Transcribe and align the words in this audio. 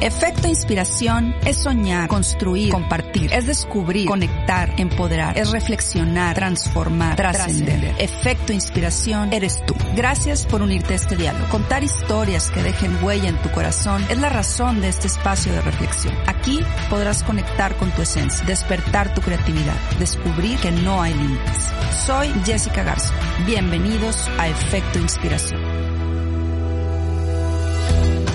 Efecto 0.00 0.48
inspiración 0.48 1.34
es 1.44 1.58
soñar, 1.58 2.08
construir, 2.08 2.72
compartir, 2.72 3.30
es 3.34 3.46
descubrir, 3.46 4.06
conectar, 4.06 4.72
empoderar, 4.78 5.36
es 5.36 5.50
reflexionar, 5.50 6.34
transformar, 6.34 7.16
trascender. 7.16 7.96
Efecto 7.98 8.54
inspiración 8.54 9.30
eres 9.34 9.62
tú. 9.66 9.74
Gracias 9.94 10.46
por 10.46 10.62
unirte 10.62 10.94
a 10.94 10.96
este 10.96 11.16
diálogo. 11.16 11.46
Contar 11.50 11.84
historias 11.84 12.50
que 12.50 12.62
dejen 12.62 13.04
huella 13.04 13.28
en 13.28 13.36
tu 13.42 13.50
corazón 13.50 14.02
es 14.08 14.18
la 14.18 14.30
razón 14.30 14.80
de 14.80 14.88
este 14.88 15.06
espacio 15.06 15.52
de 15.52 15.60
reflexión. 15.60 16.14
Aquí 16.26 16.60
podrás 16.88 17.22
conectar 17.22 17.76
con 17.76 17.90
tu 17.90 18.00
esencia, 18.00 18.42
despertar 18.46 19.12
tu 19.12 19.20
creatividad, 19.20 19.76
descubrir 19.98 20.58
que 20.60 20.72
no 20.72 21.02
hay 21.02 21.12
límites. 21.12 21.68
Soy 22.06 22.32
Jessica 22.46 22.84
Garza. 22.84 23.12
Bienvenidos 23.44 24.30
a 24.38 24.48
Efecto 24.48 24.98
Inspiración. 24.98 25.89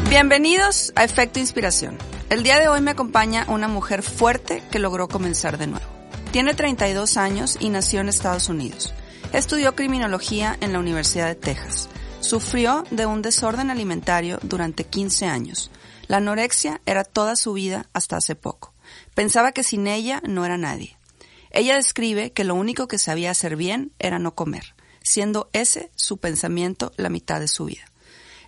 Bienvenidos 0.10 0.94
a 0.96 1.04
Efecto 1.04 1.40
Inspiración. 1.40 1.98
El 2.30 2.44
día 2.44 2.60
de 2.60 2.68
hoy 2.68 2.80
me 2.80 2.92
acompaña 2.92 3.46
una 3.50 3.68
mujer 3.68 4.04
fuerte 4.04 4.64
que 4.72 4.78
logró 4.78 5.08
comenzar 5.08 5.58
de 5.58 5.66
nuevo. 5.66 5.86
Tiene 6.32 6.54
32 6.54 7.18
años 7.18 7.58
y 7.60 7.70
nació 7.70 8.02
en 8.02 8.10
Estados 8.10 8.48
Unidos. 8.48 8.94
Estudió 9.34 9.76
criminología 9.76 10.58
en 10.62 10.74
la 10.74 10.80
Universidad 10.80 11.28
de 11.28 11.36
Texas. 11.36 11.90
Sufrió 12.20 12.84
de 12.92 13.08
un 13.08 13.24
desorden 13.24 13.72
alimentario 13.72 14.38
durante 14.44 14.84
15 14.86 15.26
años. 15.26 15.72
La 16.08 16.18
anorexia 16.18 16.82
era 16.86 17.04
toda 17.04 17.36
su 17.36 17.54
vida 17.54 17.88
hasta 17.92 18.18
hace 18.18 18.36
poco. 18.36 18.74
Pensaba 19.16 19.54
que 19.54 19.64
sin 19.64 19.88
ella 19.88 20.22
no 20.24 20.46
era 20.46 20.58
nadie. 20.58 20.98
Ella 21.50 21.76
describe 21.76 22.32
que 22.32 22.44
lo 22.44 22.54
único 22.54 22.88
que 22.88 23.00
sabía 23.00 23.32
hacer 23.32 23.56
bien 23.56 23.92
era 23.98 24.20
no 24.20 24.36
comer, 24.36 24.76
siendo 25.02 25.50
ese 25.52 25.90
su 25.96 26.18
pensamiento 26.18 26.94
la 26.96 27.10
mitad 27.10 27.40
de 27.40 27.48
su 27.48 27.66
vida. 27.66 27.86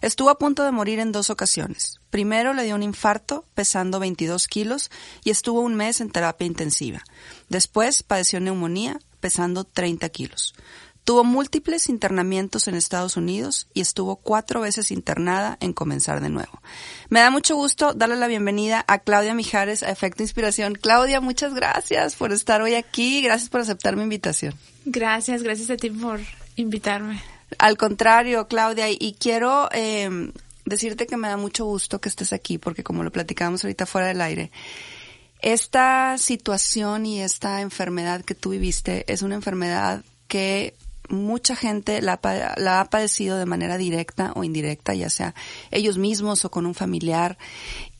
Estuvo 0.01 0.29
a 0.29 0.37
punto 0.37 0.63
de 0.63 0.71
morir 0.71 0.99
en 0.99 1.11
dos 1.11 1.29
ocasiones. 1.29 1.99
Primero 2.09 2.53
le 2.53 2.63
dio 2.63 2.75
un 2.75 2.83
infarto 2.83 3.45
pesando 3.53 3.99
22 3.99 4.47
kilos 4.47 4.91
y 5.23 5.29
estuvo 5.29 5.61
un 5.61 5.75
mes 5.75 6.01
en 6.01 6.09
terapia 6.09 6.47
intensiva. 6.47 7.03
Después 7.49 8.03
padeció 8.03 8.39
neumonía 8.39 8.99
pesando 9.19 9.63
30 9.63 10.09
kilos. 10.09 10.53
Tuvo 11.07 11.23
múltiples 11.23 11.87
internamientos 11.87 12.67
en 12.67 12.75
Estados 12.75 13.15
Unidos 13.15 13.69
y 13.73 13.79
estuvo 13.79 14.17
cuatro 14.17 14.59
veces 14.59 14.91
internada 14.91 15.57
en 15.61 15.71
Comenzar 15.71 16.19
de 16.19 16.27
Nuevo. 16.27 16.61
Me 17.07 17.21
da 17.21 17.31
mucho 17.31 17.55
gusto 17.55 17.93
darle 17.93 18.17
la 18.17 18.27
bienvenida 18.27 18.83
a 18.89 18.99
Claudia 18.99 19.33
Mijares 19.33 19.83
a 19.83 19.89
Efecto 19.89 20.23
Inspiración. 20.23 20.75
Claudia, 20.75 21.21
muchas 21.21 21.53
gracias 21.53 22.17
por 22.17 22.33
estar 22.33 22.61
hoy 22.61 22.73
aquí. 22.73 23.21
Gracias 23.21 23.49
por 23.49 23.61
aceptar 23.61 23.95
mi 23.95 24.03
invitación. 24.03 24.53
Gracias, 24.83 25.43
gracias 25.43 25.69
a 25.69 25.77
ti 25.77 25.89
por 25.89 26.19
invitarme. 26.57 27.21
Al 27.57 27.77
contrario, 27.77 28.47
Claudia, 28.47 28.89
y 28.89 29.15
quiero 29.19 29.69
eh, 29.71 30.31
decirte 30.65 31.07
que 31.07 31.17
me 31.17 31.27
da 31.27 31.37
mucho 31.37 31.65
gusto 31.65 31.99
que 31.99 32.09
estés 32.09 32.33
aquí, 32.33 32.57
porque 32.57 32.83
como 32.83 33.03
lo 33.03 33.11
platicamos 33.11 33.63
ahorita 33.63 33.85
fuera 33.85 34.07
del 34.07 34.21
aire, 34.21 34.51
esta 35.41 36.17
situación 36.17 37.05
y 37.05 37.21
esta 37.21 37.61
enfermedad 37.61 38.23
que 38.23 38.35
tú 38.35 38.49
viviste 38.49 39.05
es 39.11 39.21
una 39.21 39.35
enfermedad 39.35 40.03
que 40.27 40.73
mucha 41.09 41.55
gente 41.55 42.01
la, 42.01 42.19
ha 42.21 42.85
padecido 42.89 43.37
de 43.37 43.45
manera 43.45 43.77
directa 43.77 44.33
o 44.35 44.43
indirecta, 44.43 44.93
ya 44.93 45.09
sea 45.09 45.35
ellos 45.71 45.97
mismos 45.97 46.43
o 46.43 46.51
con 46.51 46.65
un 46.65 46.75
familiar. 46.75 47.37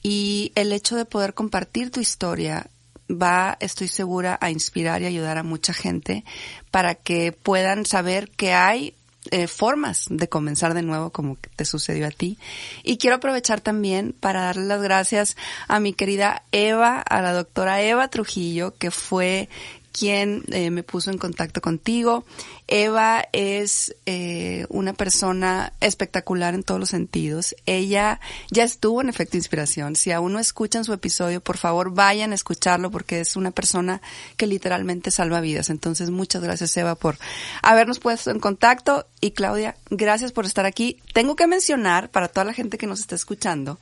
Y 0.03 0.51
el 0.55 0.73
hecho 0.73 0.95
de 0.95 1.05
poder 1.05 1.33
compartir 1.33 1.91
tu 1.91 1.99
historia 1.99 2.69
va, 3.09 3.57
estoy 3.61 3.87
segura, 3.87 4.37
a 4.41 4.51
inspirar 4.51 5.01
y 5.01 5.05
ayudar 5.05 5.37
a 5.37 5.43
mucha 5.43 5.73
gente 5.73 6.25
para 6.71 6.95
que 6.95 7.31
puedan 7.31 7.85
saber 7.85 8.29
que 8.31 8.53
hay 8.53 8.93
eh, 9.31 9.47
formas 9.47 10.05
de 10.09 10.29
comenzar 10.29 10.73
de 10.73 10.81
nuevo 10.81 11.11
como 11.11 11.37
te 11.55 11.65
sucedió 11.65 12.07
a 12.07 12.11
ti. 12.11 12.37
Y 12.83 12.97
quiero 12.97 13.17
aprovechar 13.17 13.61
también 13.61 14.13
para 14.19 14.41
darle 14.41 14.65
las 14.65 14.81
gracias 14.81 15.37
a 15.67 15.79
mi 15.79 15.93
querida 15.93 16.43
Eva, 16.51 16.99
a 16.99 17.21
la 17.21 17.33
doctora 17.33 17.81
Eva 17.81 18.07
Trujillo, 18.07 18.75
que 18.77 18.91
fue 18.91 19.49
quien 19.97 20.43
eh, 20.51 20.69
me 20.69 20.83
puso 20.83 21.09
en 21.09 21.17
contacto 21.17 21.61
contigo. 21.61 22.25
Eva 22.67 23.23
es 23.31 23.95
eh, 24.05 24.65
una 24.69 24.93
persona 24.93 25.73
espectacular 25.79 26.53
en 26.53 26.63
todos 26.63 26.79
los 26.79 26.89
sentidos. 26.89 27.55
Ella 27.65 28.19
ya 28.51 28.63
estuvo 28.63 29.01
en 29.01 29.09
Efecto 29.09 29.37
Inspiración. 29.37 29.95
Si 29.95 30.11
aún 30.11 30.33
no 30.33 30.39
escuchan 30.39 30.85
su 30.85 30.93
episodio, 30.93 31.41
por 31.41 31.57
favor 31.57 31.93
vayan 31.93 32.31
a 32.31 32.35
escucharlo 32.35 32.91
porque 32.91 33.21
es 33.21 33.35
una 33.35 33.51
persona 33.51 34.01
que 34.35 34.45
literalmente 34.45 35.09
salva 35.09 35.41
vidas. 35.41 35.69
Entonces, 35.69 36.09
muchas 36.09 36.43
gracias 36.43 36.75
Eva 36.77 36.95
por 36.95 37.17
habernos 37.63 37.99
puesto 37.99 38.29
en 38.29 38.39
contacto. 38.39 39.07
Y 39.19 39.31
Claudia, 39.31 39.77
gracias 39.89 40.31
por 40.31 40.45
estar 40.45 40.65
aquí. 40.65 40.99
Tengo 41.13 41.35
que 41.35 41.47
mencionar 41.47 42.09
para 42.11 42.27
toda 42.27 42.45
la 42.45 42.53
gente 42.53 42.77
que 42.77 42.87
nos 42.87 42.99
está 42.99 43.15
escuchando 43.15 43.79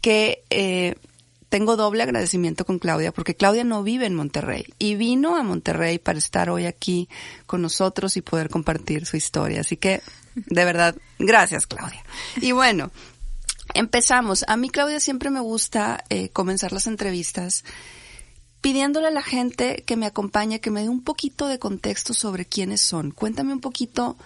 que 0.00 0.42
eh, 0.50 0.96
tengo 1.54 1.76
doble 1.76 2.02
agradecimiento 2.02 2.64
con 2.64 2.80
Claudia 2.80 3.12
porque 3.12 3.36
Claudia 3.36 3.62
no 3.62 3.84
vive 3.84 4.06
en 4.06 4.14
Monterrey 4.16 4.74
y 4.80 4.96
vino 4.96 5.36
a 5.36 5.44
Monterrey 5.44 6.00
para 6.00 6.18
estar 6.18 6.50
hoy 6.50 6.66
aquí 6.66 7.08
con 7.46 7.62
nosotros 7.62 8.16
y 8.16 8.22
poder 8.22 8.50
compartir 8.50 9.06
su 9.06 9.16
historia. 9.16 9.60
Así 9.60 9.76
que, 9.76 10.02
de 10.34 10.64
verdad, 10.64 10.96
gracias 11.20 11.68
Claudia. 11.68 12.02
Y 12.40 12.50
bueno, 12.50 12.90
empezamos. 13.72 14.44
A 14.48 14.56
mí 14.56 14.68
Claudia 14.68 14.98
siempre 14.98 15.30
me 15.30 15.38
gusta 15.38 16.02
eh, 16.08 16.30
comenzar 16.30 16.72
las 16.72 16.88
entrevistas 16.88 17.62
pidiéndole 18.60 19.06
a 19.06 19.12
la 19.12 19.22
gente 19.22 19.84
que 19.86 19.96
me 19.96 20.06
acompañe 20.06 20.60
que 20.60 20.72
me 20.72 20.82
dé 20.82 20.88
un 20.88 21.04
poquito 21.04 21.46
de 21.46 21.60
contexto 21.60 22.14
sobre 22.14 22.46
quiénes 22.46 22.80
son. 22.80 23.12
Cuéntame 23.12 23.52
un 23.52 23.60
poquito 23.60 24.16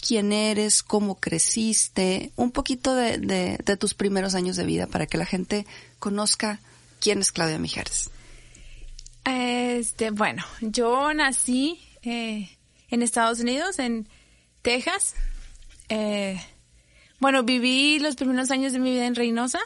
quién 0.00 0.32
eres, 0.32 0.82
cómo 0.82 1.16
creciste, 1.16 2.32
un 2.36 2.50
poquito 2.50 2.94
de, 2.94 3.18
de, 3.18 3.58
de, 3.64 3.76
tus 3.76 3.94
primeros 3.94 4.34
años 4.34 4.56
de 4.56 4.64
vida 4.64 4.86
para 4.86 5.06
que 5.06 5.18
la 5.18 5.26
gente 5.26 5.66
conozca 5.98 6.60
¿Quién 7.00 7.20
es 7.20 7.32
Claudia 7.32 7.58
Mijares? 7.58 8.10
Este, 9.24 10.10
bueno, 10.10 10.44
yo 10.60 11.12
nací 11.14 11.80
eh, 12.02 12.50
en 12.90 13.02
Estados 13.02 13.40
Unidos, 13.40 13.78
en 13.78 14.06
Texas. 14.60 15.14
Eh, 15.88 16.38
bueno, 17.18 17.42
viví 17.42 17.98
los 17.98 18.16
primeros 18.16 18.50
años 18.50 18.72
de 18.72 18.78
mi 18.78 18.90
vida 18.92 19.06
en 19.06 19.14
Reynosa 19.14 19.60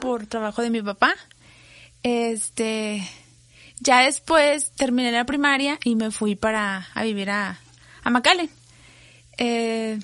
por 0.00 0.26
trabajo 0.26 0.62
de 0.62 0.70
mi 0.70 0.80
papá. 0.80 1.14
Este, 2.02 3.06
ya 3.80 4.00
después 4.00 4.70
terminé 4.72 5.12
la 5.12 5.26
primaria 5.26 5.78
y 5.84 5.94
me 5.94 6.10
fui 6.10 6.36
para 6.36 6.88
a 6.94 7.02
vivir 7.02 7.28
a, 7.28 7.60
a 8.02 8.10
McAllen. 8.10 8.50
Eh, 9.38 9.98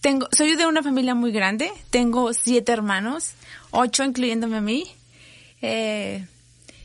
tengo, 0.00 0.28
soy 0.32 0.56
de 0.56 0.66
una 0.66 0.82
familia 0.82 1.14
muy 1.14 1.32
grande. 1.32 1.72
Tengo 1.90 2.32
siete 2.34 2.72
hermanos, 2.72 3.34
ocho 3.70 4.04
incluyéndome 4.04 4.58
a 4.58 4.60
mí. 4.60 4.84
Eh, 5.62 6.26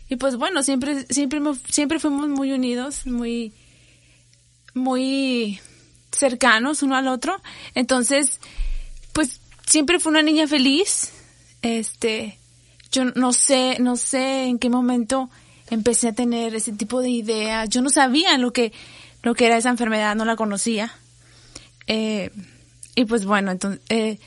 y 0.10 0.16
pues 0.16 0.38
bueno, 0.38 0.64
siempre, 0.64 1.06
siempre, 1.10 1.42
siempre 1.70 2.00
fuimos 2.00 2.30
muy 2.30 2.54
unidos, 2.54 3.06
muy, 3.06 3.52
muy 4.74 5.60
cercanos 6.12 6.84
uno 6.84 6.96
al 6.96 7.08
otro. 7.08 7.42
Entonces, 7.76 8.40
pues 9.14 9.42
siempre 9.66 10.00
fue 10.00 10.12
una 10.12 10.22
niña 10.22 10.48
feliz. 10.48 11.12
Este, 11.62 12.38
yo 12.92 13.06
no 13.06 13.34
sé, 13.34 13.78
no 13.80 13.98
sé 13.98 14.44
en 14.46 14.60
qué 14.60 14.70
momento 14.70 15.30
empecé 15.70 16.10
a 16.10 16.14
tener 16.14 16.56
ese 16.56 16.72
tipo 16.72 17.02
de 17.02 17.10
ideas. 17.10 17.68
Yo 17.70 17.82
no 17.82 17.90
sabía 17.90 18.38
lo 18.38 18.54
que, 18.54 18.72
lo 19.24 19.36
que 19.36 19.48
era 19.48 19.58
esa 19.58 19.70
enfermedad, 19.70 20.16
no 20.16 20.24
la 20.24 20.36
conocía. 20.36 20.94
Eh, 21.88 22.32
y 22.96 23.06
pues 23.06 23.26
bueno, 23.26 23.52
entonces, 23.52 23.80
eh, 23.90 24.20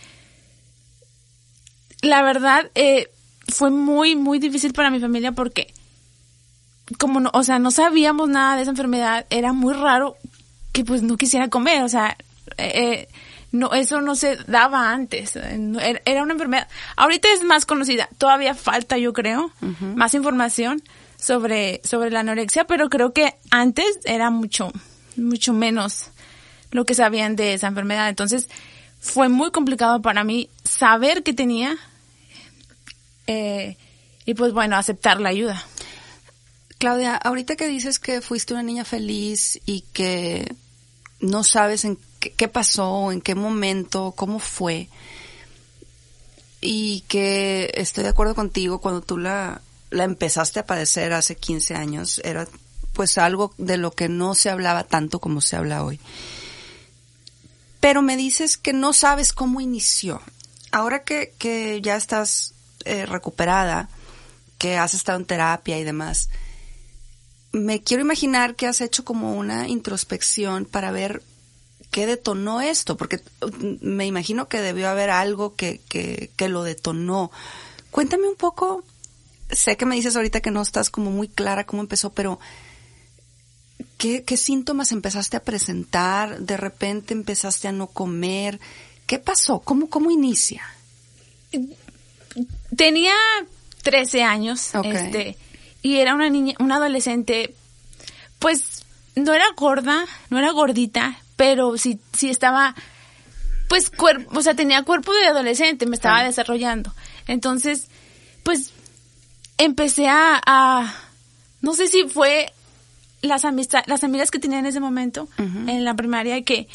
la 2.02 2.22
verdad, 2.22 2.70
eh, 2.74 3.10
fue 3.48 3.70
muy, 3.70 4.14
muy 4.14 4.38
difícil 4.38 4.72
para 4.72 4.90
mi 4.90 5.00
familia 5.00 5.32
porque, 5.32 5.74
como 6.98 7.20
no, 7.20 7.30
o 7.34 7.42
sea, 7.42 7.58
no 7.58 7.70
sabíamos 7.70 8.28
nada 8.28 8.56
de 8.56 8.62
esa 8.62 8.70
enfermedad, 8.70 9.26
era 9.28 9.52
muy 9.52 9.74
raro 9.74 10.16
que 10.72 10.84
pues 10.84 11.02
no 11.02 11.16
quisiera 11.16 11.48
comer, 11.48 11.82
o 11.82 11.88
sea, 11.88 12.16
eh, 12.56 12.72
eh 12.74 13.08
no, 13.50 13.74
eso 13.74 14.00
no 14.00 14.14
se 14.14 14.36
daba 14.46 14.92
antes, 14.92 15.34
era 15.34 16.22
una 16.22 16.34
enfermedad, 16.34 16.68
ahorita 16.94 17.26
es 17.32 17.42
más 17.42 17.66
conocida, 17.66 18.08
todavía 18.16 18.54
falta 18.54 18.96
yo 18.96 19.12
creo, 19.12 19.50
más 19.96 20.14
información 20.14 20.80
sobre, 21.16 21.80
sobre 21.82 22.12
la 22.12 22.20
anorexia, 22.20 22.68
pero 22.68 22.88
creo 22.88 23.12
que 23.12 23.34
antes 23.50 23.98
era 24.04 24.30
mucho, 24.30 24.70
mucho 25.16 25.52
menos 25.52 26.09
lo 26.70 26.84
que 26.84 26.94
sabían 26.94 27.36
de 27.36 27.54
esa 27.54 27.68
enfermedad, 27.68 28.08
entonces 28.08 28.48
fue 29.00 29.28
muy 29.28 29.50
complicado 29.50 30.02
para 30.02 30.24
mí 30.24 30.50
saber 30.64 31.22
que 31.22 31.32
tenía 31.32 31.76
eh, 33.26 33.76
y 34.24 34.34
pues 34.34 34.52
bueno, 34.52 34.76
aceptar 34.76 35.20
la 35.20 35.30
ayuda. 35.30 35.64
Claudia, 36.78 37.16
ahorita 37.16 37.56
que 37.56 37.68
dices 37.68 37.98
que 37.98 38.20
fuiste 38.20 38.54
una 38.54 38.62
niña 38.62 38.84
feliz 38.84 39.60
y 39.66 39.82
que 39.92 40.54
no 41.20 41.44
sabes 41.44 41.84
en 41.84 41.98
qué, 42.18 42.32
qué 42.32 42.48
pasó, 42.48 43.12
en 43.12 43.20
qué 43.20 43.34
momento, 43.34 44.14
cómo 44.16 44.38
fue, 44.38 44.88
y 46.60 47.02
que 47.08 47.70
estoy 47.74 48.04
de 48.04 48.10
acuerdo 48.10 48.34
contigo 48.34 48.80
cuando 48.80 49.00
tú 49.00 49.18
la, 49.18 49.62
la 49.90 50.04
empezaste 50.04 50.60
a 50.60 50.66
padecer 50.66 51.12
hace 51.12 51.36
15 51.36 51.74
años, 51.74 52.20
era 52.24 52.46
pues 52.92 53.18
algo 53.18 53.54
de 53.56 53.76
lo 53.76 53.92
que 53.92 54.08
no 54.08 54.34
se 54.34 54.50
hablaba 54.50 54.84
tanto 54.84 55.20
como 55.20 55.40
se 55.40 55.56
habla 55.56 55.84
hoy. 55.84 56.00
Pero 57.80 58.02
me 58.02 58.16
dices 58.16 58.56
que 58.56 58.72
no 58.72 58.92
sabes 58.92 59.32
cómo 59.32 59.60
inició. 59.60 60.20
Ahora 60.70 61.02
que, 61.02 61.34
que 61.38 61.80
ya 61.82 61.96
estás 61.96 62.54
eh, 62.84 63.06
recuperada, 63.06 63.88
que 64.58 64.76
has 64.76 64.94
estado 64.94 65.18
en 65.18 65.24
terapia 65.24 65.78
y 65.78 65.84
demás, 65.84 66.28
me 67.52 67.82
quiero 67.82 68.02
imaginar 68.02 68.54
que 68.54 68.66
has 68.66 68.80
hecho 68.80 69.04
como 69.04 69.34
una 69.34 69.68
introspección 69.68 70.66
para 70.66 70.90
ver 70.92 71.22
qué 71.90 72.06
detonó 72.06 72.60
esto, 72.60 72.96
porque 72.96 73.20
mm, 73.40 73.76
me 73.80 74.06
imagino 74.06 74.48
que 74.48 74.60
debió 74.60 74.88
haber 74.88 75.10
algo 75.10 75.54
que, 75.54 75.80
que, 75.88 76.30
que 76.36 76.48
lo 76.48 76.62
detonó. 76.62 77.30
Cuéntame 77.90 78.28
un 78.28 78.36
poco, 78.36 78.84
sé 79.50 79.76
que 79.76 79.86
me 79.86 79.96
dices 79.96 80.16
ahorita 80.16 80.40
que 80.40 80.50
no 80.50 80.62
estás 80.62 80.90
como 80.90 81.10
muy 81.10 81.28
clara 81.28 81.66
cómo 81.66 81.82
empezó, 81.82 82.10
pero 82.10 82.38
¿qué, 84.00 84.24
qué 84.24 84.36
síntomas 84.36 84.90
empezaste 84.90 85.36
a 85.36 85.44
presentar? 85.44 86.40
¿De 86.40 86.56
repente 86.56 87.14
empezaste 87.14 87.68
a 87.68 87.72
no 87.72 87.86
comer? 87.86 88.58
¿Qué 89.06 89.18
pasó? 89.20 89.60
¿Cómo, 89.60 89.88
cómo 89.88 90.10
inicia? 90.10 90.62
Tenía 92.76 93.14
13 93.82 94.22
años, 94.22 94.74
este, 95.04 95.36
y 95.82 95.96
era 95.96 96.14
una 96.14 96.30
niña, 96.30 96.54
una 96.60 96.76
adolescente, 96.76 97.54
pues 98.38 98.84
no 99.16 99.34
era 99.34 99.44
gorda, 99.56 100.06
no 100.30 100.38
era 100.38 100.50
gordita, 100.52 101.18
pero 101.36 101.76
sí, 101.76 101.98
sí 102.16 102.30
estaba, 102.30 102.74
pues 103.68 103.90
cuerpo, 103.90 104.38
o 104.38 104.42
sea, 104.42 104.54
tenía 104.54 104.82
cuerpo 104.84 105.12
de 105.12 105.26
adolescente, 105.26 105.86
me 105.86 105.96
estaba 105.96 106.22
desarrollando. 106.22 106.94
Entonces, 107.26 107.88
pues 108.44 108.72
empecé 109.58 110.08
a, 110.08 110.40
a- 110.46 110.94
no 111.60 111.74
sé 111.74 111.88
si 111.88 112.04
fue 112.08 112.52
las 113.22 113.44
amistades, 113.44 113.86
las 113.88 114.04
amigas 114.04 114.30
que 114.30 114.38
tenía 114.38 114.58
en 114.58 114.66
ese 114.66 114.80
momento, 114.80 115.28
en 115.38 115.84
la 115.84 115.94
primaria, 115.94 116.42
que 116.42 116.68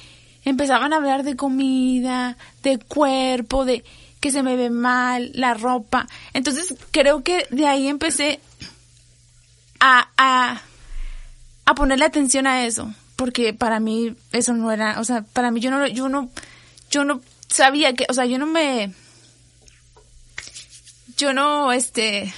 empezaban 0.43 0.93
a 0.93 0.97
hablar 0.97 1.23
de 1.23 1.35
comida, 1.35 2.37
de 2.63 2.77
cuerpo, 2.77 3.65
de 3.65 3.83
que 4.19 4.31
se 4.31 4.43
me 4.43 4.55
ve 4.55 4.69
mal, 4.69 5.31
la 5.33 5.53
ropa. 5.53 6.07
Entonces 6.33 6.75
creo 6.91 7.23
que 7.23 7.47
de 7.51 7.67
ahí 7.67 7.87
empecé 7.87 8.39
a, 9.79 10.09
a, 10.17 10.61
a 11.65 11.75
ponerle 11.75 12.05
atención 12.05 12.47
a 12.47 12.65
eso, 12.65 12.93
porque 13.15 13.53
para 13.53 13.79
mí 13.79 14.15
eso 14.31 14.53
no 14.53 14.71
era, 14.71 14.99
o 14.99 15.03
sea, 15.03 15.21
para 15.21 15.51
mí 15.51 15.59
yo 15.59 15.71
no, 15.71 15.87
yo 15.87 16.09
no, 16.09 16.29
yo 16.89 17.03
no 17.03 17.21
sabía 17.47 17.93
que, 17.93 18.05
o 18.09 18.13
sea, 18.13 18.25
yo 18.25 18.37
no 18.37 18.45
me, 18.45 18.93
yo 21.17 21.33
no, 21.33 21.71
este, 21.71 22.33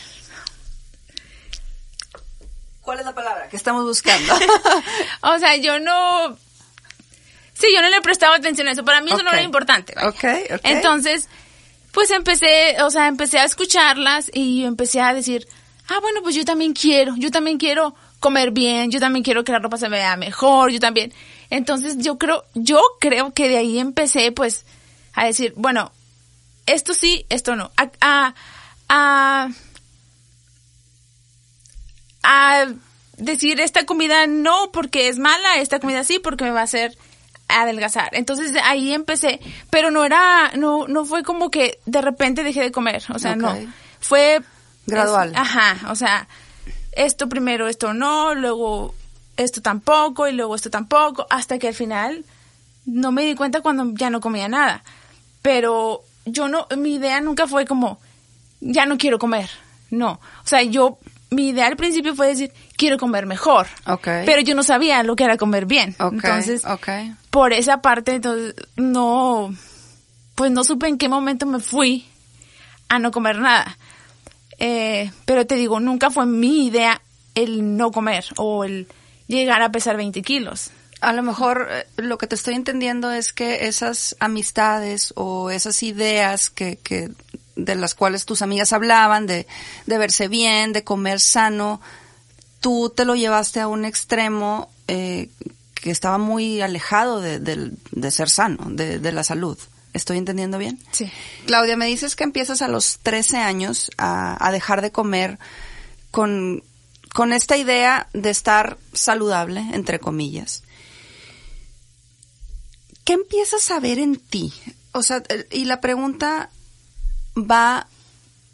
¿Cuál 2.87 2.99
es 2.99 3.05
la 3.05 3.13
palabra 3.13 3.49
que 3.49 3.57
estamos 3.57 3.83
buscando? 3.83 4.33
o 5.21 5.39
sea, 5.39 5.57
yo 5.57 5.77
no, 5.77 6.37
sí, 7.53 7.67
yo 7.75 7.81
no 7.81 7.89
le 7.89 7.99
prestaba 7.99 8.37
atención 8.37 8.65
a 8.69 8.71
eso, 8.71 8.85
para 8.85 9.01
mí 9.01 9.11
eso 9.11 9.23
no 9.23 9.29
era 9.29 9.41
importante. 9.41 9.93
vaya. 9.93 10.07
Ok, 10.07 10.23
ok. 10.55 10.61
Entonces, 10.63 11.27
pues 11.91 12.11
empecé, 12.11 12.81
o 12.81 12.89
sea, 12.89 13.09
empecé 13.09 13.39
a 13.39 13.43
escucharlas 13.43 14.31
y 14.33 14.63
empecé 14.63 15.01
a 15.01 15.13
decir, 15.13 15.49
ah, 15.89 15.99
bueno, 16.01 16.21
pues 16.23 16.33
yo 16.33 16.45
también 16.45 16.71
quiero, 16.71 17.13
yo 17.17 17.29
también 17.29 17.57
quiero 17.57 17.93
comer 18.21 18.51
bien, 18.51 18.89
yo 18.89 19.01
también 19.01 19.21
quiero 19.21 19.43
que 19.43 19.51
la 19.51 19.59
ropa 19.59 19.75
se 19.75 19.89
vea 19.89 20.15
mejor, 20.15 20.71
yo 20.71 20.79
también. 20.79 21.13
Entonces, 21.49 21.97
yo 21.97 22.17
creo, 22.17 22.45
yo 22.53 22.81
creo 23.01 23.33
que 23.33 23.49
de 23.49 23.57
ahí 23.57 23.79
empecé, 23.79 24.31
pues, 24.31 24.65
a 25.11 25.25
decir, 25.25 25.51
bueno, 25.57 25.91
esto 26.65 26.93
sí, 26.93 27.25
esto 27.27 27.57
no. 27.57 27.69
A, 27.75 27.89
a, 27.99 28.33
a, 28.87 29.49
a 32.27 32.67
decir 33.17 33.59
esta 33.59 33.85
comida 33.85 34.27
no 34.27 34.71
porque 34.71 35.07
es 35.07 35.17
mala, 35.17 35.55
esta 35.57 35.79
comida 35.79 36.03
sí 36.03 36.19
porque 36.19 36.43
me 36.43 36.51
va 36.51 36.61
a 36.61 36.63
hacer 36.65 36.97
adelgazar. 37.47 38.09
Entonces 38.13 38.53
de 38.53 38.59
ahí 38.59 38.93
empecé, 38.93 39.39
pero 39.69 39.89
no 39.91 40.03
era, 40.03 40.51
no, 40.55 40.87
no 40.87 41.05
fue 41.05 41.23
como 41.23 41.49
que 41.49 41.79
de 41.85 42.01
repente 42.01 42.43
dejé 42.43 42.61
de 42.61 42.71
comer, 42.71 43.03
o 43.13 43.19
sea, 43.19 43.35
no. 43.35 43.55
Fue 43.99 44.41
Gradual. 44.85 45.31
es- 45.31 45.37
ajá, 45.37 45.89
o 45.91 45.95
sea, 45.95 46.27
esto 46.91 47.29
primero, 47.29 47.67
esto 47.67 47.93
no, 47.93 48.35
luego 48.35 48.93
esto 49.37 49.61
tampoco 49.61 50.27
y 50.27 50.33
luego 50.33 50.55
esto 50.55 50.69
tampoco, 50.69 51.25
hasta 51.29 51.57
que 51.59 51.69
al 51.69 51.73
final 51.75 52.25
no 52.85 53.11
me 53.11 53.23
di 53.23 53.35
cuenta 53.35 53.61
cuando 53.61 53.91
ya 53.93 54.09
no 54.09 54.19
comía 54.19 54.47
nada. 54.47 54.83
Pero 55.41 56.03
yo 56.25 56.47
no, 56.47 56.67
mi 56.77 56.95
idea 56.95 57.21
nunca 57.21 57.47
fue 57.47 57.65
como, 57.65 57.99
ya 58.59 58.85
no 58.85 58.97
quiero 58.97 59.19
comer. 59.19 59.49
No. 59.91 60.19
O 60.43 60.47
sea, 60.47 60.63
yo, 60.63 60.97
mi 61.29 61.49
idea 61.49 61.67
al 61.67 61.75
principio 61.75 62.15
fue 62.15 62.27
decir, 62.27 62.51
quiero 62.75 62.97
comer 62.97 63.25
mejor. 63.25 63.67
Ok. 63.85 64.07
Pero 64.25 64.41
yo 64.41 64.55
no 64.55 64.63
sabía 64.63 65.03
lo 65.03 65.15
que 65.15 65.25
era 65.25 65.37
comer 65.37 65.65
bien. 65.65 65.95
Ok, 65.99 66.13
Entonces, 66.13 66.63
por 67.29 67.53
esa 67.53 67.81
parte, 67.81 68.15
entonces, 68.15 68.55
no, 68.75 69.53
pues 70.35 70.51
no 70.51 70.63
supe 70.63 70.87
en 70.87 70.97
qué 70.97 71.09
momento 71.09 71.45
me 71.45 71.59
fui 71.59 72.05
a 72.89 72.99
no 72.99 73.11
comer 73.11 73.39
nada. 73.39 73.77
Eh, 74.59 75.11
pero 75.25 75.45
te 75.45 75.55
digo, 75.55 75.79
nunca 75.79 76.09
fue 76.09 76.25
mi 76.25 76.67
idea 76.67 77.01
el 77.35 77.77
no 77.77 77.91
comer 77.91 78.25
o 78.37 78.63
el 78.63 78.87
llegar 79.27 79.61
a 79.61 79.71
pesar 79.71 79.97
20 79.97 80.21
kilos. 80.21 80.71
A 80.99 81.13
lo 81.13 81.21
mejor 81.21 81.67
eh, 81.69 81.85
lo 81.97 82.17
que 82.17 82.25
te 82.25 82.35
estoy 82.35 82.55
entendiendo 82.55 83.11
es 83.11 83.33
que 83.33 83.67
esas 83.67 84.15
amistades 84.19 85.13
o 85.15 85.51
esas 85.51 85.83
ideas 85.83 86.49
que, 86.49 86.77
que 86.77 87.11
de 87.57 87.75
las 87.75 87.95
cuales 87.95 88.25
tus 88.25 88.41
amigas 88.41 88.71
hablaban, 88.71 89.27
de, 89.27 89.47
de 89.85 89.97
verse 89.97 90.27
bien, 90.27 90.73
de 90.73 90.83
comer 90.83 91.19
sano, 91.19 91.81
tú 92.59 92.93
te 92.95 93.05
lo 93.05 93.15
llevaste 93.15 93.59
a 93.59 93.67
un 93.67 93.83
extremo 93.85 94.69
eh, 94.87 95.29
que 95.75 95.91
estaba 95.91 96.17
muy 96.17 96.61
alejado 96.61 97.21
de, 97.21 98.11
ser 98.11 98.29
sano, 98.29 98.69
de, 98.69 98.99
de 98.99 99.11
la 99.11 99.23
salud. 99.23 99.57
¿Estoy 99.93 100.17
entendiendo 100.17 100.57
bien? 100.57 100.79
Sí. 100.91 101.11
Claudia, 101.45 101.75
me 101.75 101.87
dices 101.87 102.15
que 102.15 102.23
empiezas 102.23 102.61
a 102.61 102.67
los 102.67 102.99
13 102.99 103.37
años 103.37 103.89
a, 103.97 104.45
a 104.45 104.51
dejar 104.51 104.81
de 104.81 104.91
comer 104.91 105.39
con, 106.11 106.63
con 107.13 107.33
esta 107.33 107.57
idea 107.57 108.07
de 108.13 108.29
estar 108.29 108.77
saludable, 108.93 109.65
entre 109.73 109.99
comillas. 109.99 110.63
¿Qué 113.03 113.13
empiezas 113.13 113.71
a 113.71 113.79
ver 113.79 113.99
en 113.99 114.17
ti? 114.17 114.53
O 114.91 115.01
sea, 115.01 115.23
y 115.51 115.65
la 115.65 115.79
pregunta 115.79 116.49
va 117.37 117.87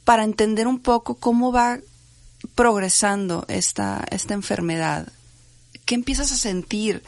para 0.04 0.24
entender 0.24 0.68
un 0.68 0.80
poco 0.80 1.16
cómo 1.16 1.52
va 1.52 1.80
progresando 2.56 3.46
esta, 3.48 4.04
esta 4.12 4.34
enfermedad. 4.34 5.08
¿Qué 5.86 5.96
empiezas 5.96 6.32
a 6.32 6.38
sentir? 6.38 7.04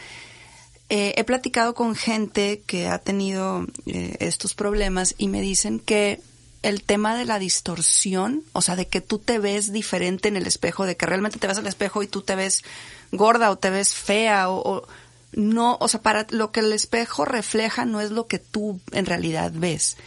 Eh, 0.89 1.13
he 1.17 1.23
platicado 1.23 1.73
con 1.73 1.95
gente 1.95 2.61
que 2.65 2.87
ha 2.87 2.99
tenido 2.99 3.65
eh, 3.85 4.15
estos 4.19 4.53
problemas 4.53 5.15
y 5.17 5.27
me 5.27 5.41
dicen 5.41 5.79
que 5.79 6.21
el 6.61 6.83
tema 6.83 7.15
de 7.15 7.25
la 7.25 7.37
distorsión, 7.37 8.43
o 8.53 8.61
sea, 8.61 8.75
de 8.75 8.87
que 8.87 9.01
tú 9.01 9.19
te 9.19 9.39
ves 9.39 9.71
diferente 9.71 10.27
en 10.27 10.37
el 10.37 10.47
espejo, 10.47 10.85
de 10.85 10.95
que 10.97 11.05
realmente 11.05 11.37
te 11.37 11.47
ves 11.47 11.57
al 11.57 11.67
espejo 11.67 12.01
y 12.01 12.07
tú 12.07 12.21
te 12.21 12.35
ves 12.35 12.63
gorda 13.11 13.51
o 13.51 13.57
te 13.57 13.69
ves 13.69 13.93
fea 13.93 14.49
o, 14.49 14.77
o 14.77 14.87
no, 15.33 15.77
o 15.79 15.87
sea, 15.87 16.01
para 16.01 16.25
lo 16.29 16.51
que 16.51 16.61
el 16.61 16.71
espejo 16.73 17.25
refleja 17.25 17.85
no 17.85 18.01
es 18.01 18.11
lo 18.11 18.27
que 18.27 18.39
tú 18.39 18.79
en 18.91 19.05
realidad 19.05 19.51
ves. 19.53 19.97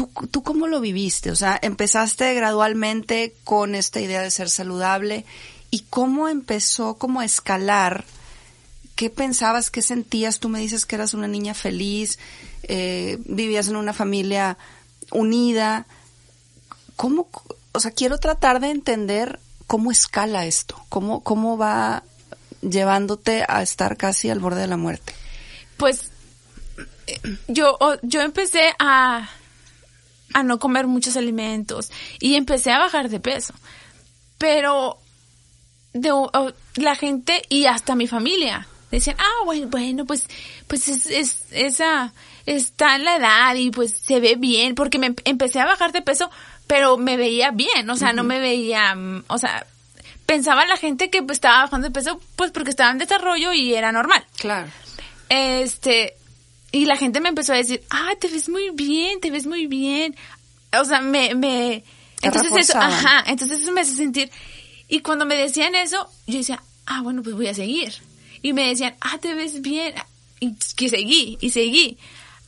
¿Tú, 0.00 0.08
¿Tú 0.30 0.42
cómo 0.42 0.66
lo 0.66 0.80
viviste? 0.80 1.30
O 1.30 1.36
sea, 1.36 1.58
empezaste 1.60 2.32
gradualmente 2.32 3.34
con 3.44 3.74
esta 3.74 4.00
idea 4.00 4.22
de 4.22 4.30
ser 4.30 4.48
saludable 4.48 5.26
y 5.70 5.80
cómo 5.90 6.28
empezó 6.28 6.94
como 6.94 7.20
a 7.20 7.26
escalar 7.26 8.04
¿qué 9.00 9.08
pensabas, 9.08 9.70
qué 9.70 9.80
sentías? 9.80 10.40
Tú 10.40 10.50
me 10.50 10.60
dices 10.60 10.84
que 10.84 10.94
eras 10.94 11.14
una 11.14 11.26
niña 11.26 11.54
feliz, 11.54 12.18
eh, 12.64 13.16
vivías 13.24 13.68
en 13.68 13.76
una 13.76 13.94
familia 13.94 14.58
unida. 15.10 15.86
¿Cómo, 16.96 17.28
o 17.72 17.80
sea, 17.80 17.92
quiero 17.92 18.18
tratar 18.18 18.60
de 18.60 18.68
entender 18.68 19.40
cómo 19.66 19.90
escala 19.90 20.44
esto, 20.44 20.84
cómo, 20.90 21.22
cómo 21.22 21.56
va 21.56 22.02
llevándote 22.60 23.44
a 23.48 23.62
estar 23.62 23.96
casi 23.96 24.28
al 24.28 24.38
borde 24.38 24.60
de 24.60 24.66
la 24.66 24.76
muerte? 24.76 25.14
Pues 25.78 26.10
yo, 27.48 27.78
yo 28.02 28.20
empecé 28.20 28.74
a, 28.78 29.30
a 30.34 30.42
no 30.42 30.58
comer 30.58 30.86
muchos 30.86 31.16
alimentos 31.16 31.90
y 32.18 32.34
empecé 32.34 32.72
a 32.72 32.78
bajar 32.78 33.08
de 33.08 33.20
peso. 33.20 33.54
Pero 34.38 34.98
de, 35.92 36.12
la 36.76 36.94
gente 36.94 37.42
y 37.48 37.66
hasta 37.66 37.94
mi 37.94 38.06
familia 38.06 38.66
decían, 38.90 39.16
ah, 39.18 39.44
bueno, 39.44 39.68
bueno, 39.68 40.04
pues, 40.04 40.26
pues 40.66 40.88
es, 40.88 41.06
es, 41.06 41.44
esa, 41.52 42.12
está 42.46 42.96
en 42.96 43.04
la 43.04 43.16
edad 43.16 43.54
y 43.54 43.70
pues 43.70 43.96
se 44.04 44.20
ve 44.20 44.34
bien, 44.36 44.74
porque 44.74 44.98
me 44.98 45.14
empecé 45.24 45.60
a 45.60 45.66
bajar 45.66 45.92
de 45.92 46.02
peso, 46.02 46.30
pero 46.66 46.96
me 46.96 47.16
veía 47.16 47.50
bien, 47.50 47.88
o 47.88 47.96
sea, 47.96 48.12
no 48.12 48.24
me 48.24 48.40
veía, 48.40 48.94
mm, 48.94 49.24
o 49.28 49.38
sea, 49.38 49.66
pensaba 50.26 50.66
la 50.66 50.76
gente 50.76 51.10
que 51.10 51.22
pues, 51.22 51.36
estaba 51.36 51.62
bajando 51.62 51.88
de 51.88 51.92
peso 51.92 52.20
pues 52.36 52.50
porque 52.52 52.70
estaba 52.70 52.90
en 52.90 52.98
desarrollo 52.98 53.52
y 53.52 53.74
era 53.74 53.92
normal. 53.92 54.24
Claro. 54.38 54.68
Este, 55.28 56.16
y 56.72 56.84
la 56.84 56.96
gente 56.96 57.20
me 57.20 57.28
empezó 57.28 57.52
a 57.52 57.56
decir, 57.56 57.82
ah, 57.90 58.12
te 58.20 58.28
ves 58.28 58.48
muy 58.48 58.70
bien, 58.70 59.20
te 59.20 59.30
ves 59.30 59.46
muy 59.46 59.66
bien. 59.66 60.14
O 60.78 60.84
sea, 60.84 61.00
me, 61.00 61.34
me, 61.34 61.82
entonces 62.22 62.52
eso, 62.56 62.78
ajá, 62.78 63.24
entonces 63.26 63.62
eso 63.62 63.72
me 63.72 63.80
hace 63.80 63.94
sentir. 63.94 64.30
Y 64.88 65.00
cuando 65.00 65.24
me 65.24 65.36
decían 65.36 65.74
eso, 65.74 66.08
yo 66.26 66.38
decía, 66.38 66.62
ah, 66.86 67.00
bueno, 67.02 67.22
pues 67.22 67.34
voy 67.34 67.48
a 67.48 67.54
seguir. 67.54 67.94
Y 68.42 68.52
me 68.52 68.68
decían, 68.68 68.94
ah, 69.00 69.18
te 69.18 69.34
ves 69.34 69.62
bien. 69.62 69.94
Y 70.38 70.54
que 70.76 70.88
seguí, 70.88 71.38
y 71.40 71.50
seguí. 71.50 71.98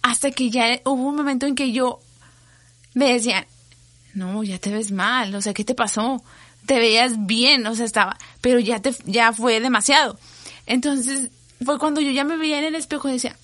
Hasta 0.03 0.31
que 0.31 0.51
ya 0.51 0.81
hubo 0.85 1.03
un 1.03 1.17
momento 1.17 1.47
en 1.47 1.55
que 1.55 1.73
yo 1.73 2.01
me 2.95 3.13
decían, 3.13 3.47
no, 4.15 4.43
ya 4.43 4.59
te 4.59 4.71
ves 4.71 4.91
mal, 4.91 5.35
o 5.35 5.41
sea, 5.41 5.55
¿qué 5.55 5.65
te 5.65 5.75
pasó? 5.75 6.23
Te 6.67 6.79
veías 6.79 7.27
bien, 7.27 7.67
o 7.67 7.75
sea, 7.75 7.87
estaba, 7.87 8.19
pero 8.41 8.59
ya 8.59 8.81
te, 8.81 8.95
ya 9.05 9.33
fue 9.33 9.61
demasiado. 9.61 10.19
Entonces, 10.67 11.31
fue 11.65 11.79
cuando 11.79 12.01
yo 12.01 12.11
ya 12.11 12.25
me 12.25 12.37
veía 12.37 12.59
en 12.59 12.65
el 12.65 12.75
espejo 12.75 13.09
y 13.09 13.13
decía, 13.13 13.37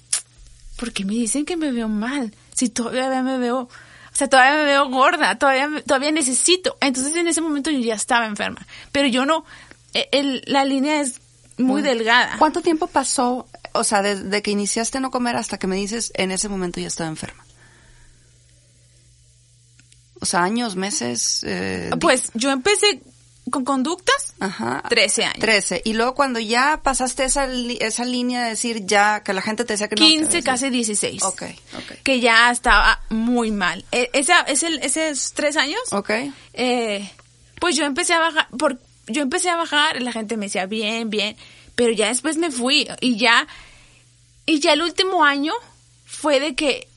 ¿por 0.78 0.92
qué 0.92 1.04
me 1.04 1.12
dicen 1.12 1.44
que 1.44 1.56
me 1.56 1.72
veo 1.72 1.88
mal? 1.88 2.34
Si 2.54 2.68
todavía 2.68 3.22
me 3.22 3.36
veo, 3.36 3.62
o 3.62 3.68
sea, 4.12 4.28
todavía 4.28 4.56
me 4.58 4.64
veo 4.64 4.88
gorda, 4.88 5.36
todavía, 5.36 5.68
todavía 5.84 6.12
necesito. 6.12 6.78
Entonces, 6.80 7.14
en 7.16 7.26
ese 7.26 7.40
momento 7.40 7.70
yo 7.70 7.80
ya 7.80 7.94
estaba 7.94 8.26
enferma, 8.26 8.64
pero 8.92 9.08
yo 9.08 9.26
no, 9.26 9.44
e, 9.92 10.42
la 10.46 10.64
línea 10.64 11.00
es 11.00 11.20
muy 11.58 11.82
delgada. 11.82 12.36
¿Cuánto 12.38 12.62
tiempo 12.62 12.86
pasó, 12.86 13.48
o 13.72 13.84
sea, 13.84 14.00
desde 14.00 14.40
que 14.40 14.52
iniciaste 14.52 14.98
a 14.98 15.00
no 15.00 15.10
comer 15.10 15.36
hasta 15.36 15.58
que 15.58 15.66
me 15.66 15.76
dices, 15.76 16.12
en 16.14 16.30
ese 16.30 16.48
momento 16.48 16.80
ya 16.80 16.86
estaba 16.86 17.10
enferma? 17.10 17.44
O 20.20 20.26
sea, 20.26 20.42
años, 20.42 20.76
meses. 20.76 21.44
Eh, 21.44 21.90
pues 22.00 22.30
yo 22.34 22.50
empecé 22.50 23.02
con 23.50 23.64
conductas, 23.64 24.34
Ajá, 24.40 24.82
13 24.88 25.24
años. 25.24 25.40
13. 25.40 25.82
Y 25.84 25.94
luego 25.94 26.14
cuando 26.14 26.38
ya 26.38 26.80
pasaste 26.82 27.24
esa, 27.24 27.46
esa 27.46 28.04
línea 28.04 28.42
de 28.44 28.50
decir 28.50 28.86
ya 28.86 29.22
que 29.22 29.32
la 29.32 29.42
gente 29.42 29.64
te 29.64 29.74
decía 29.74 29.88
que 29.88 29.96
no. 29.96 30.06
15, 30.06 30.42
casi 30.42 30.70
16. 30.70 31.22
Ok, 31.22 31.42
ok. 31.76 32.02
Que 32.02 32.20
ya 32.20 32.50
estaba 32.50 33.02
muy 33.10 33.50
mal. 33.50 33.84
E, 33.92 34.10
esa, 34.12 34.40
es 34.42 34.62
el, 34.62 34.78
esos 34.78 35.32
tres 35.32 35.56
años. 35.56 35.80
Ok. 35.92 36.10
Eh, 36.54 37.10
pues 37.60 37.76
yo 37.76 37.84
empecé 37.84 38.14
a 38.14 38.20
bajar, 38.20 38.48
por, 38.56 38.78
yo 39.06 39.22
empecé 39.22 39.50
a 39.50 39.56
bajar, 39.56 40.00
la 40.02 40.12
gente 40.12 40.36
me 40.36 40.46
decía 40.46 40.66
bien, 40.66 41.10
bien, 41.10 41.36
pero 41.74 41.92
ya 41.92 42.08
después 42.08 42.36
me 42.36 42.50
fui 42.50 42.88
y 43.00 43.16
ya, 43.16 43.46
y 44.46 44.60
ya 44.60 44.72
el 44.72 44.82
último 44.82 45.24
año 45.24 45.52
fue 46.04 46.40
de 46.40 46.54
que, 46.54 46.88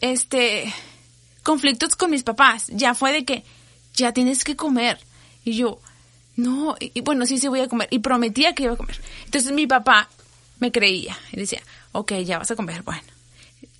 este, 0.00 0.72
conflictos 1.46 1.94
con 1.94 2.10
mis 2.10 2.24
papás. 2.24 2.66
Ya 2.68 2.94
fue 2.94 3.12
de 3.12 3.24
que 3.24 3.44
ya 3.94 4.12
tienes 4.12 4.42
que 4.42 4.56
comer. 4.56 4.98
Y 5.46 5.56
yo, 5.56 5.78
no, 6.34 6.74
y, 6.80 7.00
bueno, 7.02 7.24
sí, 7.24 7.38
sí 7.38 7.46
voy 7.46 7.60
a 7.60 7.68
comer. 7.68 7.86
Y 7.92 8.00
prometía 8.00 8.52
que 8.52 8.64
iba 8.64 8.72
a 8.72 8.76
comer. 8.76 9.00
Entonces 9.26 9.52
mi 9.52 9.68
papá 9.68 10.08
me 10.58 10.72
creía 10.72 11.16
y 11.30 11.36
decía, 11.36 11.62
ok, 11.92 12.14
ya 12.24 12.38
vas 12.38 12.50
a 12.50 12.56
comer, 12.56 12.82
bueno. 12.82 13.06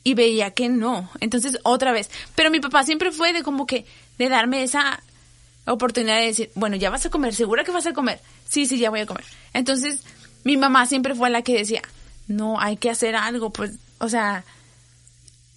Y 0.04 0.14
veía 0.14 0.52
que 0.52 0.68
no. 0.68 1.10
Entonces 1.18 1.58
otra 1.64 1.90
vez. 1.90 2.08
Pero 2.36 2.52
mi 2.52 2.60
papá 2.60 2.84
siempre 2.84 3.10
fue 3.10 3.32
de 3.32 3.42
como 3.42 3.66
que, 3.66 3.84
de 4.16 4.28
darme 4.28 4.62
esa 4.62 5.02
oportunidad 5.66 6.18
de 6.18 6.26
decir, 6.26 6.52
bueno, 6.54 6.76
ya 6.76 6.88
vas 6.88 7.04
a 7.04 7.10
comer, 7.10 7.34
segura 7.34 7.64
que 7.64 7.72
vas 7.72 7.86
a 7.86 7.92
comer. 7.92 8.20
Sí, 8.48 8.66
sí, 8.66 8.78
ya 8.78 8.90
voy 8.90 9.00
a 9.00 9.06
comer. 9.06 9.24
Entonces 9.52 10.04
mi 10.44 10.56
mamá 10.56 10.86
siempre 10.86 11.16
fue 11.16 11.30
la 11.30 11.42
que 11.42 11.58
decía, 11.58 11.82
no, 12.28 12.60
hay 12.60 12.76
que 12.76 12.90
hacer 12.90 13.16
algo, 13.16 13.50
pues, 13.50 13.72
o 13.98 14.08
sea, 14.08 14.44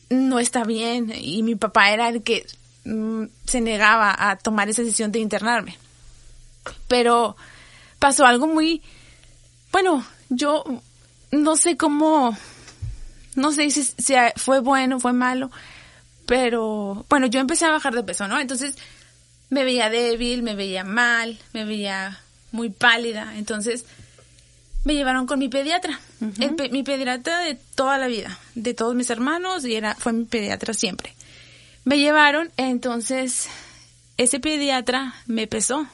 no 0.10 0.40
está 0.40 0.64
bien 0.64 1.14
y 1.16 1.44
mi 1.44 1.54
papá 1.54 1.92
era 1.92 2.10
el 2.10 2.24
que 2.24 2.48
mm, 2.86 3.26
se 3.46 3.62
negaba 3.62 4.16
a 4.18 4.38
tomar 4.38 4.70
esa 4.70 4.82
decisión 4.82 5.12
de 5.12 5.20
internarme. 5.20 5.78
Pero 6.88 7.36
pasó 8.00 8.26
algo 8.26 8.48
muy, 8.48 8.82
bueno, 9.72 10.06
yo 10.30 10.64
no 11.32 11.56
sé 11.56 11.78
cómo, 11.78 12.38
no 13.36 13.52
sé 13.52 13.70
si, 13.70 13.84
si 13.84 14.14
fue 14.36 14.60
bueno, 14.60 15.00
fue 15.00 15.14
malo, 15.14 15.52
pero 16.26 17.06
bueno, 17.10 17.28
yo 17.28 17.40
empecé 17.40 17.66
a 17.66 17.72
bajar 17.72 17.94
de 17.96 18.04
peso, 18.04 18.28
¿no? 18.28 18.40
Entonces 18.40 18.76
me 19.50 19.64
veía 19.64 19.90
débil, 19.90 20.44
me 20.44 20.56
veía 20.56 20.84
mal, 20.84 21.40
me 21.54 21.66
veía 21.66 22.20
muy 22.52 22.70
pálida, 22.70 23.36
entonces 23.36 23.86
me 24.86 24.94
llevaron 24.94 25.28
con 25.28 25.40
mi 25.40 25.50
pediatra, 25.50 26.00
mi 26.72 26.84
pediatra 26.84 27.40
de 27.40 27.56
toda 27.76 27.98
la 27.98 28.08
vida, 28.08 28.40
de 28.56 28.74
todos 28.74 28.96
mis 28.96 29.10
hermanos 29.10 29.66
y 29.66 29.76
era 29.76 29.96
fue 29.96 30.14
mi 30.14 30.26
pediatra 30.26 30.74
siempre. 30.74 31.14
Me 31.84 31.98
llevaron, 31.98 32.52
entonces 32.58 33.50
ese 34.18 34.40
pediatra 34.40 35.16
me 35.26 35.48
pesó. 35.48 35.88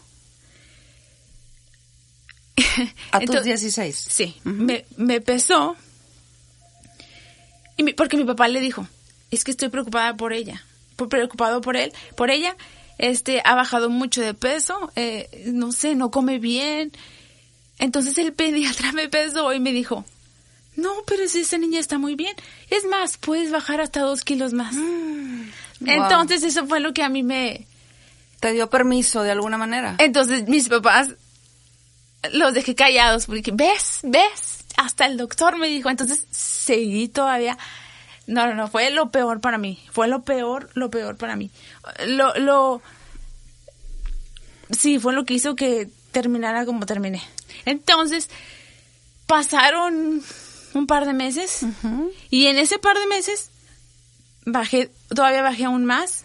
A 3.11 3.19
tus 3.19 3.43
16. 3.43 3.95
Sí, 4.09 4.35
me, 4.43 4.85
me 4.97 5.21
pesó 5.21 5.75
y 7.77 7.93
porque 7.93 8.17
mi 8.17 8.23
papá 8.23 8.47
le 8.47 8.59
dijo, 8.59 8.87
es 9.31 9.43
que 9.43 9.51
estoy 9.51 9.69
preocupada 9.69 10.15
por 10.15 10.33
ella, 10.33 10.63
preocupado 11.09 11.61
por 11.61 11.75
él, 11.75 11.91
por 12.15 12.29
ella, 12.29 12.55
este, 12.97 13.41
ha 13.43 13.55
bajado 13.55 13.89
mucho 13.89 14.21
de 14.21 14.33
peso, 14.33 14.91
eh, 14.95 15.43
no 15.47 15.71
sé, 15.71 15.95
no 15.95 16.11
come 16.11 16.39
bien, 16.39 16.91
entonces 17.77 18.17
el 18.17 18.33
pediatra 18.33 18.91
me 18.93 19.09
pesó 19.09 19.53
y 19.53 19.59
me 19.59 19.73
dijo, 19.73 20.05
no, 20.75 20.91
pero 21.05 21.27
si 21.27 21.41
esa 21.41 21.57
niña 21.57 21.79
está 21.79 21.97
muy 21.97 22.15
bien. 22.15 22.35
Es 22.69 22.83
más, 22.85 23.17
puedes 23.17 23.49
bajar 23.49 23.79
hasta 23.79 24.01
dos 24.01 24.23
kilos 24.23 24.51
más. 24.51 24.75
Mm, 24.75 25.43
Entonces 25.85 26.43
eso 26.43 26.67
fue 26.67 26.81
lo 26.81 26.93
que 26.93 27.01
a 27.01 27.07
mí 27.07 27.23
me... 27.23 27.65
¿Te 28.41 28.51
dio 28.51 28.69
permiso 28.69 29.23
de 29.23 29.31
alguna 29.31 29.57
manera? 29.57 29.95
Entonces 29.99 30.49
mis 30.49 30.67
papás 30.67 31.15
los 32.33 32.53
dejé 32.53 32.75
callados 32.75 33.25
porque, 33.25 33.51
¿ves? 33.51 33.99
¿Ves? 34.03 34.65
Hasta 34.77 35.05
el 35.05 35.17
doctor 35.17 35.57
me 35.57 35.67
dijo. 35.67 35.89
Entonces 35.89 36.25
seguí 36.31 37.07
todavía. 37.07 37.57
No, 38.27 38.47
no, 38.47 38.55
no, 38.55 38.67
fue 38.67 38.89
lo 38.91 39.11
peor 39.11 39.39
para 39.39 39.57
mí. 39.57 39.79
Fue 39.91 40.07
lo 40.07 40.23
peor, 40.23 40.69
lo 40.73 40.89
peor 40.89 41.17
para 41.17 41.35
mí. 41.35 41.51
Lo, 42.07 42.33
lo... 42.35 42.81
Sí, 44.71 44.99
fue 44.99 45.13
lo 45.13 45.25
que 45.25 45.35
hizo 45.35 45.55
que 45.55 45.89
terminara 46.11 46.65
como 46.65 46.85
terminé. 46.85 47.21
Entonces, 47.65 48.29
pasaron 49.27 50.23
un 50.73 50.87
par 50.87 51.05
de 51.05 51.13
meses 51.13 51.61
y 52.29 52.47
en 52.47 52.57
ese 52.57 52.79
par 52.79 52.97
de 52.97 53.07
meses 53.07 53.49
bajé, 54.45 54.91
todavía 55.09 55.41
bajé 55.41 55.65
aún 55.65 55.85
más. 55.85 56.23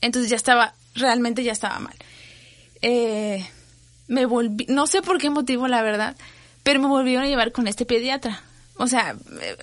Entonces 0.00 0.30
ya 0.30 0.36
estaba, 0.36 0.74
realmente 0.94 1.42
ya 1.42 1.52
estaba 1.52 1.78
mal. 1.78 1.96
Eh, 2.82 3.46
me 4.08 4.26
volví, 4.26 4.66
no 4.68 4.86
sé 4.86 5.02
por 5.02 5.18
qué 5.18 5.30
motivo 5.30 5.68
la 5.68 5.82
verdad, 5.82 6.16
pero 6.62 6.80
me 6.80 6.88
volvieron 6.88 7.24
a 7.24 7.28
llevar 7.28 7.52
con 7.52 7.66
este 7.66 7.86
pediatra. 7.86 8.42
O 8.76 8.86
sea, 8.86 9.16
eh, 9.40 9.56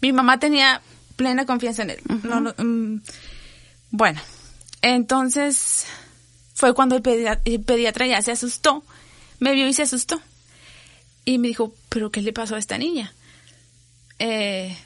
mi 0.00 0.12
mamá 0.12 0.38
tenía 0.38 0.80
plena 1.16 1.46
confianza 1.46 1.82
en 1.82 1.90
él. 1.90 2.00
Mm, 2.58 3.00
bueno, 3.90 4.20
entonces 4.82 5.86
fue 6.54 6.74
cuando 6.74 6.96
el 6.96 7.02
pediatra, 7.02 8.06
ya 8.06 8.22
se 8.22 8.32
asustó, 8.32 8.82
me 9.38 9.52
vio 9.52 9.68
y 9.68 9.72
se 9.72 9.82
asustó. 9.82 10.20
Y 11.24 11.38
me 11.38 11.48
dijo, 11.48 11.74
¿pero 11.88 12.10
qué 12.10 12.22
le 12.22 12.32
pasó 12.32 12.54
a 12.54 12.58
esta 12.58 12.78
niña? 12.78 13.12
Eh, 14.18 14.76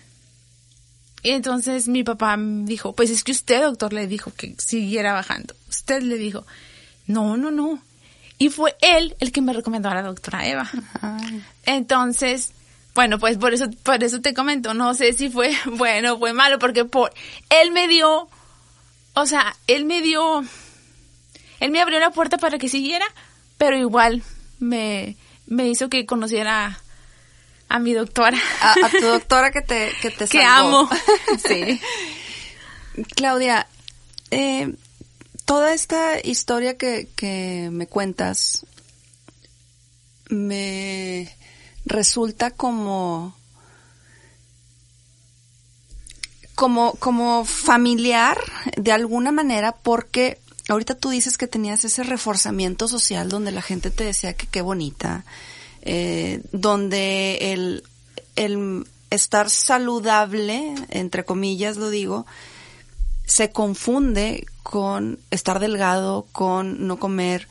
y 1.23 1.31
entonces 1.31 1.87
mi 1.87 2.03
papá 2.03 2.37
dijo, 2.39 2.95
pues 2.95 3.11
es 3.11 3.23
que 3.23 3.33
usted, 3.33 3.63
doctor, 3.63 3.93
le 3.93 4.07
dijo 4.07 4.33
que 4.35 4.55
siguiera 4.59 5.13
bajando. 5.13 5.55
Usted 5.69 6.03
le 6.03 6.19
dijo, 6.19 6.45
no, 7.07 7.37
no, 7.37 7.51
no. 7.51 7.81
Y 8.43 8.49
fue 8.49 8.75
él 8.81 9.15
el 9.21 9.31
que 9.31 9.41
me 9.41 9.53
recomendó 9.53 9.89
a 9.89 9.95
la 9.95 10.03
doctora 10.03 10.45
Eva. 10.49 10.69
Entonces, 11.65 12.53
bueno, 12.93 13.21
pues 13.21 13.39
por 13.39 13.55
eso, 13.55 13.71
por 13.85 14.03
eso 14.03 14.21
te 14.21 14.35
comento, 14.35 14.75
no 14.75 14.95
sé 14.95 15.13
si 15.13 15.31
fue 15.31 15.57
bueno 15.67 16.15
o 16.15 16.19
fue 16.19 16.33
malo, 16.33 16.59
porque 16.59 16.85
por, 16.85 17.13
él 17.51 17.71
me 17.71 17.87
dio, 17.87 18.29
o 19.15 19.27
sea, 19.27 19.55
él 19.69 19.85
me 19.85 20.03
dio 20.03 20.43
él 21.61 21.71
me 21.71 21.81
abrió 21.81 22.01
la 22.01 22.11
puerta 22.11 22.39
para 22.39 22.59
que 22.59 22.69
siguiera, 22.69 23.07
pero 23.59 23.77
igual 23.77 24.25
me, 24.59 25.17
me 25.47 25.69
hizo 25.69 25.89
que 25.89 26.05
conociera 26.05 26.81
a 27.69 27.79
mi 27.79 27.93
doctora. 27.93 28.37
A, 28.61 28.89
tu 28.89 29.07
doctora 29.07 29.53
que 29.53 29.63
te, 29.63 29.93
que 30.03 30.11
te 30.11 30.27
Que 30.29 30.43
amo. 30.43 30.91
Sí. 31.39 31.81
Claudia, 33.15 33.69
eh, 34.33 34.75
toda 35.53 35.75
esta 35.75 36.19
historia 36.19 36.79
que, 36.79 37.11
que 37.15 37.69
me 37.71 37.87
cuentas 37.87 38.65
me 40.31 41.29
resulta 41.85 42.53
como 42.53 43.37
como 46.55 46.95
como 46.95 47.45
familiar 47.45 48.39
de 48.79 48.93
alguna 48.93 49.31
manera 49.31 49.73
porque 49.73 50.39
ahorita 50.71 50.95
tú 50.95 51.11
dices 51.11 51.37
que 51.37 51.47
tenías 51.47 51.85
ese 51.85 52.03
reforzamiento 52.03 52.89
social 52.89 53.29
donde 53.29 53.53
la 53.53 53.61
gente 53.61 53.91
te 53.91 54.05
decía 54.05 54.33
que 54.33 54.47
qué 54.47 54.63
bonita, 54.63 55.27
eh, 55.83 56.41
donde 56.53 57.53
el, 57.53 57.85
el 58.37 58.87
estar 59.11 59.51
saludable, 59.51 60.75
entre 60.89 61.27
comillas 61.27 61.77
lo 61.77 61.91
digo, 61.91 62.25
se 63.25 63.51
confunde 63.51 64.47
con 64.63 65.19
estar 65.31 65.61
delgado, 65.61 66.27
con 66.33 66.87
no 66.87 66.99
comer. 66.99 67.49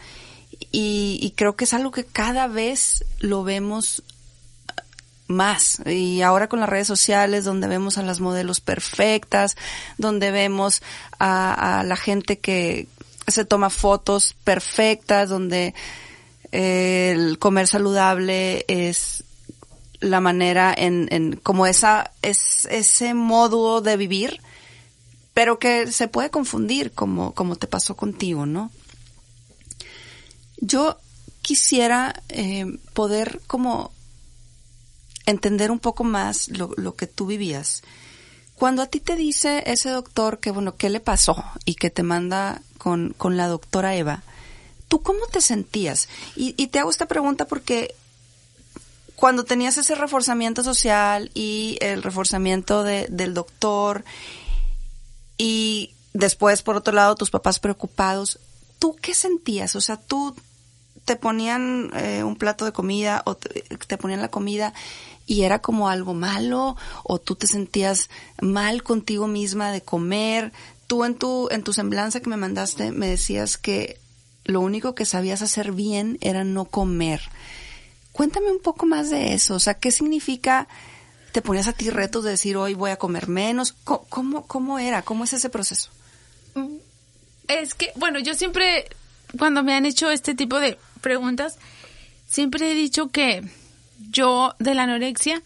Y, 0.72 1.20
y 1.22 1.32
creo 1.32 1.56
que 1.56 1.66
es 1.66 1.74
algo 1.74 1.92
que 1.92 2.06
cada 2.06 2.48
vez 2.48 3.04
lo 3.20 3.44
vemos 3.44 4.04
más. 5.32 5.82
Y 5.86 6.22
ahora 6.22 6.48
con 6.48 6.60
las 6.60 6.70
redes 6.70 6.88
sociales, 6.88 7.44
donde 7.44 7.68
vemos 7.68 7.98
a 7.98 8.04
las 8.04 8.20
modelos 8.20 8.62
perfectas, 8.62 9.58
donde 9.98 10.30
vemos 10.32 10.84
a, 11.20 11.84
la 11.86 11.96
gente 11.96 12.38
que 12.38 12.88
se 13.28 13.46
toma 13.46 13.70
fotos 13.70 14.36
perfectas, 14.44 15.30
donde 15.30 15.74
eh, 16.52 17.14
el 17.16 17.40
comer 17.40 17.68
saludable 17.68 18.66
es 18.68 19.24
la 20.00 20.20
manera 20.20 20.74
en, 20.76 21.08
en 21.12 21.36
como 21.36 21.68
esa 21.68 22.12
es 22.24 22.66
ese 22.72 23.14
modo 23.14 23.82
de 23.82 23.98
vivir 23.98 24.42
pero 25.34 25.60
que 25.60 25.92
se 25.92 26.08
puede 26.08 26.30
confundir 26.30 26.92
como 26.92 27.34
como 27.34 27.56
te 27.56 27.68
pasó 27.68 27.96
contigo 27.96 28.46
no 28.46 28.72
yo 30.62 30.98
quisiera 31.42 32.22
eh, 32.30 32.66
poder 32.94 33.42
como 33.48 33.92
entender 35.26 35.72
un 35.72 35.80
poco 35.80 36.04
más 36.04 36.50
lo, 36.50 36.72
lo 36.78 36.96
que 36.96 37.08
tú 37.08 37.26
vivías. 37.26 37.84
Cuando 38.56 38.84
a 38.84 38.88
ti 38.88 39.00
te 39.00 39.16
dice 39.16 39.64
ese 39.66 39.90
doctor 39.90 40.40
que, 40.40 40.52
bueno, 40.52 40.76
¿qué 40.76 40.90
le 40.90 41.00
pasó? 41.00 41.44
Y 41.66 41.76
que 41.76 41.90
te 41.90 42.04
manda 42.04 42.62
con, 42.78 43.16
con 43.18 43.38
la 43.38 43.48
doctora 43.48 43.96
Eva, 43.96 44.24
¿tú 44.88 45.02
cómo 45.02 45.26
te 45.32 45.42
sentías? 45.42 46.08
Y, 46.36 46.54
y 46.58 46.68
te 46.68 46.80
hago 46.80 46.92
esta 46.92 47.08
pregunta 47.08 47.46
porque 47.46 47.96
cuando 49.16 49.46
tenías 49.46 49.78
ese 49.78 49.96
reforzamiento 49.96 50.64
social 50.64 51.32
y 51.34 51.78
el 51.82 52.04
reforzamiento 52.04 52.84
de, 52.84 53.08
del 53.10 53.34
doctor 53.34 54.04
y 55.38 55.92
después, 56.14 56.62
por 56.62 56.76
otro 56.76 56.94
lado, 56.94 57.16
tus 57.16 57.30
papás 57.32 57.60
preocupados, 57.60 58.40
¿tú 58.80 58.96
qué 59.02 59.14
sentías? 59.14 59.76
O 59.76 59.82
sea, 59.82 59.98
tú 59.98 60.36
te 61.06 61.16
ponían 61.16 61.92
eh, 61.96 62.24
un 62.24 62.36
plato 62.36 62.66
de 62.66 62.72
comida 62.72 63.24
o 63.26 63.36
te, 63.36 63.98
ponían 63.98 64.22
la 64.22 64.30
comida 64.30 64.74
y 65.26 65.44
era 65.44 65.60
como 65.60 65.90
algo 65.90 66.14
malo 66.14 66.76
o 67.04 67.20
tú 67.20 67.36
te 67.36 67.48
sentías 67.48 68.10
mal 68.42 68.84
contigo 68.84 69.28
misma 69.28 69.72
de 69.72 69.82
comer. 69.82 70.52
Tú 70.88 71.06
en 71.06 71.16
tu, 71.16 71.48
en 71.52 71.64
tu 71.64 71.74
semblanza 71.74 72.20
que 72.20 72.30
me 72.30 72.38
mandaste 72.38 72.92
me 72.92 73.08
decías 73.08 73.58
que 73.58 74.00
lo 74.44 74.62
único 74.62 74.96
que 74.96 75.06
sabías 75.06 75.42
hacer 75.42 75.72
bien 75.72 76.18
era 76.22 76.44
no 76.44 76.66
comer. 76.66 77.22
Cuéntame 78.12 78.52
un 78.52 78.60
poco 78.60 78.86
más 78.86 79.10
de 79.10 79.34
eso, 79.34 79.56
o 79.56 79.60
sea, 79.60 79.76
¿qué 79.76 79.92
significa? 79.92 80.68
¿Te 81.32 81.42
ponías 81.42 81.68
a 81.68 81.74
ti 81.74 81.90
retos 81.90 82.24
de 82.24 82.32
decir 82.32 82.58
hoy 82.58 82.74
voy 82.74 82.92
a 82.92 82.98
comer 82.98 83.28
menos? 83.28 83.74
¿Cómo, 83.84 84.46
cómo 84.48 84.80
era? 84.80 85.02
¿Cómo 85.02 85.24
es 85.24 85.34
ese 85.34 85.50
proceso? 85.50 85.90
Mm, 86.56 86.78
es 87.48 87.74
que, 87.74 87.92
bueno, 87.96 88.20
yo 88.20 88.34
siempre, 88.34 88.90
cuando 89.38 89.64
me 89.64 89.74
han 89.74 89.86
hecho 89.86 90.12
este 90.12 90.36
tipo 90.36 90.60
de 90.60 90.78
preguntas, 91.00 91.58
siempre 92.28 92.72
he 92.72 92.76
dicho 92.76 93.10
que 93.10 93.44
yo 94.10 94.56
de 94.60 94.74
la 94.74 94.84
anorexia 94.84 95.42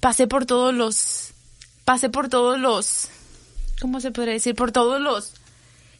pasé 0.00 0.26
por 0.26 0.46
todos 0.46 0.74
los, 0.74 1.32
pasé 1.84 2.10
por 2.10 2.28
todos 2.28 2.58
los, 2.58 3.08
¿cómo 3.80 4.00
se 4.00 4.10
podría 4.10 4.34
decir? 4.34 4.54
Por 4.54 4.72
todos 4.72 5.00
los, 5.00 5.32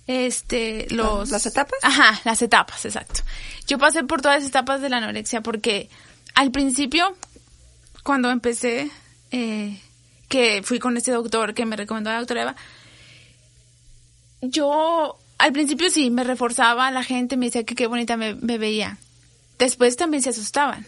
este, 0.07 0.87
los... 0.91 1.31
¿Las 1.31 1.47
etapas? 1.47 1.79
Ajá, 1.83 2.21
las 2.25 2.43
etapas, 2.43 2.85
exacto. 2.85 3.21
Yo 3.67 3.79
pasé 3.79 4.05
por 4.05 4.21
todas 4.21 4.41
las 4.41 4.49
etapas 4.49 4.81
de 4.81 4.91
la 4.91 4.99
anorexia 4.99 5.41
porque 5.41 5.89
al 6.35 6.51
principio, 6.51 7.17
cuando 8.03 8.31
empecé, 8.31 8.91
eh, 9.31 9.81
que 10.29 10.63
fui 10.63 10.79
con 10.79 10.97
este 10.97 11.11
doctor 11.11 11.55
que 11.55 11.67
me 11.67 11.77
recomendó 11.77 12.11
la 12.11 12.19
doctora 12.19 12.43
Eva, 12.43 12.57
yo 14.43 15.19
al 15.39 15.53
principio 15.53 15.91
sí 15.91 16.11
me 16.11 16.25
reforzaba, 16.25 16.91
la 16.91 17.03
gente 17.03 17.37
me 17.37 17.47
decía 17.47 17.65
que 17.65 17.75
qué 17.75 17.87
bonita 17.87 18.17
me, 18.17 18.35
veía. 18.35 18.99
Después 19.59 19.97
también 19.97 20.23
se 20.23 20.31
asustaban. 20.31 20.87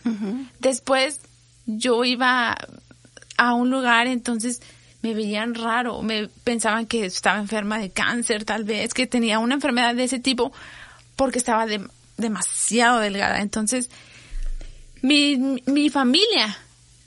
Después 0.59 1.21
yo 1.67 2.05
iba 2.05 2.57
a 3.37 3.55
un 3.55 3.71
lugar, 3.71 4.07
entonces 4.07 4.63
me 5.03 5.15
veían 5.15 5.55
raro, 5.55 6.01
me 6.03 6.29
pensaban 6.45 6.87
que 6.87 7.05
estaba 7.05 7.39
enferma 7.39 7.79
de 7.79 7.91
cáncer, 7.91 8.45
tal 8.45 8.65
vez, 8.65 8.95
que 8.95 9.07
tenía 9.07 9.39
una 9.39 9.55
enfermedad 9.55 9.95
de 9.95 10.05
ese 10.05 10.21
tipo 10.21 10.53
porque 11.17 11.39
estaba 11.39 11.67
demasiado 12.17 13.01
delgada. 13.01 13.41
Entonces, 13.41 13.91
mi, 15.03 15.61
mi 15.67 15.91
familia 15.91 16.57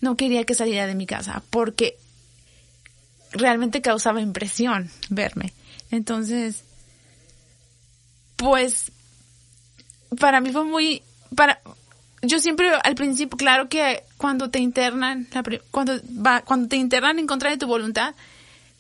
no 0.06 0.15
quería 0.15 0.44
que 0.44 0.54
saliera 0.54 0.86
de 0.86 0.94
mi 0.94 1.08
casa 1.08 1.41
porque 1.50 1.98
realmente 3.32 3.82
causaba 3.82 4.22
impresión 4.22 4.91
verme. 5.10 5.52
Entonces, 5.89 6.63
pues 8.36 8.91
para 10.20 10.41
mí 10.41 10.52
fue 10.52 10.63
muy 10.63 11.02
para 11.36 11.60
yo 12.22 12.39
siempre 12.39 12.72
al 12.84 12.94
principio 12.94 13.36
claro 13.36 13.68
que 13.68 14.04
cuando 14.18 14.52
te 14.52 14.60
internan 14.60 15.28
cuando 15.72 16.00
va 16.26 16.41
cuando 16.41 16.68
te 16.68 16.76
internan 16.76 17.18
en 17.18 17.26
contra 17.26 17.50
de 17.50 17.58
tu 17.58 17.65
voluntad 17.65 18.13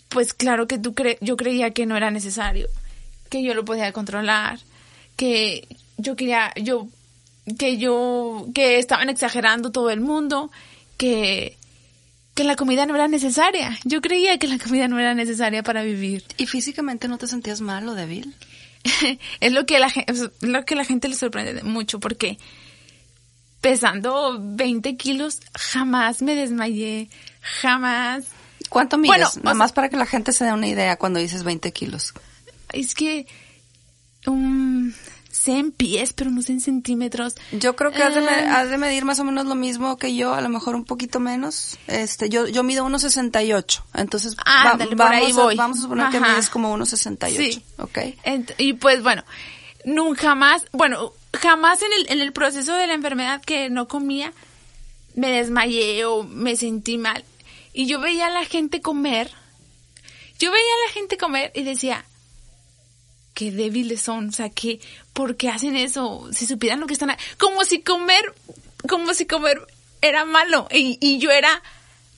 pues 0.09 0.33
claro 0.33 0.67
que 0.67 0.77
tú 0.77 0.93
cre 0.93 1.17
yo 1.21 1.35
creía 1.35 1.71
que 1.71 1.87
no 1.87 1.97
era 1.97 2.11
necesario 2.11 2.67
que 3.29 3.43
yo 3.43 3.55
lo 3.55 3.65
podía 3.65 3.91
controlar 3.91 4.59
que 5.15 5.67
yo 5.97 6.15
quería 6.15 6.53
yo 6.55 6.87
que 7.57 7.77
yo 7.77 8.47
que 8.53 8.77
estaban 8.77 9.09
exagerando 9.09 9.71
todo 9.71 9.89
el 9.89 9.99
mundo 9.99 10.51
que 10.97 11.57
que 12.35 12.43
la 12.43 12.57
comida 12.57 12.85
no 12.85 12.95
era 12.95 13.07
necesaria. 13.07 13.79
Yo 13.85 14.01
creía 14.01 14.37
que 14.37 14.47
la 14.47 14.59
comida 14.59 14.89
no 14.89 14.99
era 14.99 15.13
necesaria 15.13 15.63
para 15.63 15.83
vivir. 15.83 16.25
¿Y 16.37 16.47
físicamente 16.47 17.07
no 17.07 17.17
te 17.17 17.27
sentías 17.27 17.61
mal 17.61 17.87
o 17.87 17.95
débil? 17.95 18.35
es 19.39 19.51
lo 19.51 19.65
que 19.65 19.79
la 19.79 19.91
lo 20.41 20.65
que 20.65 20.75
la 20.75 20.85
gente 20.85 21.07
le 21.07 21.15
sorprende 21.15 21.63
mucho 21.63 21.99
porque 21.99 22.37
pesando 23.61 24.37
20 24.39 24.95
kilos 24.97 25.39
jamás 25.53 26.21
me 26.21 26.35
desmayé, 26.35 27.09
jamás. 27.41 28.25
¿Cuánto 28.69 28.97
mides? 28.97 29.17
Bueno, 29.17 29.29
Nada 29.43 29.55
más 29.55 29.71
para 29.71 29.89
que 29.89 29.97
la 29.97 30.05
gente 30.05 30.33
se 30.33 30.43
dé 30.43 30.51
una 30.51 30.67
idea 30.67 30.97
cuando 30.97 31.19
dices 31.19 31.43
20 31.43 31.71
kilos. 31.71 32.13
Es 32.73 32.93
que 32.93 33.25
um, 34.27 34.91
sé 35.45 35.59
en 35.59 35.71
pies, 35.71 36.13
pero 36.13 36.31
no 36.31 36.41
sé 36.41 36.53
en 36.53 36.59
centímetros. 36.59 37.35
Yo 37.51 37.75
creo 37.75 37.91
que 37.91 38.01
has, 38.01 38.15
de, 38.15 38.75
eh. 38.75 38.77
medir 38.79 39.05
más 39.05 39.19
o 39.19 39.23
menos 39.23 39.45
lo 39.45 39.53
mismo 39.53 39.97
que 39.97 40.15
yo, 40.15 40.33
a 40.33 40.41
lo 40.41 40.49
mejor 40.49 40.75
un 40.75 40.85
poquito 40.85 41.19
menos. 41.19 41.77
Este, 41.85 42.29
yo, 42.29 42.47
yo 42.47 42.63
mido 42.63 42.83
1.68, 42.83 43.83
entonces 43.93 44.35
vamos, 44.35 44.81
A, 45.37 45.55
vamos 45.55 45.77
a 45.77 45.81
suponer 45.81 46.09
que 46.09 46.19
mides 46.19 46.49
como 46.49 46.75
1.68, 46.75 47.37
sí. 47.37 47.63
¿ok? 47.77 47.99
y 48.57 48.73
pues 48.73 49.03
bueno, 49.03 49.23
nunca 49.85 50.33
más, 50.33 50.65
bueno, 50.71 51.13
jamás 51.33 51.81
en 51.83 51.93
el, 51.93 52.11
en 52.11 52.21
el 52.21 52.33
proceso 52.33 52.73
de 52.73 52.87
la 52.87 52.95
enfermedad 52.95 53.41
que 53.43 53.69
no 53.69 53.87
comía, 53.87 54.33
me 55.13 55.29
desmayé 55.29 56.05
o 56.05 56.23
me 56.23 56.55
sentí 56.55 56.97
mal. 56.97 57.23
Y 57.71 57.85
yo 57.85 57.99
veía 57.99 58.27
a 58.27 58.31
la 58.31 58.45
gente 58.45 58.81
comer, 58.81 59.29
yo 60.39 60.51
veía 60.51 60.63
a 60.63 60.87
la 60.87 60.93
gente 60.93 61.17
comer 61.17 61.51
y 61.53 61.63
decía, 61.63 62.03
qué 63.35 63.51
débiles 63.51 64.01
son, 64.01 64.29
o 64.29 64.31
sea, 64.31 64.49
que, 64.49 64.79
¿por 65.13 65.37
qué 65.37 65.49
hacen 65.49 65.75
eso? 65.75 66.27
Si 66.31 66.47
supieran 66.47 66.79
lo 66.79 66.87
que 66.87 66.93
están, 66.93 67.15
como 67.37 67.63
si 67.63 67.81
comer, 67.81 68.33
como 68.89 69.13
si 69.13 69.27
comer 69.27 69.61
era 70.01 70.25
malo 70.25 70.67
y, 70.71 70.97
y 70.99 71.19
yo 71.19 71.29
era 71.29 71.61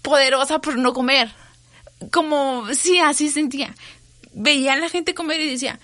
poderosa 0.01 0.59
por 0.59 0.77
no 0.77 0.93
comer. 0.93 1.29
Como, 2.11 2.67
sí, 2.73 2.99
así 2.99 3.29
sentía. 3.29 3.75
Veía 4.31 4.73
a 4.73 4.77
la 4.77 4.87
gente 4.87 5.15
comer 5.15 5.41
y 5.41 5.49
decía, 5.49 5.79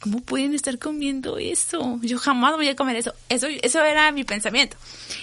¿cómo 0.00 0.20
pueden 0.20 0.54
estar 0.54 0.78
comiendo 0.78 1.38
eso? 1.38 1.98
Yo 2.02 2.18
jamás 2.18 2.56
voy 2.56 2.68
a 2.68 2.76
comer 2.76 2.96
eso. 2.96 3.14
Eso, 3.28 3.46
eso 3.46 3.84
era 3.84 4.10
mi 4.12 4.24
pensamiento. 4.24 4.76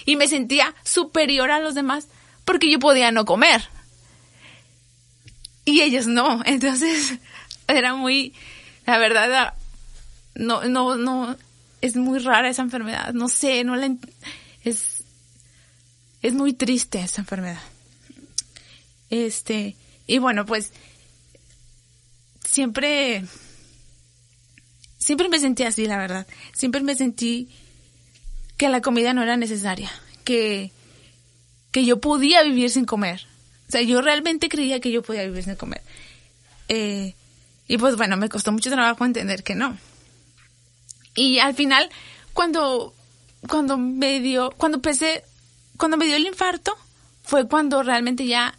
Y 0.04 0.16
me 0.16 0.28
sentía 0.28 0.74
superior 0.84 1.50
a 1.50 1.60
los 1.60 1.74
demás 1.74 2.08
porque 2.44 2.70
yo 2.70 2.78
podía 2.78 3.10
no 3.10 3.24
comer. 3.24 3.68
Y 5.64 5.80
ellos 5.80 6.06
no. 6.06 6.42
Entonces, 6.46 7.14
era 7.66 7.94
muy, 7.94 8.32
la 8.86 8.98
verdad, 8.98 9.54
no, 10.34 10.64
no, 10.64 10.96
no, 10.96 11.36
es 11.80 11.96
muy 11.96 12.18
rara 12.18 12.48
esa 12.48 12.62
enfermedad. 12.62 13.12
No 13.12 13.28
sé, 13.28 13.64
no 13.64 13.76
la, 13.76 13.94
es, 14.64 15.04
es 16.22 16.34
muy 16.34 16.52
triste 16.52 17.00
esa 17.00 17.22
enfermedad. 17.22 17.62
Este, 19.10 19.76
y 20.06 20.18
bueno, 20.18 20.46
pues, 20.46 20.72
siempre, 22.44 23.24
siempre 24.98 25.28
me 25.28 25.38
sentí 25.38 25.64
así, 25.64 25.86
la 25.86 25.98
verdad. 25.98 26.26
Siempre 26.54 26.80
me 26.82 26.94
sentí 26.94 27.48
que 28.56 28.68
la 28.68 28.80
comida 28.80 29.12
no 29.12 29.22
era 29.22 29.36
necesaria, 29.36 29.90
que, 30.24 30.72
que 31.72 31.84
yo 31.84 32.00
podía 32.00 32.42
vivir 32.42 32.70
sin 32.70 32.84
comer. 32.84 33.26
O 33.68 33.72
sea, 33.72 33.82
yo 33.82 34.00
realmente 34.00 34.48
creía 34.48 34.80
que 34.80 34.92
yo 34.92 35.02
podía 35.02 35.24
vivir 35.24 35.44
sin 35.44 35.56
comer. 35.56 35.82
Eh, 36.68 37.14
y 37.68 37.78
pues 37.78 37.96
bueno, 37.96 38.16
me 38.16 38.28
costó 38.28 38.52
mucho 38.52 38.70
trabajo 38.70 39.04
entender 39.04 39.42
que 39.42 39.54
no. 39.54 39.76
Y 41.14 41.38
al 41.38 41.54
final, 41.54 41.88
cuando, 42.32 42.94
cuando 43.48 43.76
me 43.78 44.20
dio, 44.20 44.52
cuando 44.56 44.76
empecé, 44.76 45.24
cuando 45.76 45.96
me 45.96 46.06
dio 46.06 46.16
el 46.16 46.26
infarto, 46.26 46.76
fue 47.22 47.48
cuando 47.48 47.82
realmente 47.82 48.26
ya 48.26 48.54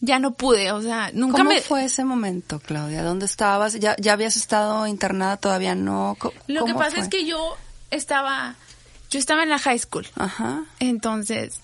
ya 0.00 0.18
no 0.18 0.34
pude, 0.34 0.70
o 0.70 0.80
sea, 0.80 1.10
nunca 1.12 1.38
¿Cómo 1.38 1.50
me... 1.50 1.60
fue 1.60 1.84
ese 1.84 2.04
momento, 2.04 2.60
Claudia? 2.60 3.02
¿Dónde 3.02 3.26
estabas? 3.26 3.74
¿Ya, 3.74 3.96
ya 3.98 4.12
habías 4.12 4.36
estado 4.36 4.86
internada? 4.86 5.36
¿Todavía 5.36 5.74
no? 5.74 6.16
Lo 6.46 6.64
que 6.64 6.74
pasa 6.74 6.92
fue? 6.92 7.00
es 7.00 7.08
que 7.08 7.26
yo 7.26 7.56
estaba, 7.90 8.54
yo 9.10 9.18
estaba 9.18 9.42
en 9.42 9.48
la 9.48 9.58
high 9.58 9.78
school. 9.78 10.06
Ajá. 10.14 10.64
Entonces, 10.78 11.60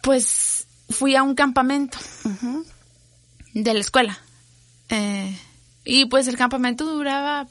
pues 0.00 0.66
fui 0.90 1.16
a 1.16 1.22
un 1.22 1.34
campamento 1.34 1.98
de 3.52 3.74
la 3.74 3.80
escuela. 3.80 4.18
Eh, 4.88 5.38
y 5.84 6.06
pues 6.06 6.28
el 6.28 6.36
campamento 6.36 6.84
duraba 6.84 7.46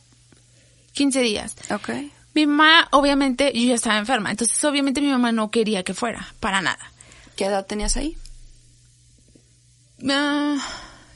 15 0.93 1.21
días. 1.21 1.55
Ok. 1.71 1.89
Mi 2.33 2.45
mamá, 2.45 2.87
obviamente, 2.91 3.51
yo 3.53 3.67
ya 3.69 3.75
estaba 3.75 3.97
enferma. 3.97 4.29
Entonces, 4.31 4.63
obviamente, 4.63 5.01
mi 5.01 5.09
mamá 5.09 5.31
no 5.31 5.49
quería 5.49 5.83
que 5.83 5.93
fuera, 5.93 6.33
para 6.39 6.61
nada. 6.61 6.91
¿Qué 7.35 7.45
edad 7.45 7.65
tenías 7.65 7.97
ahí? 7.97 8.15
Ah, 10.09 10.57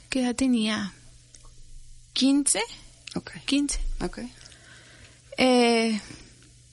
¿Qué 0.08 0.22
edad 0.22 0.34
tenía? 0.34 0.92
¿15? 2.14 2.60
Ok. 3.14 3.32
15. 3.44 3.80
Ok. 4.00 4.18
Eh, 5.38 6.00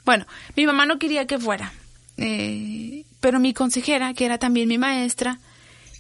bueno, 0.06 0.26
mi 0.56 0.66
mamá 0.66 0.86
no 0.86 1.00
quería 1.00 1.28
que 1.28 1.38
fuera, 1.38 1.72
eh, 2.18 3.06
pero 3.20 3.40
mi 3.40 3.54
consejera, 3.54 4.14
que 4.14 4.26
era 4.26 4.38
también 4.38 4.68
mi 4.68 4.78
maestra, 4.78 5.40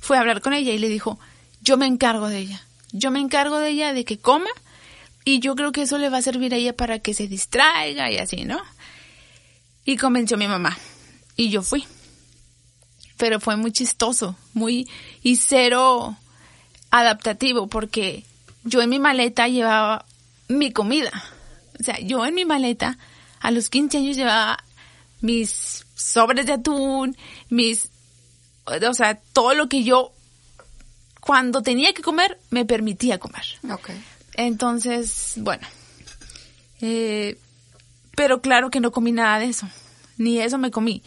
fue 0.01 0.17
a 0.17 0.21
hablar 0.21 0.41
con 0.41 0.53
ella 0.53 0.71
y 0.71 0.79
le 0.79 0.89
dijo, 0.89 1.19
yo 1.61 1.77
me 1.77 1.85
encargo 1.85 2.27
de 2.27 2.39
ella, 2.39 2.61
yo 2.91 3.11
me 3.11 3.19
encargo 3.19 3.57
de 3.59 3.69
ella 3.69 3.93
de 3.93 4.05
que 4.05 4.17
coma 4.17 4.49
y 5.25 5.39
yo 5.39 5.55
creo 5.55 5.71
que 5.71 5.83
eso 5.83 5.97
le 5.97 6.09
va 6.09 6.17
a 6.17 6.21
servir 6.21 6.53
a 6.53 6.57
ella 6.57 6.75
para 6.75 6.99
que 6.99 7.13
se 7.13 7.27
distraiga 7.27 8.11
y 8.11 8.17
así, 8.17 8.45
¿no? 8.45 8.59
Y 9.85 9.97
convenció 9.97 10.35
a 10.35 10.39
mi 10.39 10.47
mamá 10.47 10.77
y 11.35 11.49
yo 11.49 11.61
fui. 11.61 11.85
Pero 13.17 13.39
fue 13.39 13.57
muy 13.57 13.71
chistoso, 13.71 14.35
muy 14.53 14.89
y 15.23 15.35
cero 15.35 16.17
adaptativo 16.89 17.67
porque 17.67 18.23
yo 18.63 18.81
en 18.81 18.89
mi 18.89 18.99
maleta 18.99 19.47
llevaba 19.47 20.05
mi 20.47 20.71
comida. 20.71 21.11
O 21.79 21.83
sea, 21.83 21.99
yo 21.99 22.25
en 22.25 22.35
mi 22.35 22.45
maleta 22.45 22.97
a 23.39 23.51
los 23.51 23.69
15 23.69 23.97
años 23.97 24.17
llevaba 24.17 24.63
mis 25.21 25.85
sobres 25.95 26.45
de 26.45 26.53
atún, 26.53 27.15
mis, 27.49 27.89
o 28.65 28.93
sea, 28.93 29.15
todo 29.33 29.53
lo 29.53 29.67
que 29.67 29.83
yo 29.83 30.13
cuando 31.29 31.61
tenía 31.61 31.93
que 31.93 32.01
comer 32.01 32.39
me 32.49 32.65
permitía 32.65 33.19
comer. 33.19 33.43
Ok. 33.71 33.91
Entonces, 34.33 35.33
bueno, 35.35 35.67
eh, 36.81 37.37
pero 38.15 38.41
claro 38.41 38.71
que 38.71 38.79
no 38.79 38.91
comí 38.91 39.11
nada 39.11 39.37
de 39.37 39.45
eso, 39.45 39.69
ni 40.17 40.39
eso 40.39 40.57
me 40.57 40.71
comí. 40.71 41.03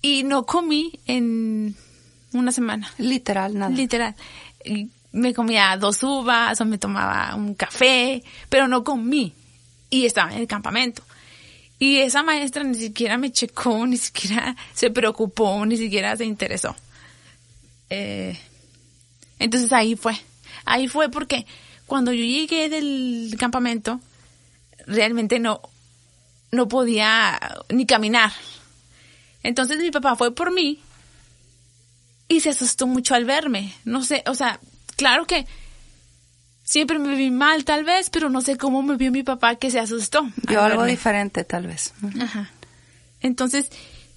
Y 0.00 0.24
no 0.24 0.44
comí 0.44 0.98
en 1.06 1.76
una 2.32 2.50
semana. 2.50 2.92
Literal, 2.98 3.56
nada. 3.56 3.70
Literal. 3.70 4.16
Me 5.12 5.32
comía 5.32 5.76
dos 5.76 6.02
uvas 6.02 6.60
o 6.60 6.64
me 6.64 6.78
tomaba 6.78 7.36
un 7.36 7.54
café, 7.54 8.24
pero 8.48 8.66
no 8.66 8.82
comí. 8.82 9.32
Y 9.88 10.04
estaba 10.04 10.32
en 10.32 10.40
el 10.40 10.48
campamento. 10.48 11.04
Y 11.78 11.98
esa 11.98 12.24
maestra 12.24 12.64
ni 12.64 12.74
siquiera 12.74 13.16
me 13.18 13.30
checó, 13.30 13.86
ni 13.86 13.98
siquiera 13.98 14.56
se 14.74 14.90
preocupó, 14.90 15.64
ni 15.64 15.76
siquiera 15.76 16.16
se 16.16 16.24
interesó. 16.24 16.74
Eh, 17.94 18.38
entonces 19.38 19.70
ahí 19.72 19.96
fue. 19.96 20.14
Ahí 20.64 20.88
fue 20.88 21.10
porque 21.10 21.46
cuando 21.86 22.12
yo 22.12 22.24
llegué 22.24 22.70
del 22.70 23.34
campamento, 23.38 24.00
realmente 24.86 25.38
no, 25.38 25.60
no 26.50 26.68
podía 26.68 27.38
ni 27.68 27.84
caminar. 27.84 28.32
Entonces 29.42 29.78
mi 29.78 29.90
papá 29.90 30.16
fue 30.16 30.34
por 30.34 30.52
mí 30.54 30.80
y 32.28 32.40
se 32.40 32.48
asustó 32.48 32.86
mucho 32.86 33.14
al 33.14 33.26
verme. 33.26 33.74
No 33.84 34.02
sé, 34.02 34.22
o 34.26 34.34
sea, 34.34 34.58
claro 34.96 35.26
que 35.26 35.46
siempre 36.64 36.98
me 36.98 37.14
vi 37.14 37.30
mal 37.30 37.66
tal 37.66 37.84
vez, 37.84 38.08
pero 38.08 38.30
no 38.30 38.40
sé 38.40 38.56
cómo 38.56 38.82
me 38.82 38.96
vio 38.96 39.12
mi 39.12 39.22
papá 39.22 39.56
que 39.56 39.70
se 39.70 39.80
asustó. 39.80 40.22
Vio 40.48 40.62
algo 40.62 40.78
verme. 40.78 40.92
diferente, 40.92 41.44
tal 41.44 41.66
vez. 41.66 41.92
Ajá. 42.20 42.50
Entonces, 43.20 43.70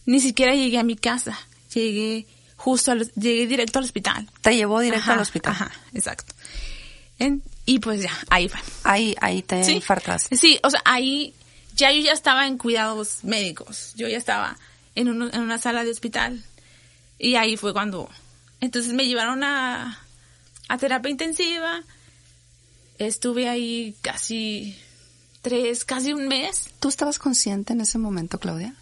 ni 0.05 0.21
siquiera 0.21 0.55
llegué 0.55 0.77
a 0.77 0.83
mi 0.83 0.95
casa. 0.95 1.37
Llegué 1.73 2.25
justo 2.65 2.91
al, 2.91 3.11
llegué 3.13 3.45
directo 3.45 3.77
al 3.77 3.85
hospital. 3.85 4.27
Te 4.41 4.55
llevó 4.55 4.79
directo 4.79 5.03
Ajá, 5.03 5.13
al 5.13 5.19
hospital. 5.19 5.51
Ajá, 5.53 5.71
exacto. 5.93 6.33
En- 7.19 7.43
y 7.67 7.77
pues 7.79 8.01
ya, 8.01 8.11
ahí 8.31 8.49
fue. 8.49 8.59
Ahí, 8.83 9.15
ahí 9.21 9.43
te 9.43 9.63
Sí. 9.63 9.73
infartaste. 9.73 10.35
Sí, 10.35 10.59
o 10.63 10.69
sea, 10.71 10.81
ahí 10.83 11.35
ya 11.75 11.91
yo 11.91 12.01
ya 12.01 12.11
estaba 12.11 12.47
en 12.47 12.57
cuidados 12.57 13.19
médicos. 13.23 13.93
Yo 13.95 14.07
ya 14.07 14.17
estaba 14.17 14.57
en, 14.95 15.09
un- 15.09 15.31
en 15.33 15.41
una 15.41 15.59
sala 15.59 15.83
de 15.83 15.91
hospital. 15.91 16.43
Y 17.19 17.35
ahí 17.35 17.55
fue 17.55 17.71
cuando... 17.71 18.09
Entonces 18.61 18.93
me 18.93 19.05
llevaron 19.05 19.43
a, 19.43 19.99
a 20.67 20.77
terapia 20.77 21.11
intensiva. 21.11 21.83
Estuve 22.97 23.47
ahí 23.47 23.95
casi 24.01 24.75
tres, 25.41 25.85
casi 25.85 26.13
un 26.13 26.27
mes. 26.27 26.69
¿Tú 26.79 26.87
estabas 26.89 27.19
consciente 27.19 27.73
en 27.73 27.81
ese 27.81 27.97
momento, 27.99 28.39
Claudia? 28.39 28.73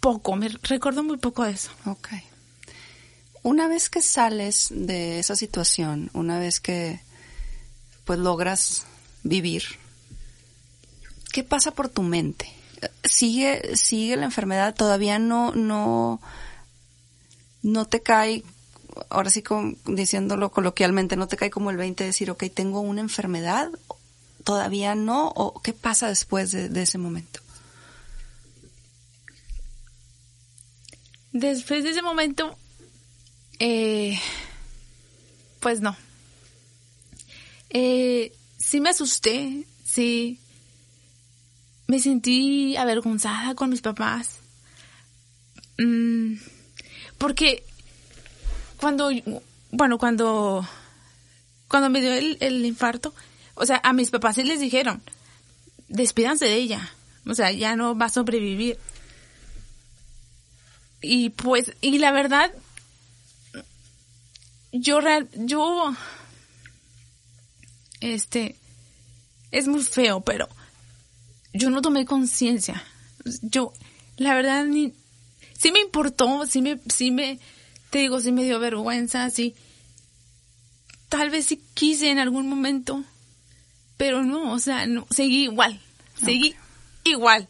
Poco, 0.00 0.34
me 0.36 0.48
recuerdo 0.48 1.02
muy 1.04 1.18
poco 1.18 1.44
de 1.44 1.52
eso. 1.52 1.70
Ok. 1.86 2.08
Una 3.42 3.68
vez 3.68 3.88
que 3.88 4.02
sales 4.02 4.68
de 4.70 5.18
esa 5.18 5.36
situación, 5.36 6.10
una 6.12 6.38
vez 6.38 6.60
que 6.60 7.00
pues 8.04 8.18
logras 8.18 8.84
vivir, 9.22 9.62
¿qué 11.32 11.42
pasa 11.44 11.70
por 11.70 11.88
tu 11.88 12.02
mente? 12.02 12.50
Sigue, 13.04 13.76
sigue 13.76 14.16
la 14.16 14.24
enfermedad, 14.24 14.74
todavía 14.74 15.18
no, 15.18 15.52
no, 15.52 16.20
no 17.62 17.84
te 17.86 18.02
cae, 18.02 18.42
ahora 19.08 19.30
sí 19.30 19.42
con- 19.42 19.78
diciéndolo 19.86 20.50
coloquialmente, 20.50 21.16
no 21.16 21.28
te 21.28 21.36
cae 21.36 21.50
como 21.50 21.70
el 21.70 21.76
20 21.76 22.04
de 22.04 22.08
decir, 22.08 22.30
ok, 22.30 22.44
tengo 22.52 22.80
una 22.80 23.00
enfermedad, 23.00 23.70
todavía 24.44 24.94
no, 24.94 25.28
o 25.28 25.60
qué 25.62 25.72
pasa 25.72 26.08
después 26.08 26.50
de, 26.52 26.68
de 26.68 26.82
ese 26.82 26.98
momento? 26.98 27.39
Después 31.32 31.84
de 31.84 31.90
ese 31.90 32.02
momento, 32.02 32.56
eh, 33.58 34.18
pues 35.60 35.80
no. 35.80 35.96
Eh, 37.70 38.32
sí 38.58 38.80
me 38.80 38.90
asusté, 38.90 39.64
sí. 39.84 40.40
Me 41.86 42.00
sentí 42.00 42.76
avergonzada 42.76 43.54
con 43.54 43.70
mis 43.70 43.80
papás. 43.80 44.38
Mm, 45.78 46.34
porque 47.18 47.64
cuando, 48.76 49.10
bueno, 49.70 49.98
cuando, 49.98 50.66
cuando 51.68 51.90
me 51.90 52.00
dio 52.00 52.12
el, 52.12 52.38
el 52.40 52.64
infarto, 52.64 53.14
o 53.54 53.66
sea, 53.66 53.80
a 53.84 53.92
mis 53.92 54.10
papás 54.10 54.36
sí 54.36 54.42
les 54.42 54.60
dijeron, 54.60 55.02
despídanse 55.88 56.46
de 56.46 56.54
ella. 56.54 56.92
O 57.26 57.34
sea, 57.34 57.52
ya 57.52 57.76
no 57.76 57.96
va 57.96 58.06
a 58.06 58.10
sobrevivir. 58.10 58.78
Y 61.00 61.30
pues, 61.30 61.72
y 61.80 61.98
la 61.98 62.12
verdad, 62.12 62.52
yo 64.72 65.00
real, 65.00 65.28
yo, 65.34 65.94
este, 68.00 68.56
es 69.50 69.66
muy 69.66 69.82
feo, 69.82 70.20
pero 70.20 70.48
yo 71.52 71.70
no 71.70 71.82
tomé 71.82 72.04
conciencia. 72.04 72.82
Yo, 73.42 73.72
la 74.16 74.34
verdad, 74.34 74.64
ni, 74.66 74.92
sí 75.58 75.72
me 75.72 75.80
importó, 75.80 76.46
sí 76.46 76.62
me, 76.62 76.78
sí 76.92 77.10
me, 77.10 77.38
te 77.90 77.98
digo, 77.98 78.20
sí 78.20 78.32
me 78.32 78.44
dio 78.44 78.60
vergüenza, 78.60 79.28
sí. 79.30 79.54
Tal 81.08 81.30
vez 81.30 81.46
sí 81.46 81.60
quise 81.74 82.10
en 82.10 82.18
algún 82.18 82.48
momento, 82.48 83.02
pero 83.96 84.22
no, 84.22 84.52
o 84.52 84.58
sea, 84.58 84.86
no, 84.86 85.06
seguí 85.10 85.44
igual, 85.44 85.80
seguí 86.14 86.54
igual. 87.04 87.48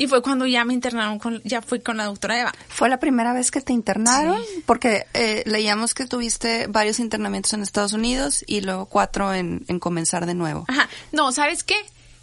Y 0.00 0.06
fue 0.06 0.22
cuando 0.22 0.46
ya 0.46 0.64
me 0.64 0.72
internaron 0.72 1.18
con, 1.18 1.42
ya 1.44 1.60
fui 1.60 1.80
con 1.80 1.98
la 1.98 2.06
doctora 2.06 2.40
Eva. 2.40 2.52
¿Fue 2.68 2.88
la 2.88 2.98
primera 2.98 3.34
vez 3.34 3.50
que 3.50 3.60
te 3.60 3.74
internaron? 3.74 4.40
Porque 4.64 5.04
eh, 5.12 5.42
leíamos 5.44 5.92
que 5.92 6.06
tuviste 6.06 6.68
varios 6.68 7.00
internamientos 7.00 7.52
en 7.52 7.60
Estados 7.60 7.92
Unidos 7.92 8.42
y 8.46 8.62
luego 8.62 8.86
cuatro 8.86 9.34
en, 9.34 9.62
en 9.68 9.78
comenzar 9.78 10.24
de 10.24 10.32
nuevo. 10.32 10.64
Ajá. 10.68 10.88
No, 11.12 11.32
¿sabes 11.32 11.64
qué? 11.64 11.74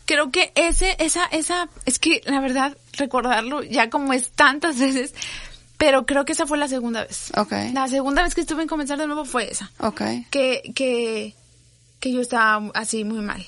Creo 0.06 0.32
que 0.32 0.52
ese, 0.56 0.96
esa, 0.98 1.26
esa, 1.26 1.70
es 1.86 2.00
que 2.00 2.24
la 2.26 2.40
verdad, 2.40 2.76
recordarlo 2.94 3.62
ya 3.62 3.92
como 3.92 4.12
es 4.12 4.32
tantas 4.32 4.80
veces, 4.80 5.14
pero 5.78 6.08
creo 6.08 6.26
que 6.26 6.34
esa 6.34 6.48
fue 6.48 6.58
la 6.58 6.68
segunda 6.68 7.04
vez. 7.04 7.32
Ok. 7.38 7.54
La 7.74 7.88
segunda 7.88 8.24
vez 8.24 8.34
que 8.34 8.42
estuve 8.42 8.64
en 8.64 8.68
comenzar 8.68 8.98
de 8.98 9.06
nuevo 9.06 9.24
fue 9.24 9.52
esa. 9.52 9.72
Ok. 9.82 10.02
Que, 10.32 10.72
que, 10.74 11.36
que 12.00 12.12
yo 12.12 12.22
estaba 12.22 12.72
así 12.74 13.04
muy 13.04 13.22
mal, 13.22 13.46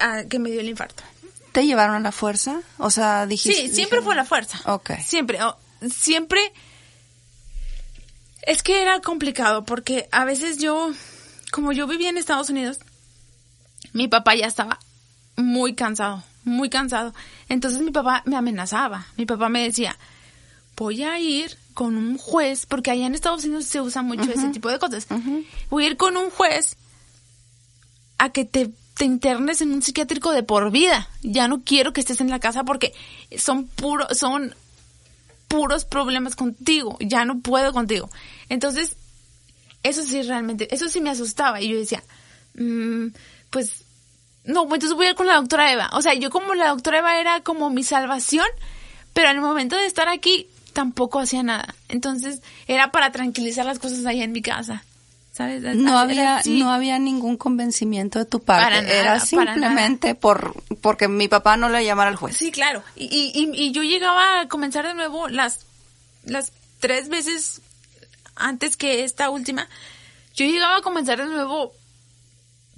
ah, 0.00 0.22
que 0.28 0.40
me 0.40 0.50
dio 0.50 0.58
el 0.58 0.68
infarto. 0.68 1.04
¿Te 1.52 1.66
llevaron 1.66 1.96
a 1.96 2.00
la 2.00 2.12
fuerza? 2.12 2.60
O 2.78 2.90
sea, 2.90 3.26
dijiste... 3.26 3.54
Sí, 3.68 3.74
siempre 3.74 3.98
dijeron- 4.00 4.04
fue 4.04 4.14
la 4.16 4.24
fuerza. 4.24 4.60
Ok. 4.66 4.92
Siempre, 5.04 5.38
siempre. 5.90 6.40
Es 8.42 8.62
que 8.62 8.82
era 8.82 9.00
complicado 9.00 9.64
porque 9.64 10.08
a 10.12 10.24
veces 10.24 10.58
yo, 10.58 10.90
como 11.52 11.72
yo 11.72 11.86
vivía 11.86 12.08
en 12.08 12.16
Estados 12.18 12.50
Unidos, 12.50 12.78
mi 13.92 14.08
papá 14.08 14.34
ya 14.34 14.46
estaba 14.46 14.78
muy 15.36 15.74
cansado, 15.74 16.24
muy 16.44 16.68
cansado. 16.70 17.14
Entonces 17.48 17.80
mi 17.80 17.90
papá 17.92 18.22
me 18.24 18.36
amenazaba. 18.36 19.06
Mi 19.16 19.26
papá 19.26 19.48
me 19.48 19.62
decía, 19.62 19.96
voy 20.76 21.02
a 21.04 21.18
ir 21.20 21.56
con 21.74 21.96
un 21.96 22.18
juez, 22.18 22.66
porque 22.66 22.90
allá 22.90 23.06
en 23.06 23.14
Estados 23.14 23.44
Unidos 23.44 23.66
se 23.66 23.80
usa 23.80 24.02
mucho 24.02 24.30
ese 24.30 24.48
tipo 24.48 24.70
de 24.70 24.78
cosas. 24.78 25.06
Voy 25.70 25.84
a 25.84 25.88
ir 25.88 25.96
con 25.96 26.16
un 26.16 26.30
juez 26.30 26.76
a 28.18 28.30
que 28.30 28.44
te, 28.44 28.70
te 29.02 29.06
internes 29.06 29.60
en 29.60 29.72
un 29.72 29.82
psiquiátrico 29.82 30.30
de 30.30 30.44
por 30.44 30.70
vida. 30.70 31.08
Ya 31.22 31.48
no 31.48 31.64
quiero 31.64 31.92
que 31.92 32.00
estés 32.00 32.20
en 32.20 32.30
la 32.30 32.38
casa 32.38 32.62
porque 32.62 32.94
son 33.36 33.66
puros, 33.66 34.16
son 34.16 34.54
puros 35.48 35.84
problemas 35.84 36.36
contigo. 36.36 36.96
Ya 37.00 37.24
no 37.24 37.40
puedo 37.40 37.72
contigo. 37.72 38.08
Entonces, 38.48 38.94
eso 39.82 40.04
sí 40.04 40.22
realmente, 40.22 40.72
eso 40.72 40.88
sí 40.88 41.00
me 41.00 41.10
asustaba. 41.10 41.60
Y 41.60 41.70
yo 41.70 41.78
decía, 41.78 42.00
mm, 42.54 43.08
pues, 43.50 43.82
no, 44.44 44.68
pues 44.68 44.74
entonces 44.74 44.96
voy 44.96 45.06
a 45.06 45.10
ir 45.10 45.16
con 45.16 45.26
la 45.26 45.34
doctora 45.34 45.72
Eva. 45.72 45.90
O 45.94 46.00
sea, 46.00 46.14
yo 46.14 46.30
como 46.30 46.54
la 46.54 46.68
doctora 46.68 47.00
Eva 47.00 47.18
era 47.18 47.40
como 47.40 47.70
mi 47.70 47.82
salvación, 47.82 48.46
pero 49.12 49.30
el 49.30 49.40
momento 49.40 49.74
de 49.74 49.86
estar 49.86 50.08
aquí 50.08 50.46
tampoco 50.74 51.18
hacía 51.18 51.42
nada. 51.42 51.74
Entonces, 51.88 52.40
era 52.68 52.92
para 52.92 53.10
tranquilizar 53.10 53.66
las 53.66 53.80
cosas 53.80 54.06
allá 54.06 54.22
en 54.22 54.30
mi 54.30 54.42
casa. 54.42 54.84
¿Sabes? 55.32 55.62
No 55.76 55.98
había, 55.98 56.42
no 56.46 56.70
había 56.70 56.98
ningún 56.98 57.38
convencimiento 57.38 58.18
de 58.18 58.26
tu 58.26 58.40
parte. 58.42 58.64
Para 58.64 58.82
nada, 58.82 58.94
Era 58.94 59.08
para 59.14 59.20
simplemente 59.20 60.14
por, 60.14 60.54
porque 60.82 61.08
mi 61.08 61.26
papá 61.28 61.56
no 61.56 61.70
le 61.70 61.82
llamara 61.84 62.10
al 62.10 62.16
juez. 62.16 62.36
Sí, 62.36 62.52
claro. 62.52 62.82
Y, 62.96 63.04
y, 63.06 63.32
y- 63.42 63.68
y 63.68 63.72
yo 63.72 63.82
llegaba 63.82 64.40
a 64.42 64.48
comenzar 64.48 64.86
de 64.86 64.92
nuevo 64.94 65.28
las, 65.28 65.60
las 66.24 66.52
tres 66.80 67.08
veces 67.08 67.62
antes 68.36 68.76
que 68.76 69.04
esta 69.04 69.30
última. 69.30 69.68
Yo 70.34 70.44
llegaba 70.44 70.76
a 70.76 70.82
comenzar 70.82 71.16
de 71.18 71.24
nuevo 71.26 71.72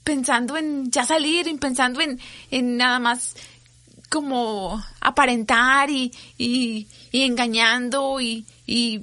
pensando 0.05 0.57
en 0.57 0.91
ya 0.93 1.05
salir, 1.05 1.49
y 1.49 1.55
pensando 1.55 2.01
en, 2.01 2.21
en 2.53 2.77
nada 2.77 2.99
más 3.01 3.35
como 4.11 4.81
aparentar 5.01 5.91
y, 5.91 6.13
y, 6.39 6.87
y 7.11 7.23
engañando 7.23 8.21
y, 8.21 8.47
y 8.67 9.01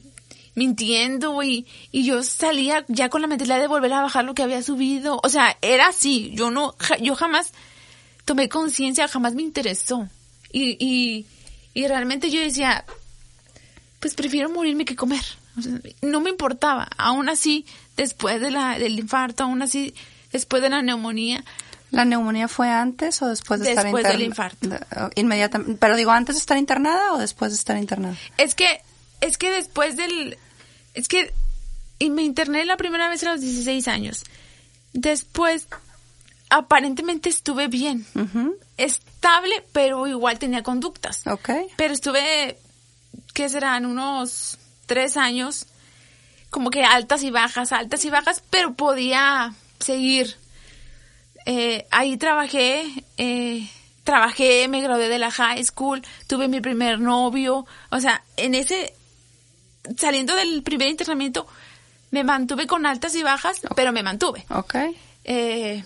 mintiendo 0.56 1.42
y, 1.44 1.66
y 1.92 2.04
yo 2.06 2.24
salía 2.24 2.84
ya 2.88 3.10
con 3.10 3.22
la 3.22 3.28
mentalidad 3.28 3.60
de 3.60 3.68
volver 3.68 3.94
a 3.94 4.02
bajar 4.02 4.26
lo 4.26 4.34
que 4.34 4.44
había 4.44 4.62
subido. 4.64 5.20
O 5.24 5.30
sea, 5.30 5.58
era 5.62 5.88
así. 5.88 6.32
Yo 6.36 6.52
no, 6.52 6.76
ja- 6.80 6.98
yo 6.98 7.16
jamás 7.16 7.52
tomé 8.26 8.50
conciencia, 8.50 9.08
jamás 9.08 9.34
me 9.36 9.42
interesó. 9.42 10.08
Y, 10.52 10.76
y, 10.86 11.26
y 11.74 11.88
realmente 11.88 12.30
yo 12.30 12.40
decía, 12.40 12.84
pues 14.00 14.14
prefiero 14.16 14.50
morirme 14.50 14.86
que 14.86 14.96
comer. 14.96 15.24
O 15.58 15.62
sea, 15.62 15.74
no 16.02 16.22
me 16.22 16.30
importaba. 16.30 16.88
Aún 16.98 17.30
así, 17.30 17.66
después 17.98 18.40
de 18.42 18.52
la, 18.52 18.78
del 18.80 19.00
infarto, 19.00 19.44
aún 19.44 19.62
así, 19.62 19.94
después 20.32 20.62
de 20.62 20.70
la 20.70 20.82
neumonía, 20.82 21.44
¿La 21.92 22.06
neumonía 22.06 22.48
fue 22.48 22.70
antes 22.70 23.22
o 23.22 23.28
después 23.28 23.60
de 23.60 23.72
estar 23.72 23.84
Después 23.84 24.06
internada? 24.06 24.18
del 24.18 24.28
infarto. 24.28 25.12
Inmediatamente. 25.20 25.76
Pero 25.78 25.98
digo, 25.98 26.12
¿antes 26.12 26.36
de 26.36 26.40
estar 26.40 26.58
internada 26.58 27.12
o 27.12 27.18
después 27.18 27.52
de 27.52 27.58
estar 27.58 27.76
internada? 27.78 28.16
Es 28.38 28.56
que, 28.56 28.80
es 29.22 29.38
que 29.38 29.52
después 29.52 29.96
del, 29.96 30.38
es 30.94 31.08
que, 31.08 31.34
y 32.00 32.10
me 32.10 32.24
interné 32.24 32.66
la 32.66 32.78
primera 32.78 33.10
vez 33.10 33.24
a 33.24 33.32
los 33.32 33.42
16 33.42 33.88
años. 33.88 34.24
Después, 34.94 35.68
aparentemente 36.50 37.30
estuve 37.30 37.68
bien. 37.68 38.06
Estable, 38.78 39.64
pero 39.72 40.08
igual 40.08 40.38
tenía 40.40 40.64
conductas. 40.64 41.26
Ok. 41.28 41.50
Pero 41.78 41.94
estuve, 41.94 42.58
¿qué 43.34 43.48
serán? 43.50 43.86
Unos 43.86 44.58
tres 44.86 45.16
años, 45.16 45.68
como 46.50 46.70
que 46.70 46.84
altas 46.84 47.24
y 47.24 47.32
bajas, 47.32 47.72
altas 47.72 48.04
y 48.04 48.10
bajas, 48.10 48.44
pero 48.50 48.74
podía 48.74 49.54
seguir. 49.80 50.36
Eh, 51.46 51.88
ahí 51.92 52.18
trabajé, 52.18 52.84
eh, 53.18 53.70
trabajé, 54.04 54.68
me 54.68 54.82
gradué 54.82 55.08
de 55.08 55.20
la 55.20 55.32
high 55.32 55.64
school, 55.64 56.02
tuve 56.28 56.48
mi 56.48 56.62
primer 56.62 57.00
novio, 57.00 57.66
o 57.90 58.00
sea, 58.00 58.24
en 58.38 58.56
ese, 58.56 58.94
saliendo 59.98 60.36
del 60.36 60.64
primer 60.64 60.90
internamiento, 60.90 61.48
me 62.12 62.24
mantuve 62.24 62.68
con 62.68 62.86
altas 62.86 63.16
y 63.16 63.24
bajas, 63.24 63.62
pero 63.76 63.92
me 63.92 64.04
mantuve. 64.04 64.46
Ok. 64.50 64.76
Eh, 65.24 65.84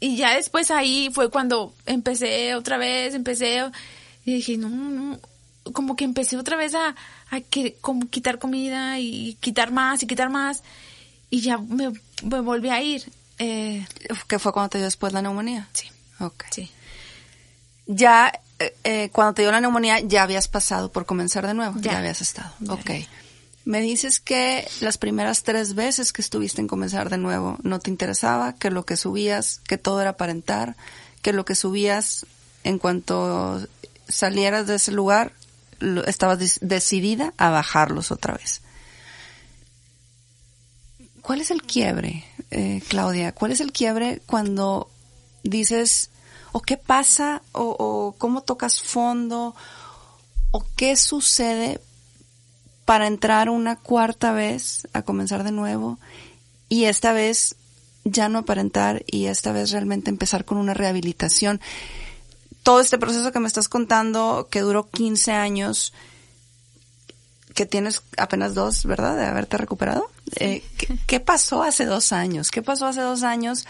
y 0.00 0.16
ya 0.16 0.34
después 0.34 0.70
ahí 0.70 1.10
fue 1.12 1.30
cuando 1.30 1.74
empecé 1.86 2.54
otra 2.54 2.78
vez, 2.78 3.14
empecé 3.14 3.62
y 4.24 4.34
dije, 4.34 4.56
no, 4.56 4.68
no, 4.68 5.20
como 5.72 5.94
que 5.96 6.04
empecé 6.04 6.36
otra 6.36 6.56
vez 6.56 6.74
a, 6.74 6.94
a 7.30 7.40
que, 7.40 7.74
como 7.80 8.08
quitar 8.08 8.38
comida 8.38 8.98
y 8.98 9.36
quitar 9.40 9.72
más 9.72 10.02
y 10.02 10.06
quitar 10.06 10.30
más 10.30 10.62
y 11.28 11.42
ya 11.42 11.58
me, 11.58 11.92
me 12.22 12.40
volví 12.40 12.70
a 12.70 12.82
ir. 12.82 13.04
Eh, 13.38 13.86
¿Qué 14.28 14.38
fue 14.38 14.52
cuando 14.52 14.70
te 14.70 14.78
dio 14.78 14.84
después 14.86 15.12
la 15.12 15.22
neumonía? 15.22 15.68
sí, 15.72 15.88
Ok. 16.18 16.44
sí. 16.50 16.70
Ya, 17.86 18.32
eh, 18.60 18.76
eh, 18.84 19.10
cuando 19.10 19.34
te 19.34 19.42
dio 19.42 19.50
la 19.50 19.60
neumonía, 19.60 19.98
ya 20.00 20.22
habías 20.22 20.46
pasado 20.46 20.92
por 20.92 21.06
comenzar 21.06 21.46
de 21.46 21.54
nuevo. 21.54 21.74
Ya, 21.80 21.92
Ya. 21.92 21.98
habías 21.98 22.20
estado. 22.20 22.52
Ya. 22.60 22.74
Ok. 22.74 22.90
Me 23.64 23.80
dices 23.80 24.20
que 24.20 24.66
las 24.80 24.96
primeras 24.98 25.42
tres 25.42 25.74
veces 25.74 26.12
que 26.12 26.22
estuviste 26.22 26.60
en 26.60 26.68
comenzar 26.68 27.10
de 27.10 27.18
nuevo 27.18 27.58
no 27.62 27.78
te 27.78 27.90
interesaba, 27.90 28.54
que 28.54 28.70
lo 28.70 28.84
que 28.84 28.96
subías, 28.96 29.60
que 29.66 29.76
todo 29.78 30.00
era 30.00 30.10
aparentar, 30.10 30.76
que 31.22 31.32
lo 31.32 31.44
que 31.44 31.54
subías 31.54 32.24
en 32.64 32.78
cuanto 32.78 33.66
salieras 34.08 34.66
de 34.66 34.76
ese 34.76 34.92
lugar, 34.92 35.32
estabas 36.06 36.58
decidida 36.60 37.32
a 37.38 37.50
bajarlos 37.50 38.10
otra 38.10 38.34
vez. 38.34 38.60
¿Cuál 41.22 41.40
es 41.40 41.50
el 41.50 41.62
quiebre, 41.62 42.24
eh, 42.50 42.82
Claudia? 42.88 43.32
¿Cuál 43.32 43.52
es 43.52 43.60
el 43.60 43.72
quiebre 43.72 44.20
cuando 44.26 44.90
dices, 45.42 46.10
o 46.52 46.60
qué 46.60 46.76
pasa, 46.76 47.42
o, 47.52 47.76
o 47.78 48.14
cómo 48.18 48.42
tocas 48.42 48.80
fondo, 48.80 49.54
o 50.50 50.64
qué 50.76 50.96
sucede 50.96 51.80
para 52.84 53.06
entrar 53.06 53.50
una 53.50 53.76
cuarta 53.76 54.32
vez 54.32 54.88
a 54.92 55.02
comenzar 55.02 55.44
de 55.44 55.52
nuevo 55.52 55.98
y 56.68 56.84
esta 56.84 57.12
vez 57.12 57.56
ya 58.04 58.28
no 58.28 58.40
aparentar 58.40 59.04
y 59.06 59.26
esta 59.26 59.52
vez 59.52 59.70
realmente 59.70 60.10
empezar 60.10 60.44
con 60.44 60.58
una 60.58 60.74
rehabilitación? 60.74 61.60
Todo 62.62 62.80
este 62.80 62.98
proceso 62.98 63.32
que 63.32 63.40
me 63.40 63.48
estás 63.48 63.68
contando, 63.68 64.48
que 64.50 64.60
duró 64.60 64.88
15 64.90 65.32
años, 65.32 65.92
que 67.54 67.66
tienes 67.66 68.02
apenas 68.16 68.54
dos, 68.54 68.84
¿verdad? 68.84 69.16
De 69.16 69.24
haberte 69.24 69.56
recuperado. 69.56 70.10
Eh, 70.36 70.62
¿qué, 70.78 70.98
qué 71.06 71.20
pasó 71.20 71.62
hace 71.62 71.84
dos 71.84 72.12
años? 72.12 72.50
¿Qué 72.50 72.62
pasó 72.62 72.86
hace 72.86 73.00
dos 73.00 73.22
años 73.22 73.66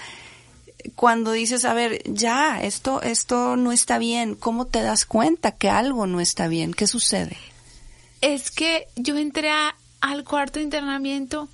cuando 0.94 1.32
dices, 1.32 1.64
a 1.64 1.74
ver, 1.74 2.02
ya, 2.06 2.60
esto, 2.62 3.02
esto 3.02 3.56
no 3.56 3.72
está 3.72 3.98
bien? 3.98 4.34
¿Cómo 4.34 4.66
te 4.66 4.82
das 4.82 5.04
cuenta 5.06 5.52
que 5.52 5.68
algo 5.70 6.06
no 6.06 6.20
está 6.20 6.48
bien? 6.48 6.72
¿Qué 6.74 6.86
sucede? 6.86 7.36
Es 8.20 8.50
que 8.50 8.86
yo 8.96 9.16
entré 9.16 9.50
a- 9.50 9.74
al 10.00 10.24
cuarto 10.24 10.58
de 10.58 10.64
internamiento 10.64 11.48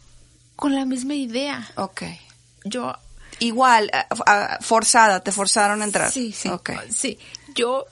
con 0.56 0.74
la 0.74 0.84
misma 0.84 1.14
idea. 1.14 1.70
Ok. 1.76 2.02
Yo 2.64 2.94
Igual, 3.38 3.90
ah, 3.92 4.06
ah, 4.24 4.58
forzada, 4.62 5.20
te 5.20 5.30
forzaron 5.30 5.82
a 5.82 5.84
entrar. 5.84 6.10
Sí, 6.10 6.32
sí. 6.32 6.48
Ok. 6.48 6.70
Sí. 6.90 7.18
Yo, 7.54 7.84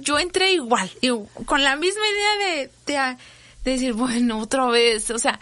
yo 0.00 0.18
entré 0.18 0.52
igual, 0.52 0.90
con 1.46 1.62
la 1.62 1.76
misma 1.76 2.02
idea 2.08 2.46
de, 2.56 2.70
de, 2.86 3.16
de 3.64 3.70
decir, 3.70 3.92
bueno, 3.92 4.38
otra 4.40 4.66
vez. 4.66 5.08
O 5.10 5.18
sea, 5.20 5.38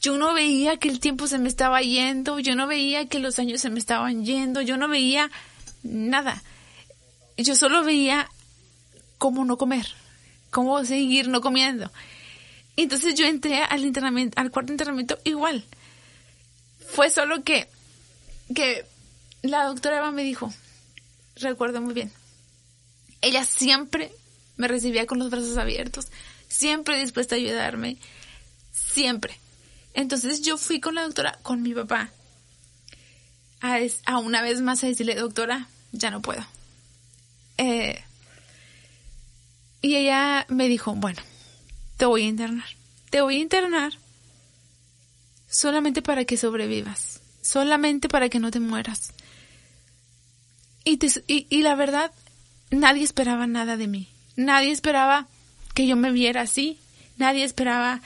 yo 0.00 0.16
no 0.16 0.32
veía 0.32 0.78
que 0.78 0.88
el 0.88 0.98
tiempo 0.98 1.26
se 1.26 1.38
me 1.38 1.48
estaba 1.48 1.82
yendo, 1.82 2.38
yo 2.38 2.54
no 2.54 2.66
veía 2.66 3.06
que 3.06 3.18
los 3.18 3.38
años 3.38 3.60
se 3.60 3.70
me 3.70 3.78
estaban 3.78 4.24
yendo, 4.24 4.62
yo 4.62 4.76
no 4.76 4.88
veía 4.88 5.30
nada. 5.82 6.42
Yo 7.36 7.54
solo 7.54 7.84
veía 7.84 8.28
cómo 9.18 9.44
no 9.44 9.58
comer, 9.58 9.86
cómo 10.50 10.84
seguir 10.84 11.28
no 11.28 11.40
comiendo. 11.40 11.90
Entonces 12.76 13.14
yo 13.14 13.26
entré 13.26 13.62
al 13.62 13.84
al 14.36 14.50
cuarto 14.50 14.72
internamiento 14.72 15.18
igual. 15.24 15.64
Fue 16.88 17.10
solo 17.10 17.44
que 17.44 17.68
que 18.54 18.84
la 19.42 19.64
doctora 19.64 19.98
Eva 19.98 20.12
me 20.12 20.24
dijo, 20.24 20.52
recuerdo 21.36 21.80
muy 21.80 21.94
bien, 21.94 22.12
ella 23.20 23.44
siempre 23.44 24.10
me 24.56 24.66
recibía 24.66 25.06
con 25.06 25.18
los 25.18 25.30
brazos 25.30 25.56
abiertos, 25.56 26.08
siempre 26.48 26.98
dispuesta 26.98 27.34
a 27.34 27.38
ayudarme, 27.38 27.96
siempre. 28.72 29.38
Entonces 29.94 30.42
yo 30.42 30.56
fui 30.56 30.80
con 30.80 30.94
la 30.94 31.02
doctora, 31.02 31.38
con 31.42 31.62
mi 31.62 31.74
papá, 31.74 32.10
a, 33.60 33.78
a 34.06 34.18
una 34.18 34.42
vez 34.42 34.60
más 34.60 34.82
a 34.84 34.86
decirle, 34.86 35.14
doctora, 35.14 35.68
ya 35.92 36.10
no 36.10 36.22
puedo. 36.22 36.44
Eh, 37.58 38.02
y 39.82 39.96
ella 39.96 40.46
me 40.48 40.68
dijo, 40.68 40.94
bueno, 40.94 41.20
te 41.96 42.06
voy 42.06 42.22
a 42.22 42.28
internar, 42.28 42.68
te 43.10 43.20
voy 43.20 43.36
a 43.36 43.40
internar 43.40 43.92
solamente 45.48 46.02
para 46.02 46.24
que 46.24 46.36
sobrevivas, 46.36 47.20
solamente 47.42 48.08
para 48.08 48.28
que 48.28 48.38
no 48.38 48.50
te 48.50 48.60
mueras. 48.60 49.12
Y, 50.84 50.96
te- 50.98 51.24
y, 51.26 51.46
y 51.50 51.62
la 51.62 51.74
verdad, 51.74 52.12
nadie 52.70 53.04
esperaba 53.04 53.46
nada 53.46 53.76
de 53.76 53.86
mí. 53.86 54.08
Nadie 54.36 54.70
esperaba 54.70 55.26
que 55.74 55.86
yo 55.86 55.96
me 55.96 56.10
viera 56.12 56.42
así. 56.42 56.78
Nadie 57.18 57.44
esperaba 57.44 58.00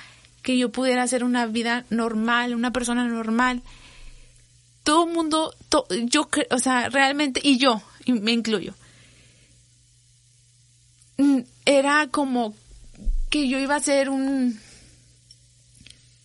que 0.45 0.59
yo 0.59 0.71
pudiera 0.71 1.03
hacer 1.03 1.25
una 1.25 1.47
vida 1.47 1.87
normal, 1.89 2.55
una 2.55 2.71
persona 2.71 3.05
normal. 3.09 3.63
Todo 4.85 5.07
el 5.07 5.13
mundo, 5.15 5.55
to- 5.71 5.87
yo, 6.05 6.29
o 6.51 6.59
sea, 6.59 6.91
realmente, 6.91 7.41
y 7.43 7.57
yo, 7.57 7.83
y 8.05 8.13
me 8.13 8.33
incluyo, 8.33 8.75
mm, 11.17 11.41
era 11.65 12.09
como 12.09 12.55
que 13.31 13.49
yo 13.49 13.59
iba 13.59 13.75
a 13.75 13.81
ser 13.81 14.11
un, 14.11 14.61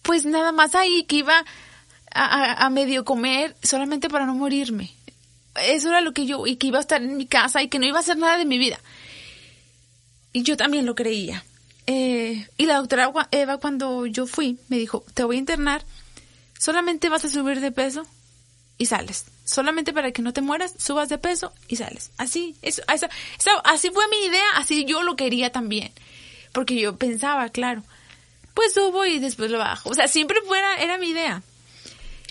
pues 0.01 0.25
nada 0.25 0.51
más 0.51 0.75
ahí, 0.75 1.05
que 1.05 1.15
iba 1.15 1.45
a, 2.13 2.65
a, 2.65 2.69
medio 2.69 3.05
comer 3.05 3.55
solamente 3.63 4.09
para 4.09 4.25
no 4.25 4.35
morirme. 4.35 4.91
Eso 5.63 5.87
era 5.89 6.01
lo 6.01 6.11
que 6.11 6.25
yo, 6.25 6.45
y 6.45 6.57
que 6.57 6.67
iba 6.67 6.77
a 6.77 6.81
estar 6.81 7.01
en 7.01 7.15
mi 7.15 7.25
casa 7.25 7.63
y 7.63 7.69
que 7.69 7.79
no 7.79 7.85
iba 7.85 7.97
a 7.97 8.01
hacer 8.01 8.17
nada 8.17 8.37
de 8.37 8.45
mi 8.45 8.57
vida. 8.57 8.79
Y 10.33 10.43
yo 10.43 10.57
también 10.57 10.85
lo 10.85 10.93
creía. 10.93 11.43
Eh, 11.91 12.47
y 12.55 12.67
la 12.67 12.77
doctora 12.77 13.11
Eva, 13.31 13.57
cuando 13.57 14.05
yo 14.05 14.27
fui, 14.27 14.59
me 14.67 14.77
dijo, 14.77 15.03
te 15.15 15.23
voy 15.23 15.37
a 15.37 15.39
internar, 15.39 15.83
solamente 16.55 17.09
vas 17.09 17.25
a 17.25 17.29
subir 17.29 17.61
de 17.61 17.71
peso 17.71 18.05
y 18.77 18.85
sales. 18.85 19.25
Solamente 19.43 19.91
para 19.91 20.11
que 20.11 20.21
no 20.21 20.31
te 20.31 20.41
mueras, 20.41 20.75
subas 20.77 21.09
de 21.09 21.17
peso 21.17 21.51
y 21.67 21.77
sales. 21.77 22.11
Así, 22.17 22.55
eso, 22.61 22.83
así 23.63 23.89
fue 23.89 24.07
mi 24.09 24.17
idea, 24.27 24.45
así 24.53 24.85
yo 24.85 25.01
lo 25.01 25.15
quería 25.15 25.51
también. 25.51 25.91
Porque 26.53 26.79
yo 26.79 26.95
pensaba, 26.95 27.49
claro, 27.49 27.81
pues 28.53 28.71
subo 28.75 29.03
y 29.05 29.17
después 29.17 29.49
lo 29.49 29.57
bajo. 29.57 29.89
O 29.89 29.95
sea, 29.95 30.07
siempre 30.07 30.41
fuera, 30.45 30.75
era 30.75 30.99
mi 30.99 31.09
idea. 31.09 31.41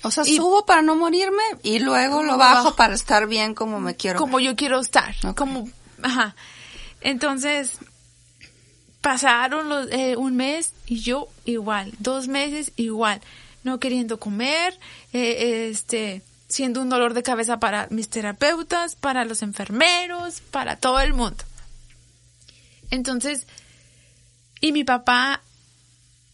O 0.05 0.13
sea, 0.13 0.23
subo 0.23 0.67
para 0.67 0.83
no 0.83 0.95
morirme 0.95 1.43
y 1.65 1.81
luego 1.81 2.23
lo 2.23 2.39
bajo, 2.39 2.77
para 2.77 2.95
estar 2.95 3.27
bien 3.27 3.57
como 3.57 3.81
me 3.81 3.97
quiero. 3.97 4.21
Como 4.21 4.39
yo 4.39 4.55
quiero 4.55 4.79
estar. 4.79 5.17
Como, 5.35 5.69
ajá. 6.01 6.37
Entonces, 7.01 7.79
pasaron 9.01 9.69
los, 9.69 9.91
eh, 9.91 10.17
un 10.17 10.37
mes 10.37 10.73
y 10.87 11.01
yo 11.01 11.29
igual, 11.45 11.93
dos 11.99 12.29
meses 12.29 12.73
igual, 12.77 13.21
no 13.65 13.79
queriendo 13.79 14.19
comer, 14.19 14.79
eh, 15.13 15.69
este, 15.71 16.23
siendo 16.49 16.81
un 16.81 16.89
dolor 16.89 17.15
de 17.15 17.23
cabeza 17.23 17.61
para 17.61 17.87
mis 17.91 18.09
terapeutas, 18.09 18.97
para 18.97 19.25
los 19.25 19.43
enfermeros, 19.43 20.41
para 20.51 20.77
todo 20.77 21.01
el 21.01 21.15
mundo. 21.15 21.45
Entonces, 22.91 23.47
y 24.61 24.73
mi 24.73 24.85
papá, 24.85 25.43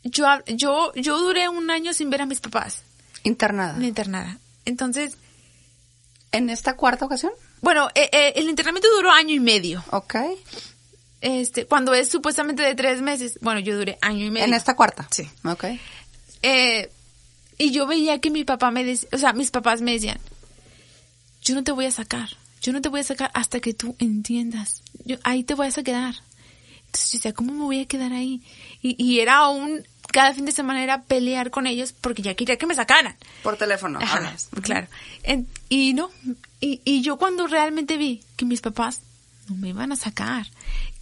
yo, 0.02 0.26
yo, 0.46 0.92
yo 0.94 1.18
duré 1.18 1.48
un 1.48 1.70
año 1.70 1.92
sin 1.92 2.10
ver 2.10 2.22
a 2.22 2.26
mis 2.26 2.40
papás. 2.40 2.82
Internada. 3.22 3.82
Internada. 3.84 4.38
Entonces. 4.64 5.16
¿En 6.30 6.50
esta 6.50 6.74
cuarta 6.76 7.04
ocasión? 7.04 7.32
Bueno, 7.60 7.88
eh, 7.94 8.32
el 8.34 8.48
internamiento 8.48 8.88
duró 8.96 9.12
año 9.12 9.34
y 9.34 9.40
medio. 9.40 9.84
Ok 9.90 10.16
este, 11.24 11.64
cuando 11.66 11.94
es 11.94 12.10
supuestamente 12.10 12.62
de 12.62 12.74
tres 12.74 13.00
meses, 13.00 13.38
bueno, 13.40 13.58
yo 13.60 13.76
duré 13.76 13.96
año 14.02 14.26
y 14.26 14.30
medio. 14.30 14.46
¿En 14.46 14.52
esta 14.54 14.76
cuarta? 14.76 15.08
Sí. 15.10 15.26
Ok. 15.44 15.64
Eh, 16.42 16.90
y 17.56 17.70
yo 17.70 17.86
veía 17.86 18.20
que 18.20 18.30
mi 18.30 18.44
papá 18.44 18.70
me 18.70 18.84
decía, 18.84 19.08
o 19.12 19.16
sea, 19.18 19.32
mis 19.32 19.50
papás 19.50 19.80
me 19.80 19.92
decían, 19.92 20.18
yo 21.42 21.54
no 21.54 21.64
te 21.64 21.72
voy 21.72 21.86
a 21.86 21.90
sacar, 21.90 22.28
yo 22.60 22.72
no 22.74 22.82
te 22.82 22.88
voy 22.90 23.00
a 23.00 23.04
sacar 23.04 23.30
hasta 23.32 23.60
que 23.60 23.72
tú 23.72 23.96
entiendas, 23.98 24.82
yo, 25.06 25.16
ahí 25.24 25.44
te 25.44 25.54
vas 25.54 25.78
a 25.78 25.82
quedar. 25.82 26.14
Entonces 26.86 27.12
yo 27.12 27.18
decía, 27.18 27.32
¿cómo 27.32 27.52
me 27.54 27.60
voy 27.64 27.80
a 27.80 27.86
quedar 27.86 28.12
ahí? 28.12 28.42
Y, 28.82 29.02
y 29.02 29.20
era 29.20 29.36
aún, 29.36 29.82
cada 30.12 30.34
fin 30.34 30.44
de 30.44 30.52
semana 30.52 30.82
era 30.82 31.02
pelear 31.04 31.50
con 31.50 31.66
ellos 31.66 31.94
porque 31.98 32.20
ya 32.22 32.34
quería 32.34 32.56
que 32.58 32.66
me 32.66 32.74
sacaran. 32.74 33.16
Por 33.42 33.56
teléfono, 33.56 33.98
Claro. 34.62 34.86
y 35.70 35.94
no, 35.94 36.10
y, 36.60 36.82
y 36.84 37.00
yo 37.00 37.16
cuando 37.16 37.46
realmente 37.46 37.96
vi 37.96 38.22
que 38.36 38.44
mis 38.44 38.60
papás 38.60 39.00
no 39.48 39.56
me 39.56 39.70
iban 39.70 39.90
a 39.92 39.96
sacar, 39.96 40.46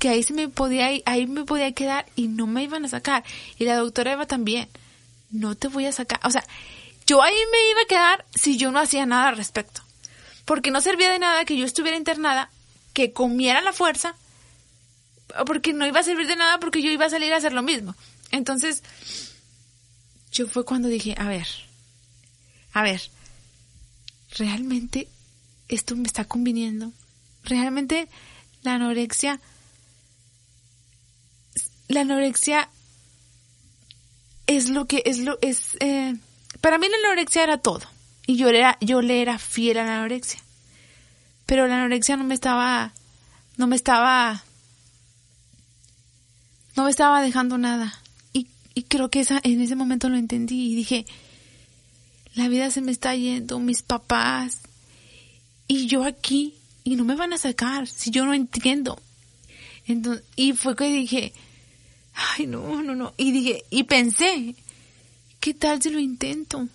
que 0.03 0.09
ahí 0.09 0.25
se 0.25 0.33
me 0.33 0.49
podía, 0.49 0.91
ahí 1.07 1.29
me 1.29 1.45
podía 1.45 1.71
quedar 1.71 2.07
y 2.17 2.27
no 2.27 2.49
me 2.49 2.65
iban 2.65 2.85
a 2.85 2.89
sacar. 2.89 3.23
Y 3.57 3.67
la 3.67 3.77
doctora 3.77 4.11
Eva 4.11 4.27
también, 4.27 4.69
no 5.31 5.55
te 5.55 5.69
voy 5.69 5.87
a 5.87 5.93
sacar. 5.93 6.19
O 6.25 6.31
sea, 6.31 6.45
yo 7.07 7.23
ahí 7.23 7.37
me 7.53 7.71
iba 7.71 7.83
a 7.83 7.87
quedar 7.87 8.25
si 8.35 8.57
yo 8.57 8.73
no 8.73 8.81
hacía 8.81 9.07
nada 9.07 9.29
al 9.29 9.37
respecto. 9.37 9.81
Porque 10.45 10.73
no 10.73 10.81
servía 10.81 11.13
de 11.13 11.21
nada 11.21 11.45
que 11.45 11.57
yo 11.57 11.65
estuviera 11.65 11.97
internada, 11.97 12.51
que 12.93 13.13
comiera 13.13 13.61
la 13.61 13.73
fuerza, 13.73 14.17
porque 15.47 15.73
no 15.73 15.87
iba 15.87 16.01
a 16.01 16.03
servir 16.03 16.27
de 16.27 16.35
nada 16.35 16.59
porque 16.59 16.83
yo 16.83 16.91
iba 16.91 17.07
a 17.07 17.11
salir 17.11 17.33
a 17.33 17.37
hacer 17.37 17.53
lo 17.53 17.63
mismo. 17.63 17.95
Entonces, 18.33 18.83
yo 20.33 20.49
fue 20.49 20.65
cuando 20.65 20.89
dije, 20.89 21.15
a 21.17 21.29
ver, 21.29 21.47
a 22.73 22.83
ver, 22.83 23.09
realmente 24.37 25.07
esto 25.69 25.95
me 25.95 26.09
está 26.09 26.25
conviniendo. 26.25 26.91
Realmente 27.45 28.09
la 28.63 28.75
anorexia 28.75 29.41
la 31.93 32.03
anorexia 32.03 32.69
es 34.47 34.69
lo 34.69 34.87
que 34.87 35.03
es 35.07 35.19
lo 35.19 35.39
es 35.41 35.77
eh, 35.81 36.15
para 36.61 36.79
mí 36.79 36.87
la 36.89 37.09
anorexia 37.09 37.43
era 37.43 37.59
todo. 37.59 37.83
Y 38.27 38.37
yo 38.37 38.49
era 38.49 38.79
yo 38.81 39.03
le 39.03 39.23
era 39.23 39.39
fiel 39.39 39.79
a 39.79 39.85
la 39.85 39.99
anorexia. 39.99 40.41
Pero 41.47 41.67
la 41.67 41.77
anorexia 41.77 42.17
no 42.17 42.25
me 42.25 42.35
estaba 42.35 42.93
no 43.57 43.67
me 43.67 43.77
estaba 43.77 44.43
no 46.77 46.85
me 46.85 46.91
estaba 46.91 47.23
dejando 47.23 47.59
nada. 47.59 47.95
Y, 48.33 48.47
y 48.75 48.85
creo 48.85 49.11
que 49.11 49.21
esa, 49.21 49.41
en 49.43 49.61
ese 49.61 49.77
momento 49.77 50.09
lo 50.09 50.17
entendí 50.17 50.73
y 50.73 50.75
dije 50.75 51.07
la 52.35 52.49
vida 52.49 52.71
se 52.71 52.81
me 52.81 52.93
está 52.93 53.15
yendo 53.15 53.59
mis 53.59 53.83
papás. 53.83 54.61
Y 55.69 55.87
yo 55.87 56.05
aquí 56.05 56.55
y 56.85 56.97
no 56.97 57.05
me 57.05 57.15
van 57.15 57.33
a 57.33 57.39
sacar 57.39 57.87
si 57.87 58.11
yo 58.11 58.25
no 58.25 58.35
entiendo. 58.35 58.99
Entonces, 59.87 60.25
y 60.37 60.53
fue 60.53 60.77
que 60.77 60.85
dije 60.85 61.33
ay, 62.15 62.47
no, 62.47 62.83
no, 62.83 62.95
no. 62.95 63.15
Y 63.17 63.33
dije, 63.33 63.65
y 63.71 63.85
pensé, 63.85 64.55
¿qué 65.41 65.55
tal 65.55 65.83
si 65.83 65.91
lo 65.91 65.99
intento? 65.99 66.69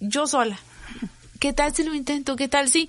Yo 0.00 0.26
sola. 0.26 0.58
¿Qué 1.40 1.52
tal 1.52 1.74
si 1.74 1.82
lo 1.82 1.94
intento? 1.94 2.36
¿Qué 2.36 2.48
tal 2.48 2.70
si, 2.70 2.88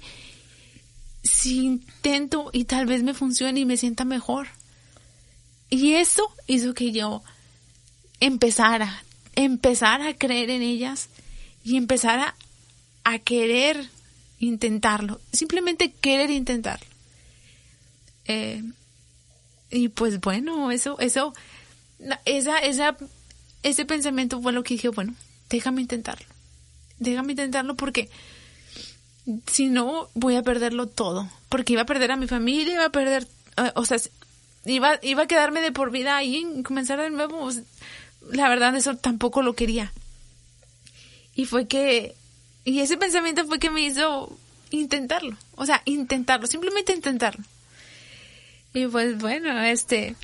si 1.23 1.65
intento 1.65 2.49
y 2.53 2.65
tal 2.65 2.85
vez 2.85 3.03
me 3.03 3.13
funcione 3.13 3.59
y 3.59 3.65
me 3.65 3.77
sienta 3.77 4.05
mejor? 4.05 4.47
Y 5.69 5.93
eso 5.93 6.23
hizo 6.45 6.73
que 6.73 6.91
yo 6.91 7.23
empezara, 8.19 9.03
empezara 9.35 10.09
a 10.09 10.13
creer 10.13 10.51
en 10.51 10.61
ellas 10.61 11.09
y 11.63 11.77
empezara 11.77 12.35
a 13.03 13.17
querer 13.19 13.89
intentarlo. 14.39 15.19
Simplemente 15.31 15.91
querer 15.91 16.29
intentarlo. 16.29 16.85
Eh, 18.25 18.63
y 19.71 19.89
pues 19.89 20.19
bueno, 20.19 20.71
eso, 20.71 20.99
eso, 20.99 21.33
esa, 22.25 22.57
esa, 22.59 22.97
ese 23.63 23.85
pensamiento 23.85 24.41
fue 24.41 24.53
lo 24.53 24.63
que 24.63 24.75
dije, 24.75 24.89
bueno, 24.89 25.15
déjame 25.49 25.81
intentarlo. 25.81 26.25
Déjame 26.99 27.31
intentarlo 27.33 27.75
porque 27.75 28.09
si 29.47 29.67
no 29.67 30.09
voy 30.13 30.35
a 30.35 30.43
perderlo 30.43 30.87
todo. 30.87 31.29
Porque 31.49 31.73
iba 31.73 31.83
a 31.83 31.87
perder 31.87 32.11
a 32.11 32.17
mi 32.17 32.27
familia, 32.27 32.75
iba 32.75 32.85
a 32.85 32.91
perder, 32.91 33.27
eh, 33.57 33.71
o 33.75 33.85
sea, 33.85 33.97
iba, 34.65 34.99
iba 35.01 35.23
a 35.23 35.27
quedarme 35.27 35.61
de 35.61 35.71
por 35.71 35.91
vida 35.91 36.17
ahí 36.17 36.45
y 36.57 36.63
comenzar 36.63 36.99
de 36.99 37.09
nuevo. 37.09 37.49
La 38.31 38.49
verdad, 38.49 38.75
eso 38.75 38.95
tampoco 38.95 39.41
lo 39.41 39.53
quería. 39.53 39.91
Y 41.35 41.45
fue 41.45 41.67
que, 41.67 42.15
y 42.63 42.79
ese 42.79 42.97
pensamiento 42.97 43.45
fue 43.45 43.59
que 43.59 43.71
me 43.71 43.81
hizo 43.81 44.37
intentarlo. 44.71 45.37
O 45.55 45.65
sea, 45.65 45.81
intentarlo, 45.85 46.47
simplemente 46.47 46.93
intentarlo. 46.93 47.43
Y 48.73 48.87
pues 48.87 49.17
bueno, 49.19 49.59
este, 49.61 50.15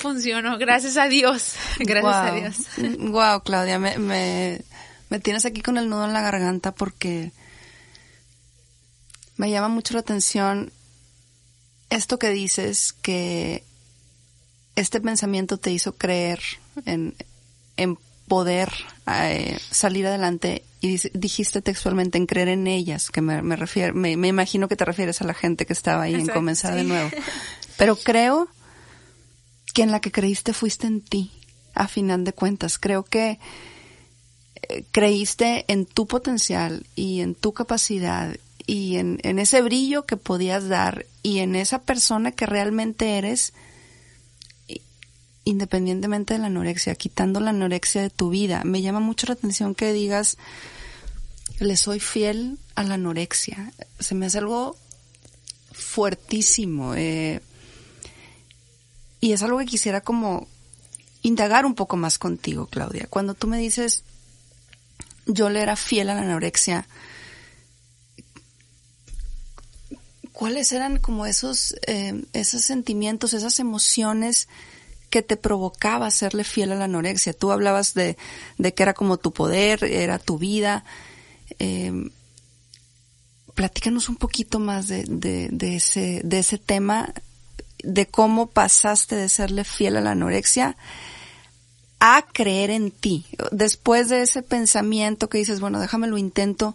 funcionó, 0.00 0.58
gracias 0.58 0.96
a 0.96 1.08
Dios. 1.08 1.54
Gracias 1.78 2.14
a 2.14 2.32
Dios. 2.32 2.56
Wow, 2.98 3.42
Claudia, 3.42 3.78
me, 3.78 3.98
me, 3.98 5.20
tienes 5.20 5.44
aquí 5.44 5.62
con 5.62 5.78
el 5.78 5.88
nudo 5.88 6.04
en 6.04 6.12
la 6.12 6.20
garganta 6.20 6.72
porque 6.72 7.32
me 9.36 9.50
llama 9.50 9.68
mucho 9.68 9.94
la 9.94 10.00
atención 10.00 10.72
esto 11.88 12.18
que 12.18 12.30
dices, 12.30 12.92
que 12.92 13.64
este 14.76 15.00
pensamiento 15.00 15.58
te 15.58 15.72
hizo 15.72 15.96
creer 15.96 16.40
en, 16.86 17.14
en 17.76 17.98
poder 18.28 18.72
eh, 19.08 19.58
salir 19.70 20.06
adelante 20.06 20.62
y 20.80 20.96
dijiste 21.18 21.60
textualmente 21.60 22.16
en 22.16 22.26
creer 22.26 22.48
en 22.48 22.66
ellas, 22.66 23.10
que 23.10 23.20
me, 23.20 23.42
me 23.42 23.56
refiero, 23.56 23.92
me, 23.92 24.12
imagino 24.12 24.68
que 24.68 24.76
te 24.76 24.84
refieres 24.84 25.20
a 25.20 25.24
la 25.24 25.34
gente 25.34 25.66
que 25.66 25.72
estaba 25.72 26.04
ahí 26.04 26.14
en 26.14 26.28
comenzar 26.28 26.74
de 26.74 26.84
nuevo. 26.84 27.10
Pero 27.76 27.96
creo 27.96 28.48
que 29.72 29.82
en 29.82 29.90
la 29.90 30.00
que 30.00 30.12
creíste 30.12 30.52
fuiste 30.52 30.86
en 30.86 31.00
ti, 31.00 31.30
a 31.74 31.88
final 31.88 32.24
de 32.24 32.32
cuentas. 32.32 32.78
Creo 32.78 33.04
que 33.04 33.38
eh, 34.62 34.84
creíste 34.92 35.64
en 35.68 35.86
tu 35.86 36.06
potencial 36.06 36.86
y 36.94 37.20
en 37.20 37.34
tu 37.34 37.52
capacidad 37.52 38.36
y 38.66 38.96
en, 38.96 39.18
en, 39.22 39.38
ese 39.38 39.62
brillo 39.62 40.06
que 40.06 40.16
podías 40.16 40.68
dar 40.68 41.06
y 41.22 41.38
en 41.38 41.56
esa 41.56 41.82
persona 41.82 42.32
que 42.32 42.46
realmente 42.46 43.18
eres, 43.18 43.52
independientemente 45.44 46.34
de 46.34 46.40
la 46.40 46.46
anorexia, 46.46 46.94
quitando 46.94 47.40
la 47.40 47.50
anorexia 47.50 48.02
de 48.02 48.10
tu 48.10 48.30
vida. 48.30 48.62
Me 48.64 48.82
llama 48.82 49.00
mucho 49.00 49.26
la 49.26 49.34
atención 49.34 49.74
que 49.74 49.92
digas, 49.92 50.36
le 51.58 51.76
soy 51.76 52.00
fiel 52.00 52.58
a 52.74 52.84
la 52.84 52.94
anorexia. 52.94 53.72
Se 53.98 54.14
me 54.14 54.26
hace 54.26 54.38
algo 54.38 54.76
fuertísimo. 55.72 56.94
Eh, 56.94 57.40
y 59.20 59.32
es 59.32 59.42
algo 59.42 59.58
que 59.58 59.66
quisiera 59.66 60.00
como 60.00 60.48
indagar 61.22 61.66
un 61.66 61.74
poco 61.74 61.96
más 61.96 62.18
contigo, 62.18 62.66
Claudia. 62.66 63.06
Cuando 63.10 63.34
tú 63.34 63.46
me 63.46 63.58
dices, 63.58 64.02
yo 65.26 65.50
le 65.50 65.60
era 65.60 65.76
fiel 65.76 66.10
a 66.10 66.14
la 66.14 66.22
anorexia, 66.22 66.86
¿cuáles 70.32 70.72
eran 70.72 70.98
como 70.98 71.26
esos, 71.26 71.76
eh, 71.86 72.24
esos 72.32 72.62
sentimientos, 72.62 73.34
esas 73.34 73.60
emociones 73.60 74.48
que 75.10 75.22
te 75.22 75.36
provocaba 75.36 76.10
serle 76.10 76.44
fiel 76.44 76.72
a 76.72 76.76
la 76.76 76.84
anorexia? 76.84 77.34
Tú 77.34 77.52
hablabas 77.52 77.92
de, 77.92 78.16
de 78.56 78.74
que 78.74 78.82
era 78.82 78.94
como 78.94 79.18
tu 79.18 79.32
poder, 79.32 79.84
era 79.84 80.18
tu 80.18 80.38
vida. 80.38 80.84
Eh, 81.58 82.10
platícanos 83.54 84.08
un 84.08 84.16
poquito 84.16 84.58
más 84.58 84.88
de, 84.88 85.04
de, 85.04 85.50
de, 85.50 85.76
ese, 85.76 86.22
de 86.24 86.38
ese 86.38 86.56
tema, 86.56 87.12
de 87.84 88.06
cómo 88.06 88.48
pasaste 88.48 89.16
de 89.16 89.28
serle 89.28 89.64
fiel 89.64 89.96
a 89.96 90.00
la 90.00 90.12
anorexia 90.12 90.76
a 92.00 92.24
creer 92.32 92.70
en 92.70 92.90
ti. 92.90 93.26
Después 93.52 94.08
de 94.08 94.22
ese 94.22 94.42
pensamiento 94.42 95.28
que 95.28 95.38
dices, 95.38 95.60
bueno, 95.60 95.80
déjame 95.80 96.06
lo 96.06 96.16
intento, 96.16 96.74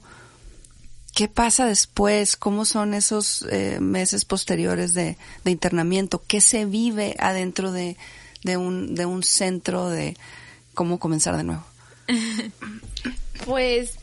¿qué 1.16 1.28
pasa 1.28 1.66
después? 1.66 2.36
¿Cómo 2.36 2.64
son 2.66 2.94
esos 2.94 3.46
eh, 3.50 3.80
meses 3.80 4.24
posteriores 4.24 4.94
de, 4.94 5.18
internamiento? 5.46 6.24
¿Qué 6.28 6.42
se 6.42 6.66
vive 6.66 7.16
adentro 7.20 7.72
de, 7.72 7.98
de, 8.44 8.58
un, 8.58 8.94
de 8.94 9.08
un 9.08 9.24
centro 9.24 9.90
de 9.90 10.16
cómo 10.76 11.00
comenzar 11.00 11.36
de 11.38 11.44
nuevo? 11.44 11.66
pues 13.46 13.96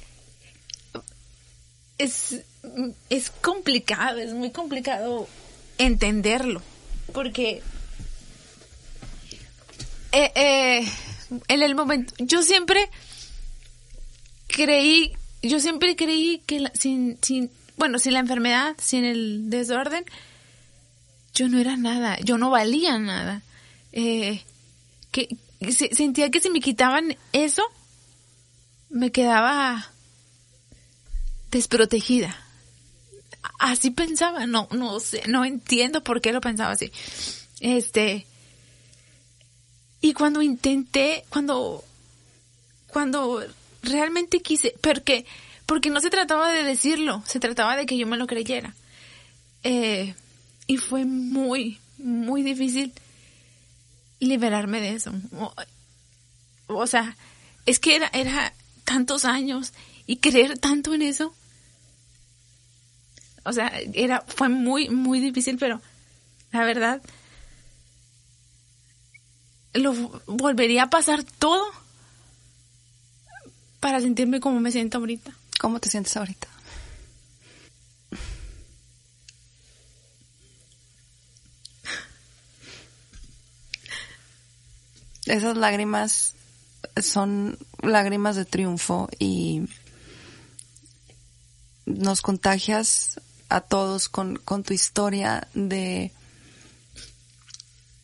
es, 1.98 2.40
es 3.10 3.30
complicado, 3.30 4.18
es 4.18 4.32
muy 4.32 4.50
complicado 4.50 5.28
entenderlo, 5.78 6.62
porque 7.12 7.62
eh, 10.12 10.32
eh, 10.34 10.92
en 11.48 11.62
el 11.62 11.74
momento, 11.74 12.12
yo 12.18 12.42
siempre 12.42 12.90
creí, 14.46 15.12
yo 15.42 15.58
siempre 15.58 15.96
creí 15.96 16.42
que 16.46 16.60
la, 16.60 16.72
sin, 16.74 17.18
sin, 17.22 17.50
bueno, 17.76 17.98
sin 17.98 18.12
la 18.12 18.20
enfermedad, 18.20 18.76
sin 18.78 19.04
el 19.04 19.48
desorden, 19.48 20.04
yo 21.34 21.48
no 21.48 21.58
era 21.58 21.76
nada, 21.76 22.18
yo 22.20 22.36
no 22.36 22.50
valía 22.50 22.98
nada. 22.98 23.42
Eh, 23.92 24.42
que, 25.10 25.28
se, 25.70 25.94
sentía 25.94 26.30
que 26.30 26.40
si 26.40 26.50
me 26.50 26.60
quitaban 26.60 27.16
eso, 27.32 27.62
me 28.90 29.10
quedaba 29.10 29.90
desprotegida. 31.50 32.41
Así 33.58 33.90
pensaba, 33.90 34.46
no, 34.46 34.68
no 34.70 35.00
sé, 35.00 35.22
no 35.28 35.44
entiendo 35.44 36.02
por 36.02 36.20
qué 36.20 36.32
lo 36.32 36.40
pensaba 36.40 36.72
así. 36.72 36.92
Este, 37.60 38.26
y 40.00 40.14
cuando 40.14 40.42
intenté, 40.42 41.24
cuando, 41.28 41.84
cuando 42.88 43.44
realmente 43.82 44.40
quise, 44.40 44.74
porque, 44.80 45.26
porque 45.64 45.90
no 45.90 46.00
se 46.00 46.10
trataba 46.10 46.52
de 46.52 46.64
decirlo, 46.64 47.22
se 47.26 47.40
trataba 47.40 47.76
de 47.76 47.86
que 47.86 47.96
yo 47.96 48.06
me 48.06 48.16
lo 48.16 48.26
creyera. 48.26 48.74
Eh, 49.62 50.14
y 50.66 50.76
fue 50.76 51.04
muy, 51.04 51.78
muy 51.98 52.42
difícil 52.42 52.92
liberarme 54.18 54.80
de 54.80 54.94
eso. 54.94 55.12
O, 55.38 55.54
o, 56.66 56.86
sea, 56.86 57.16
es 57.66 57.78
que 57.78 57.94
era, 57.94 58.10
era 58.12 58.52
tantos 58.84 59.24
años 59.24 59.72
y 60.06 60.16
creer 60.16 60.58
tanto 60.58 60.94
en 60.94 61.02
eso. 61.02 61.32
O 63.44 63.52
sea, 63.52 63.72
era, 63.94 64.24
fue 64.26 64.48
muy, 64.48 64.88
muy 64.88 65.20
difícil, 65.20 65.58
pero 65.58 65.80
la 66.52 66.64
verdad, 66.64 67.02
lo 69.74 69.94
volvería 70.26 70.84
a 70.84 70.90
pasar 70.90 71.24
todo 71.24 71.64
para 73.80 74.00
sentirme 74.00 74.40
como 74.40 74.60
me 74.60 74.70
siento 74.70 74.98
ahorita. 74.98 75.32
¿Cómo 75.60 75.80
te 75.80 75.90
sientes 75.90 76.16
ahorita? 76.16 76.48
Esas 85.26 85.56
lágrimas 85.56 86.34
son 87.00 87.58
lágrimas 87.80 88.36
de 88.36 88.44
triunfo 88.44 89.08
y 89.18 89.62
nos 91.86 92.20
contagias 92.20 93.20
a 93.56 93.60
todos 93.60 94.08
con, 94.08 94.36
con 94.36 94.62
tu 94.62 94.72
historia 94.74 95.48
de, 95.54 96.12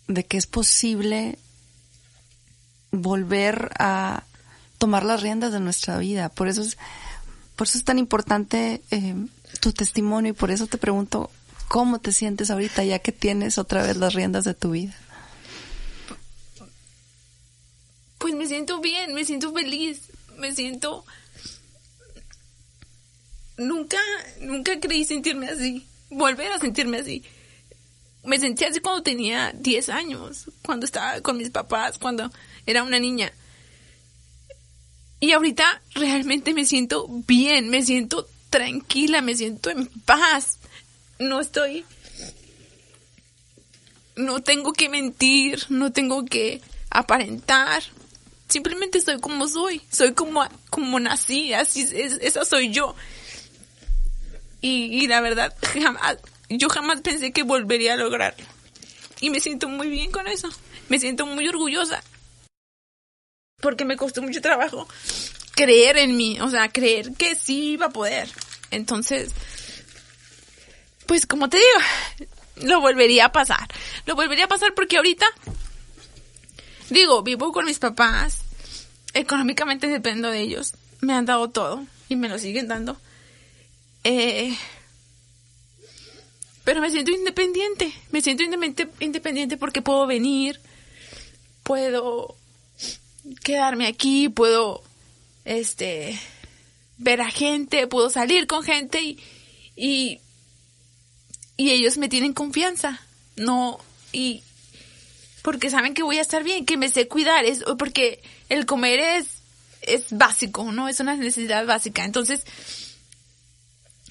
de 0.07 0.25
que 0.25 0.37
es 0.37 0.47
posible 0.47 1.39
volver 2.91 3.71
a 3.79 4.25
tomar 4.79 5.05
las 5.05 5.23
riendas 5.23 5.53
de 5.53 5.61
nuestra 5.61 5.99
vida. 5.99 6.29
Por 6.29 6.49
eso 6.49 6.63
es, 6.63 6.79
por 7.57 7.67
eso 7.67 7.79
es 7.79 7.85
tan 7.85 7.99
importante 7.99 8.83
eh, 8.91 9.15
tu 9.61 9.73
testimonio 9.73 10.31
y 10.31 10.35
por 10.35 10.51
eso 10.51 10.67
te 10.67 10.79
pregunto 10.79 11.31
cómo 11.69 11.99
te 11.99 12.13
sientes 12.13 12.51
ahorita 12.51 12.85
ya 12.85 12.99
que 12.99 13.13
tienes 13.13 13.59
otra 13.59 13.83
vez 13.83 13.97
las 13.97 14.15
riendas 14.15 14.45
de 14.45 14.55
tu 14.55 14.71
vida. 14.71 14.95
Pues 18.19 18.35
me 18.35 18.47
siento 18.47 18.81
bien, 18.81 19.15
me 19.15 19.25
siento 19.25 19.53
feliz, 19.53 20.11
me 20.37 20.55
siento... 20.55 21.05
Nunca, 23.59 23.99
nunca 24.41 24.79
creí 24.79 25.05
sentirme 25.05 25.49
así, 25.49 25.85
volver 26.11 26.53
a 26.53 26.59
sentirme 26.59 26.99
así. 26.99 27.25
Me 28.25 28.39
sentí 28.39 28.65
así 28.65 28.79
cuando 28.81 29.03
tenía 29.03 29.53
10 29.53 29.89
años, 29.89 30.51
cuando 30.63 30.87
estaba 30.87 31.21
con 31.21 31.37
mis 31.37 31.51
papás, 31.51 31.99
cuando 31.99 32.31
era 32.67 32.85
una 32.85 33.01
niña. 33.01 33.33
Y 35.21 35.33
ahorita 35.33 35.83
realmente 35.95 36.55
me 36.55 36.65
siento 36.65 37.09
bien, 37.27 37.69
me 37.69 37.83
siento 37.83 38.29
tranquila, 38.49 39.23
me 39.23 39.35
siento 39.35 39.71
en 39.71 39.87
paz. 39.87 40.59
No 41.19 41.41
estoy... 41.41 41.85
No 44.15 44.41
tengo 44.41 44.73
que 44.73 44.89
mentir, 44.89 45.65
no 45.69 45.93
tengo 45.93 46.25
que 46.25 46.61
aparentar. 46.91 47.83
Simplemente 48.49 49.01
soy 49.01 49.21
como 49.21 49.47
soy, 49.47 49.81
soy 49.91 50.13
como, 50.13 50.45
como 50.71 50.99
nací, 50.99 51.53
así 51.53 51.83
es, 51.83 51.93
esa 51.93 52.45
soy 52.45 52.71
yo. 52.71 52.97
Y, 54.61 55.03
y 55.03 55.07
la 55.07 55.21
verdad, 55.21 55.55
jamás, 55.81 56.19
yo 56.49 56.69
jamás 56.69 57.01
pensé 57.01 57.33
que 57.33 57.43
volvería 57.43 57.95
a 57.95 57.97
lograrlo. 57.97 58.45
Y 59.21 59.31
me 59.31 59.41
siento 59.41 59.69
muy 59.69 59.89
bien 59.89 60.11
con 60.11 60.27
eso. 60.29 60.49
Me 60.89 60.99
siento 60.99 61.27
muy 61.27 61.47
orgullosa 61.49 62.03
porque 63.61 63.85
me 63.85 63.97
costó 63.97 64.23
mucho 64.23 64.41
trabajo 64.41 64.87
creer 65.53 65.97
en 65.99 66.17
mí, 66.17 66.39
o 66.41 66.49
sea, 66.49 66.69
creer 66.69 67.13
que 67.15 67.35
sí 67.35 67.73
iba 67.73 67.87
a 67.87 67.91
poder. 67.91 68.29
Entonces, 68.71 69.33
pues 71.07 71.27
como 71.27 71.49
te 71.49 71.57
digo, 71.57 72.29
lo 72.69 72.81
volvería 72.81 73.27
a 73.27 73.33
pasar. 73.33 73.67
Lo 74.07 74.15
volvería 74.15 74.45
a 74.45 74.49
pasar 74.49 74.75
porque 74.75 74.99
ahorita, 74.99 75.27
digo, 76.91 77.23
vivo 77.23 77.51
con 77.53 77.65
mis 77.65 77.81
papás, 77.81 78.39
económicamente 79.15 79.89
dependo 79.89 80.31
de 80.31 80.41
ellos, 80.41 80.75
me 81.01 81.15
han 81.15 81.27
dado 81.27 81.51
todo 81.51 81.85
y 82.09 82.15
me 82.15 82.29
lo 82.29 82.39
siguen 82.39 82.69
dando. 82.69 83.01
Eh, 84.05 84.57
pero 86.65 86.81
me 86.81 86.91
siento 86.91 87.11
independiente, 87.11 87.93
me 88.11 88.21
siento 88.21 88.43
independiente 89.01 89.57
porque 89.57 89.83
puedo 89.83 90.07
venir, 90.07 90.61
puedo 91.63 92.37
quedarme 93.43 93.87
aquí, 93.87 94.29
puedo, 94.29 94.83
este, 95.45 96.19
ver 96.99 97.21
a 97.21 97.31
gente, 97.31 97.87
puedo 97.87 98.11
salir 98.11 98.47
con 98.47 98.65
gente 98.65 99.01
y, 99.01 99.19
y, 99.77 100.21
y 101.57 101.71
ellos 101.71 101.97
me 101.97 102.09
tienen 102.09 102.35
confianza, 102.35 103.01
no, 103.37 103.79
y 104.13 104.43
porque 105.43 105.71
saben 105.71 105.95
que 105.95 106.03
voy 106.03 106.19
a 106.19 106.23
estar 106.23 106.45
bien, 106.45 106.67
que 106.67 106.77
me 106.77 106.91
sé 106.91 107.09
cuidar, 107.09 107.45
es 107.45 107.65
porque 107.79 108.21
el 108.51 108.67
comer 108.67 109.01
es, 109.01 109.39
es 109.81 110.07
básico, 110.11 110.71
¿no? 110.73 110.89
Es 110.89 111.01
una 111.01 111.17
necesidad 111.17 111.65
básica. 111.65 112.05
Entonces, 112.05 112.45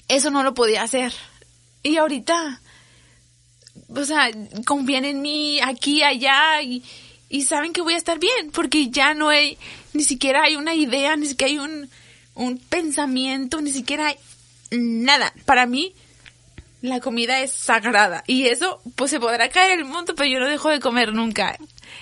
eso 0.08 0.30
no 0.30 0.42
lo 0.42 0.54
podía 0.54 0.82
hacer. 0.82 1.12
Y 1.82 1.96
ahorita, 1.96 2.60
o 3.88 4.04
sea, 4.04 4.30
confían 4.66 5.04
en 5.04 5.22
mí 5.22 5.60
aquí, 5.60 6.02
allá, 6.02 6.60
y, 6.62 6.82
y 7.28 7.42
saben 7.42 7.72
que 7.72 7.82
voy 7.82 7.94
a 7.94 7.98
estar 7.98 8.18
bien, 8.18 8.50
porque 8.50 8.90
ya 8.90 9.14
no 9.14 9.28
hay, 9.28 9.58
ni 9.92 10.02
siquiera 10.02 10.42
hay 10.42 10.56
una 10.56 10.74
idea, 10.74 11.16
ni 11.16 11.26
siquiera 11.26 11.50
hay 11.52 11.58
un, 11.58 11.90
un 12.34 12.58
pensamiento, 12.58 13.60
ni 13.60 13.70
siquiera 13.70 14.08
hay 14.08 14.16
nada. 14.70 15.32
Para 15.44 15.66
mí, 15.66 15.94
la 16.82 17.00
comida 17.00 17.40
es 17.40 17.52
sagrada. 17.52 18.24
Y 18.26 18.46
eso, 18.46 18.80
pues 18.96 19.10
se 19.10 19.20
podrá 19.20 19.48
caer 19.48 19.78
el 19.78 19.84
mundo, 19.84 20.14
pero 20.14 20.30
yo 20.30 20.40
no 20.40 20.48
dejo 20.48 20.70
de 20.70 20.80
comer 20.80 21.12
nunca. 21.12 21.56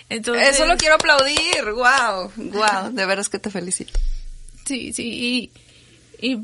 Entonces... 0.09 0.55
Eso 0.55 0.67
lo 0.67 0.77
quiero 0.77 0.97
aplaudir. 0.97 1.65
Wow, 1.65 2.33
wow. 2.37 2.93
De 2.93 3.07
veras 3.07 3.29
que 3.29 3.39
te 3.39 3.51
felicito. 3.51 3.99
Sí, 4.65 4.93
sí. 4.93 5.51
Y, 6.21 6.29
y 6.29 6.39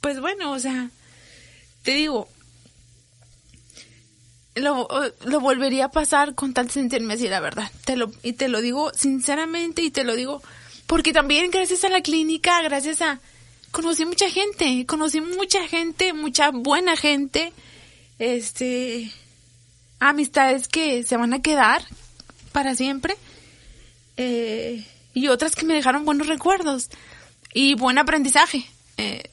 pues 0.00 0.20
bueno, 0.20 0.52
o 0.52 0.58
sea, 0.58 0.90
te 1.82 1.92
digo, 1.92 2.28
lo, 4.54 4.88
lo 5.24 5.40
volvería 5.40 5.86
a 5.86 5.90
pasar 5.90 6.34
con 6.34 6.54
tal 6.54 6.70
sentirme 6.70 7.14
así, 7.14 7.28
la 7.28 7.40
verdad. 7.40 7.70
Te 7.84 7.96
lo, 7.96 8.10
y 8.22 8.32
te 8.32 8.48
lo 8.48 8.60
digo 8.60 8.92
sinceramente 8.94 9.82
y 9.82 9.90
te 9.90 10.04
lo 10.04 10.14
digo 10.14 10.42
porque 10.86 11.12
también 11.12 11.50
gracias 11.50 11.84
a 11.84 11.88
la 11.88 12.00
clínica, 12.00 12.62
gracias 12.62 13.02
a, 13.02 13.20
conocí 13.70 14.04
mucha 14.06 14.30
gente, 14.30 14.86
conocí 14.86 15.20
mucha 15.20 15.66
gente, 15.66 16.12
mucha 16.12 16.50
buena 16.50 16.96
gente, 16.96 17.52
este, 18.18 19.12
amistades 19.98 20.68
que 20.68 21.02
se 21.02 21.16
van 21.16 21.34
a 21.34 21.42
quedar 21.42 21.82
para 22.52 22.74
siempre, 22.74 23.16
eh, 24.16 24.86
y 25.12 25.28
otras 25.28 25.56
que 25.56 25.66
me 25.66 25.74
dejaron 25.74 26.04
buenos 26.04 26.28
recuerdos 26.28 26.88
y 27.52 27.74
buen 27.74 27.98
aprendizaje, 27.98 28.66
eh, 28.96 29.24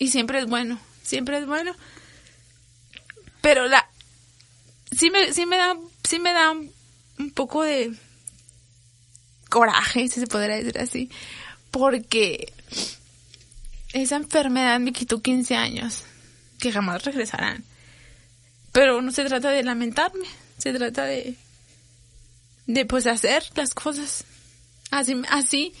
y 0.00 0.08
siempre 0.08 0.40
es 0.40 0.46
bueno, 0.46 0.80
siempre 1.04 1.38
es 1.38 1.46
bueno, 1.46 1.76
pero 3.42 3.68
la, 3.68 3.88
sí 4.90 5.10
me, 5.10 5.32
sí 5.32 5.46
me 5.46 5.58
da, 5.58 5.76
sí 6.02 6.18
me 6.18 6.32
da 6.32 6.50
un 6.52 7.30
poco 7.34 7.62
de 7.62 7.92
coraje, 9.50 10.08
si 10.08 10.20
se 10.20 10.26
podría 10.26 10.56
decir 10.56 10.78
así, 10.78 11.10
porque 11.70 12.52
esa 13.92 14.16
enfermedad 14.16 14.80
me 14.80 14.92
quitó 14.92 15.20
15 15.20 15.54
años, 15.54 16.04
que 16.58 16.72
jamás 16.72 17.04
regresarán. 17.04 17.62
Pero 18.72 19.02
no 19.02 19.12
se 19.12 19.24
trata 19.24 19.50
de 19.50 19.62
lamentarme, 19.62 20.26
se 20.56 20.72
trata 20.72 21.04
de, 21.04 21.36
de 22.66 22.86
pues 22.86 23.06
hacer 23.06 23.44
las 23.54 23.74
cosas. 23.74 24.24
Así, 24.90 25.20
así, 25.28 25.74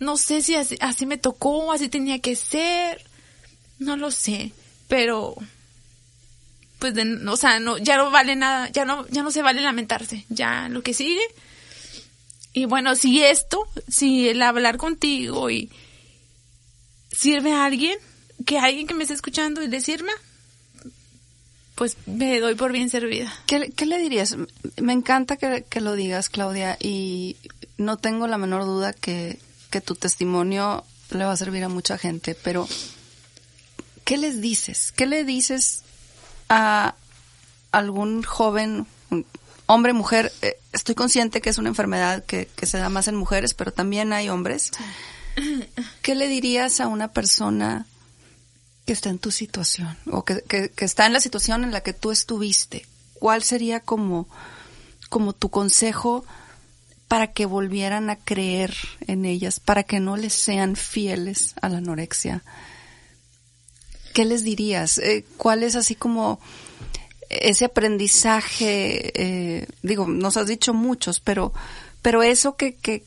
no 0.00 0.16
sé 0.16 0.42
si 0.42 0.56
así, 0.56 0.76
así 0.80 1.06
me 1.06 1.18
tocó, 1.18 1.70
así 1.70 1.88
tenía 1.88 2.18
que 2.18 2.34
ser, 2.34 3.07
no 3.78 3.96
lo 3.96 4.10
sé, 4.10 4.52
pero 4.88 5.36
pues 6.78 6.94
de, 6.94 7.26
o 7.26 7.36
sea, 7.36 7.58
no, 7.58 7.78
ya 7.78 7.96
no 7.96 8.10
vale 8.10 8.36
nada, 8.36 8.70
ya 8.70 8.84
no, 8.84 9.06
ya 9.08 9.22
no 9.22 9.30
se 9.30 9.42
vale 9.42 9.60
lamentarse, 9.60 10.24
ya 10.28 10.68
lo 10.68 10.82
que 10.82 10.94
sigue. 10.94 11.22
Y 12.52 12.64
bueno, 12.66 12.94
si 12.94 13.22
esto, 13.22 13.66
si 13.88 14.28
el 14.28 14.42
hablar 14.42 14.76
contigo 14.76 15.50
y 15.50 15.70
sirve 17.10 17.52
a 17.52 17.64
alguien, 17.64 17.98
que 18.46 18.58
alguien 18.58 18.86
que 18.86 18.94
me 18.94 19.02
esté 19.02 19.14
escuchando 19.14 19.62
y 19.62 19.68
decirme, 19.68 20.12
pues 21.74 21.96
me 22.06 22.40
doy 22.40 22.54
por 22.54 22.72
bien 22.72 22.90
servida. 22.90 23.32
¿Qué, 23.46 23.72
qué 23.74 23.86
le 23.86 23.98
dirías? 23.98 24.36
Me 24.80 24.92
encanta 24.92 25.36
que, 25.36 25.64
que, 25.68 25.80
lo 25.80 25.94
digas, 25.94 26.28
Claudia, 26.28 26.76
y 26.80 27.36
no 27.76 27.96
tengo 27.96 28.26
la 28.26 28.38
menor 28.38 28.64
duda 28.64 28.92
que, 28.92 29.38
que 29.70 29.80
tu 29.80 29.94
testimonio 29.94 30.84
le 31.10 31.24
va 31.24 31.32
a 31.32 31.36
servir 31.36 31.64
a 31.64 31.68
mucha 31.68 31.98
gente, 31.98 32.34
pero 32.34 32.68
¿qué 34.08 34.16
les 34.16 34.40
dices? 34.40 34.90
¿Qué 34.90 35.04
le 35.04 35.22
dices 35.22 35.82
a 36.48 36.94
algún 37.72 38.22
joven, 38.22 38.86
hombre, 39.66 39.92
mujer? 39.92 40.32
Eh, 40.40 40.58
estoy 40.72 40.94
consciente 40.94 41.42
que 41.42 41.50
es 41.50 41.58
una 41.58 41.68
enfermedad 41.68 42.24
que, 42.24 42.46
que, 42.56 42.64
se 42.64 42.78
da 42.78 42.88
más 42.88 43.06
en 43.08 43.16
mujeres, 43.16 43.52
pero 43.52 43.70
también 43.70 44.14
hay 44.14 44.30
hombres. 44.30 44.70
¿Qué 46.02 46.14
le 46.14 46.26
dirías 46.26 46.80
a 46.80 46.86
una 46.86 47.08
persona 47.08 47.84
que 48.86 48.94
está 48.94 49.10
en 49.10 49.18
tu 49.18 49.30
situación 49.30 49.98
o 50.10 50.24
que, 50.24 50.40
que, 50.40 50.70
que, 50.70 50.86
está 50.86 51.04
en 51.04 51.12
la 51.12 51.20
situación 51.20 51.62
en 51.62 51.70
la 51.70 51.82
que 51.82 51.92
tú 51.92 52.10
estuviste? 52.10 52.86
¿Cuál 53.12 53.42
sería 53.42 53.80
como, 53.80 54.26
como 55.10 55.34
tu 55.34 55.50
consejo 55.50 56.24
para 57.08 57.26
que 57.34 57.44
volvieran 57.44 58.08
a 58.08 58.16
creer 58.16 58.74
en 59.06 59.26
ellas, 59.26 59.60
para 59.60 59.82
que 59.82 60.00
no 60.00 60.16
les 60.16 60.32
sean 60.32 60.76
fieles 60.76 61.52
a 61.60 61.68
la 61.68 61.76
anorexia? 61.76 62.42
¿Qué 64.18 64.24
les 64.24 64.42
dirías? 64.42 64.98
Eh, 64.98 65.24
¿Cuál 65.36 65.62
es 65.62 65.76
así 65.76 65.94
como 65.94 66.40
ese 67.30 67.66
aprendizaje? 67.66 69.12
Eh, 69.14 69.66
digo, 69.84 70.08
nos 70.08 70.36
has 70.36 70.48
dicho 70.48 70.74
muchos, 70.74 71.20
pero, 71.20 71.52
pero 72.02 72.24
eso 72.24 72.56
que, 72.56 72.74
que, 72.74 73.04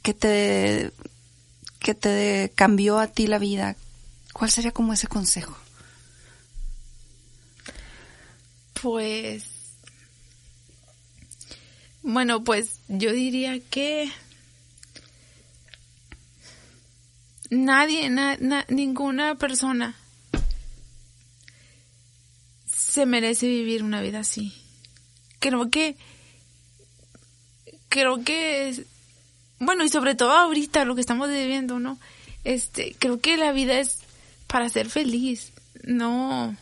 que 0.00 0.14
te 0.14 0.92
que 1.80 1.94
te 1.96 2.52
cambió 2.54 3.00
a 3.00 3.08
ti 3.08 3.26
la 3.26 3.40
vida, 3.40 3.74
¿cuál 4.32 4.48
sería 4.52 4.70
como 4.70 4.92
ese 4.92 5.08
consejo? 5.08 5.56
Pues, 8.80 9.42
bueno, 12.04 12.44
pues 12.44 12.78
yo 12.86 13.10
diría 13.10 13.58
que 13.58 14.08
nadie, 17.50 18.08
na, 18.08 18.36
na, 18.36 18.64
ninguna 18.68 19.34
persona 19.34 19.96
se 22.92 23.06
merece 23.06 23.46
vivir 23.46 23.82
una 23.82 24.02
vida 24.02 24.18
así. 24.18 24.52
Creo 25.38 25.70
que, 25.70 25.96
creo 27.88 28.22
que 28.22 28.84
bueno, 29.58 29.82
y 29.82 29.88
sobre 29.88 30.14
todo 30.14 30.32
ahorita 30.32 30.84
lo 30.84 30.94
que 30.94 31.00
estamos 31.00 31.30
viviendo, 31.30 31.78
¿no? 31.78 31.98
Este, 32.44 32.94
creo 32.98 33.18
que 33.18 33.38
la 33.38 33.52
vida 33.52 33.80
es 33.80 34.00
para 34.46 34.68
ser 34.68 34.90
feliz, 34.90 35.52
no 35.84 36.54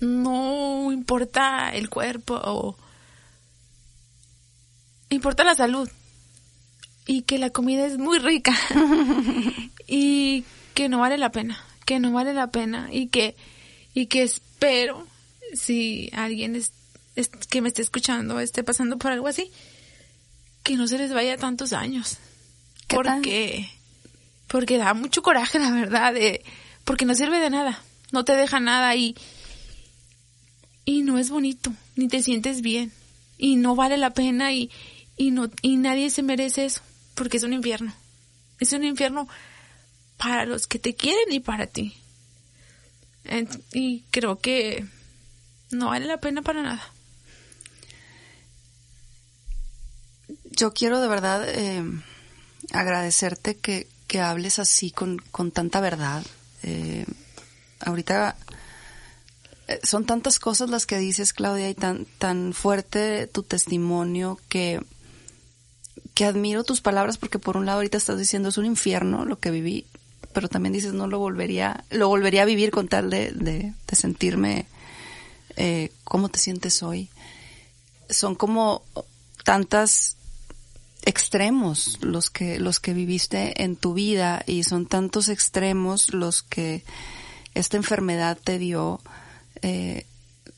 no 0.00 0.90
importa 0.90 1.74
el 1.74 1.90
cuerpo 1.90 2.40
o 2.42 2.78
importa 5.10 5.44
la 5.44 5.54
salud 5.54 5.90
y 7.04 7.22
que 7.22 7.36
la 7.36 7.50
comida 7.50 7.84
es 7.84 7.98
muy 7.98 8.18
rica 8.20 8.54
y 9.86 10.44
que 10.72 10.88
no 10.88 11.00
vale 11.00 11.18
la 11.18 11.30
pena, 11.30 11.62
que 11.84 12.00
no 12.00 12.12
vale 12.12 12.32
la 12.32 12.50
pena 12.50 12.88
y 12.90 13.08
que 13.08 13.36
y 13.94 14.06
que 14.06 14.22
espero 14.22 15.06
si 15.54 16.10
alguien 16.12 16.56
es, 16.56 16.72
es, 17.16 17.28
que 17.28 17.62
me 17.62 17.68
esté 17.68 17.82
escuchando 17.82 18.40
esté 18.40 18.62
pasando 18.62 18.98
por 18.98 19.12
algo 19.12 19.28
así, 19.28 19.50
que 20.62 20.76
no 20.76 20.86
se 20.86 20.98
les 20.98 21.12
vaya 21.12 21.36
tantos 21.36 21.72
años. 21.72 22.18
Porque, 22.88 23.68
porque 24.46 24.78
da 24.78 24.94
mucho 24.94 25.22
coraje, 25.22 25.58
la 25.58 25.70
verdad, 25.70 26.14
de, 26.14 26.44
porque 26.84 27.04
no 27.04 27.14
sirve 27.14 27.38
de 27.38 27.50
nada, 27.50 27.82
no 28.12 28.24
te 28.24 28.34
deja 28.34 28.60
nada 28.60 28.94
y, 28.96 29.14
y 30.84 31.02
no 31.02 31.18
es 31.18 31.28
bonito, 31.28 31.72
ni 31.96 32.08
te 32.08 32.22
sientes 32.22 32.62
bien, 32.62 32.92
y 33.36 33.56
no 33.56 33.74
vale 33.76 33.98
la 33.98 34.10
pena 34.10 34.52
y, 34.52 34.70
y 35.16 35.30
no, 35.30 35.50
y 35.60 35.76
nadie 35.76 36.10
se 36.10 36.22
merece 36.22 36.64
eso, 36.64 36.80
porque 37.14 37.36
es 37.36 37.42
un 37.42 37.52
infierno. 37.52 37.92
Es 38.60 38.72
un 38.72 38.84
infierno 38.84 39.28
para 40.16 40.46
los 40.46 40.66
que 40.66 40.78
te 40.78 40.94
quieren 40.94 41.32
y 41.32 41.40
para 41.40 41.66
ti. 41.66 41.94
Y 43.72 44.04
creo 44.10 44.38
que 44.38 44.86
no 45.70 45.88
vale 45.88 46.06
la 46.06 46.20
pena 46.20 46.42
para 46.42 46.62
nada. 46.62 46.92
yo 50.58 50.72
quiero 50.72 51.00
de 51.00 51.08
verdad 51.08 51.48
eh, 51.48 51.84
agradecerte 52.72 53.56
que, 53.56 53.86
que, 54.08 54.20
hables 54.20 54.58
así 54.58 54.90
con, 54.90 55.18
con 55.30 55.52
tanta 55.52 55.80
verdad. 55.80 56.24
Eh, 56.64 57.06
ahorita 57.78 58.36
eh, 59.68 59.78
son 59.84 60.04
tantas 60.04 60.40
cosas 60.40 60.68
las 60.68 60.84
que 60.84 60.98
dices, 60.98 61.32
Claudia, 61.32 61.70
y 61.70 61.74
tan, 61.74 62.06
tan 62.18 62.52
fuerte 62.52 63.28
tu 63.28 63.44
testimonio 63.44 64.40
que, 64.48 64.80
que 66.14 66.24
admiro 66.24 66.64
tus 66.64 66.80
palabras 66.80 67.18
porque 67.18 67.38
por 67.38 67.56
un 67.56 67.64
lado 67.64 67.78
ahorita 67.78 67.96
estás 67.96 68.18
diciendo 68.18 68.48
es 68.48 68.58
un 68.58 68.66
infierno 68.66 69.24
lo 69.24 69.38
que 69.38 69.52
viví, 69.52 69.86
pero 70.38 70.48
también 70.48 70.72
dices 70.72 70.92
no 70.92 71.08
lo 71.08 71.18
volvería, 71.18 71.82
lo 71.90 72.06
volvería 72.06 72.42
a 72.42 72.44
vivir 72.44 72.70
con 72.70 72.86
tal 72.86 73.10
de, 73.10 73.72
sentirme 73.90 74.66
eh, 75.56 75.90
cómo 76.04 76.28
te 76.28 76.38
sientes 76.38 76.80
hoy. 76.84 77.08
Son 78.08 78.36
como 78.36 78.82
tantas 79.42 80.16
extremos 81.04 81.98
los 82.02 82.30
que 82.30 82.60
los 82.60 82.78
que 82.78 82.94
viviste 82.94 83.64
en 83.64 83.74
tu 83.74 83.94
vida 83.94 84.44
y 84.46 84.62
son 84.62 84.86
tantos 84.86 85.26
extremos 85.26 86.14
los 86.14 86.44
que 86.44 86.84
esta 87.54 87.76
enfermedad 87.76 88.38
te 88.40 88.60
dio 88.60 89.00
eh, 89.62 90.06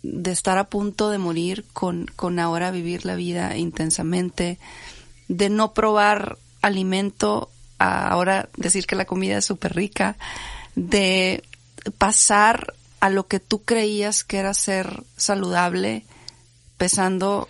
de 0.03 0.31
estar 0.31 0.59
a 0.59 0.65
punto 0.65 1.09
de 1.09 1.17
morir 1.17 1.65
con, 1.73 2.05
con 2.17 2.39
ahora 2.39 2.71
vivir 2.71 3.07
la 3.07 3.15
vida 3.15 3.57
intensamente, 3.57 4.59
de 5.29 5.49
no 5.49 5.73
probar 5.73 6.37
alimento 6.61 7.49
a 7.81 8.09
ahora 8.09 8.49
decir 8.57 8.87
que 8.87 8.95
la 8.95 9.07
comida 9.07 9.39
es 9.39 9.45
súper 9.45 9.75
rica, 9.75 10.17
de 10.77 11.43
pasar 11.99 12.75
a 13.01 13.11
lo 13.11 13.27
que 13.27 13.41
tú 13.41 13.63
creías 13.63 14.23
que 14.23 14.37
era 14.37 14.55
ser 14.55 15.03
saludable 15.17 16.05
pesando 16.77 17.49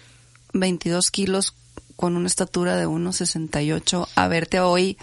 22 0.53 1.11
kilos 1.11 1.55
con 1.97 2.17
una 2.17 2.29
estatura 2.29 2.77
de 2.77 2.87
1,68 2.87 4.09
a 4.15 4.29
verte 4.29 4.61
hoy 4.61 4.97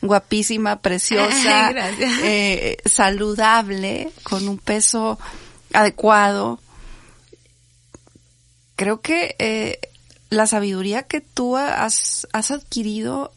guapísima, 0.00 0.80
preciosa, 0.80 1.70
eh, 2.22 2.76
saludable, 2.84 4.12
con 4.22 4.48
un 4.48 4.58
peso 4.58 5.18
adecuado. 5.72 6.60
Creo 8.76 9.00
que 9.00 9.34
eh, 9.38 9.80
la 10.30 10.46
sabiduría 10.46 11.02
que 11.02 11.20
tú 11.20 11.56
has, 11.56 12.28
has, 12.32 12.50
adquirido 12.50 13.32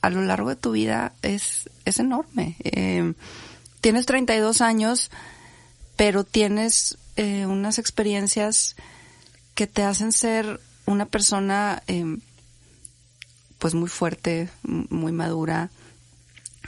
a 0.00 0.10
lo 0.10 0.22
largo 0.22 0.48
de 0.48 0.56
tu 0.56 0.72
vida 0.72 1.12
es, 1.22 1.68
es 1.84 1.98
enorme. 1.98 2.56
Eh, 2.60 3.12
tienes 3.80 4.06
32 4.06 4.60
años, 4.60 5.10
pero 5.96 6.24
tienes 6.24 6.98
eh, 7.16 7.46
unas 7.46 7.78
experiencias 7.78 8.76
que 9.54 9.66
te 9.66 9.82
hacen 9.82 10.12
ser 10.12 10.60
una 10.86 11.06
persona 11.06 11.82
eh, 11.86 12.16
pues 13.58 13.74
muy 13.74 13.88
fuerte, 13.88 14.48
muy 14.62 15.12
madura, 15.12 15.70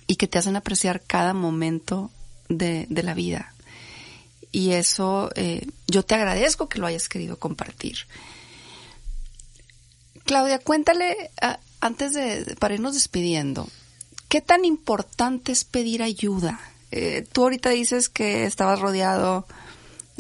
y 0.06 0.16
que 0.16 0.28
te 0.28 0.38
hacen 0.38 0.56
apreciar 0.56 1.00
cada 1.00 1.32
momento 1.32 2.10
de, 2.48 2.86
de 2.90 3.02
la 3.02 3.14
vida. 3.14 3.54
Y 4.52 4.72
eso 4.72 5.30
eh, 5.34 5.66
yo 5.88 6.04
te 6.04 6.14
agradezco 6.14 6.68
que 6.68 6.78
lo 6.78 6.86
hayas 6.86 7.08
querido 7.08 7.38
compartir. 7.38 7.96
Claudia, 10.24 10.58
cuéntale, 10.58 11.30
antes 11.82 12.14
de, 12.14 12.56
para 12.58 12.74
irnos 12.74 12.94
despidiendo, 12.94 13.68
¿qué 14.28 14.40
tan 14.40 14.64
importante 14.64 15.50
es 15.50 15.64
pedir 15.64 16.02
ayuda? 16.02 16.60
Eh, 16.92 17.26
tú 17.32 17.42
ahorita 17.42 17.70
dices 17.70 18.08
que 18.08 18.44
estabas 18.44 18.80
rodeado, 18.80 19.46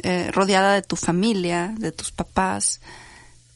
eh, 0.02 0.30
rodeada 0.32 0.74
de 0.74 0.82
tu 0.82 0.96
familia, 0.96 1.72
de 1.78 1.92
tus 1.92 2.10
papás, 2.10 2.80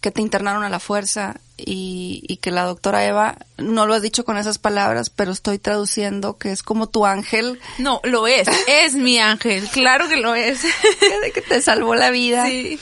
que 0.01 0.13
te 0.13 0.23
internaron 0.23 0.63
a 0.63 0.69
la 0.69 0.79
fuerza 0.79 1.41
y, 1.57 2.23
y, 2.29 2.37
que 2.37 2.53
la 2.53 2.63
doctora 2.63 3.05
Eva, 3.05 3.39
no 3.59 3.87
lo 3.87 3.95
has 3.95 4.03
dicho 4.03 4.25
con 4.25 4.37
esas 4.37 4.59
palabras, 4.59 5.11
pero 5.11 5.33
estoy 5.33 5.59
traduciendo 5.59 6.39
que 6.39 6.53
es 6.53 6.63
como 6.63 6.89
tu 6.89 7.07
ángel. 7.07 7.59
No, 7.79 8.01
lo 8.05 8.29
es, 8.29 8.47
es 8.69 8.95
mi 8.95 9.19
ángel, 9.19 9.67
claro 9.71 10.09
que 10.09 10.17
lo 10.17 10.37
es. 10.37 10.63
de 11.23 11.33
que 11.33 11.43
te 11.43 11.61
salvó 11.61 11.97
la 11.97 12.11
vida. 12.11 12.47
Sí. 12.47 12.79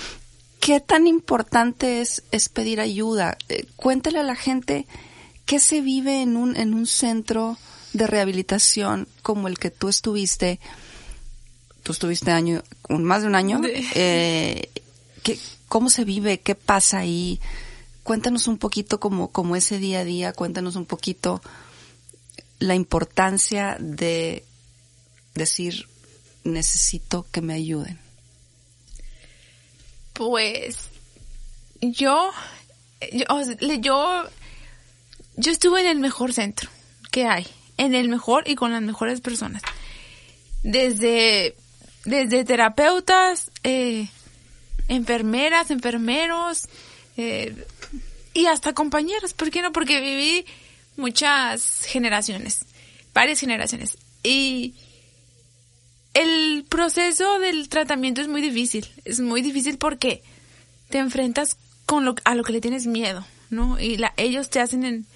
¿Qué 0.61 0.81
tan 0.81 1.07
importante 1.07 2.03
es, 2.03 2.25
es 2.31 2.51
pedir 2.51 2.81
ayuda? 2.81 3.39
Eh, 3.49 3.67
cuéntale 3.77 4.19
a 4.19 4.23
la 4.23 4.35
gente 4.35 4.87
qué 5.47 5.59
se 5.61 5.81
vive 5.81 6.23
en 6.23 6.37
un, 6.37 6.57
en 6.57 6.75
un 6.75 6.87
centro 6.87 7.59
de 7.93 8.07
rehabilitación 8.07 9.09
como 9.23 9.49
el 9.49 9.59
que 9.59 9.71
tú 9.71 9.89
estuviste. 9.89 10.61
Tú 11.83 11.93
estuviste 11.93 12.31
año, 12.31 12.63
más 12.89 13.23
de 13.23 13.29
un 13.29 13.35
año. 13.35 13.61
Eh, 13.95 14.71
¿qué, 15.23 15.39
¿Cómo 15.69 15.91
se 15.91 16.05
vive? 16.05 16.41
¿Qué 16.41 16.55
pasa 16.55 16.99
ahí? 16.99 17.41
Cuéntanos 18.03 18.49
un 18.49 18.59
poquito 18.59 19.01
como, 19.01 19.31
como 19.31 19.57
ese 19.57 19.79
día 19.79 20.01
a 20.01 20.05
día, 20.05 20.33
cuéntanos 20.33 20.77
un 20.77 20.87
poquito 20.87 21.41
la 22.59 22.75
importancia 22.75 23.77
de 23.81 24.45
decir 25.35 25.89
necesito 26.45 27.27
que 27.31 27.41
me 27.41 27.55
ayuden. 27.55 27.99
Pues 30.13 30.77
yo, 31.81 32.31
yo, 33.13 33.27
yo, 33.81 34.25
yo 35.37 35.53
estuve 35.53 35.81
en 35.81 35.87
el 35.87 35.99
mejor 35.99 36.33
centro 36.33 36.71
que 37.11 37.27
hay, 37.27 37.47
en 37.77 37.95
el 37.95 38.09
mejor 38.09 38.49
y 38.49 38.55
con 38.55 38.73
las 38.73 38.83
mejores 38.83 39.21
personas. 39.21 39.63
Desde, 40.63 41.55
desde 42.05 42.45
terapeutas, 42.45 43.51
eh, 43.63 44.09
enfermeras, 44.89 45.71
enfermeros, 45.71 46.69
eh, 47.17 47.55
y 48.33 48.47
hasta 48.47 48.73
compañeros, 48.73 49.33
¿por 49.33 49.51
qué 49.51 49.63
no? 49.63 49.73
Porque 49.73 50.01
viví 50.01 50.45
muchas 50.97 51.85
generaciones, 51.85 52.65
varias 53.13 53.41
generaciones. 53.41 53.97
Y 54.23 54.75
el 56.15 56.65
proceso 56.69 57.39
del 57.39 57.69
tratamiento 57.69 58.21
es 58.21 58.29
muy 58.29 58.41
difícil. 58.41 58.89
Es 59.05 59.21
muy 59.21 59.43
difícil 59.43 59.79
porque 59.79 60.23
te 60.89 60.99
enfrentas 60.99 61.57
con 61.87 62.05
lo, 62.05 62.15
a 62.25 62.35
lo 62.35 62.45
que 62.45 62.53
le 62.53 62.61
tienes 62.61 62.87
miedo, 62.87 63.25
¿no? 63.51 63.79
Y 63.79 63.99
la, 63.99 64.15
ellos 64.17 64.49
te 64.49 64.61
hacen 64.61 64.85
en, 64.85 65.07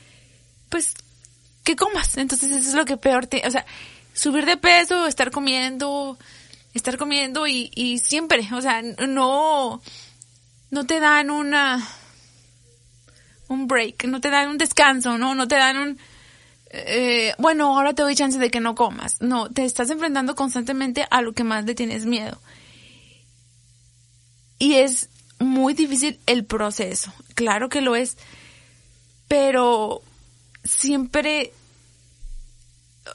pues, 0.69 0.95
que 1.65 1.77
comas. 1.77 2.17
Entonces 2.17 2.51
eso 2.51 2.69
es 2.71 2.75
lo 2.75 2.85
que 2.85 2.97
peor 2.97 3.27
te, 3.27 3.47
o 3.47 3.51
sea, 3.51 3.65
subir 4.13 4.47
de 4.47 4.57
peso, 4.57 5.07
estar 5.07 5.31
comiendo, 5.31 6.19
estar 6.75 6.97
comiendo 6.99 7.47
y, 7.47 7.71
y 7.75 7.99
siempre, 7.99 8.49
o 8.53 8.61
sea, 8.61 8.83
no, 8.83 9.81
no 10.71 10.87
te 10.87 11.01
dan 11.01 11.31
una, 11.31 11.87
un 13.49 13.67
break, 13.67 14.05
no 14.05 14.21
te 14.21 14.31
dan 14.31 14.49
un 14.49 14.59
descanso, 14.59 15.19
¿no? 15.19 15.35
No 15.35 15.49
te 15.49 15.57
dan 15.57 15.79
un, 15.79 15.99
eh, 16.71 17.35
bueno, 17.39 17.77
ahora 17.77 17.95
te 17.95 18.03
doy 18.03 18.15
chance 18.15 18.39
de 18.39 18.51
que 18.51 18.61
no 18.61 18.75
comas. 18.75 19.21
No, 19.21 19.49
te 19.49 19.65
estás 19.65 19.91
enfrentando 19.91 20.35
constantemente 20.35 21.07
a 21.11 21.23
lo 21.23 21.33
que 21.33 21.45
más 21.45 21.65
le 21.65 21.75
tienes 21.75 22.05
miedo. 22.05 22.39
Y 24.59 24.75
es 24.75 25.09
muy 25.39 25.75
difícil 25.75 26.19
el 26.27 26.45
proceso, 26.45 27.13
claro 27.35 27.69
que 27.69 27.81
lo 27.81 27.95
es, 27.95 28.17
pero 29.29 30.03
siempre, 30.69 31.53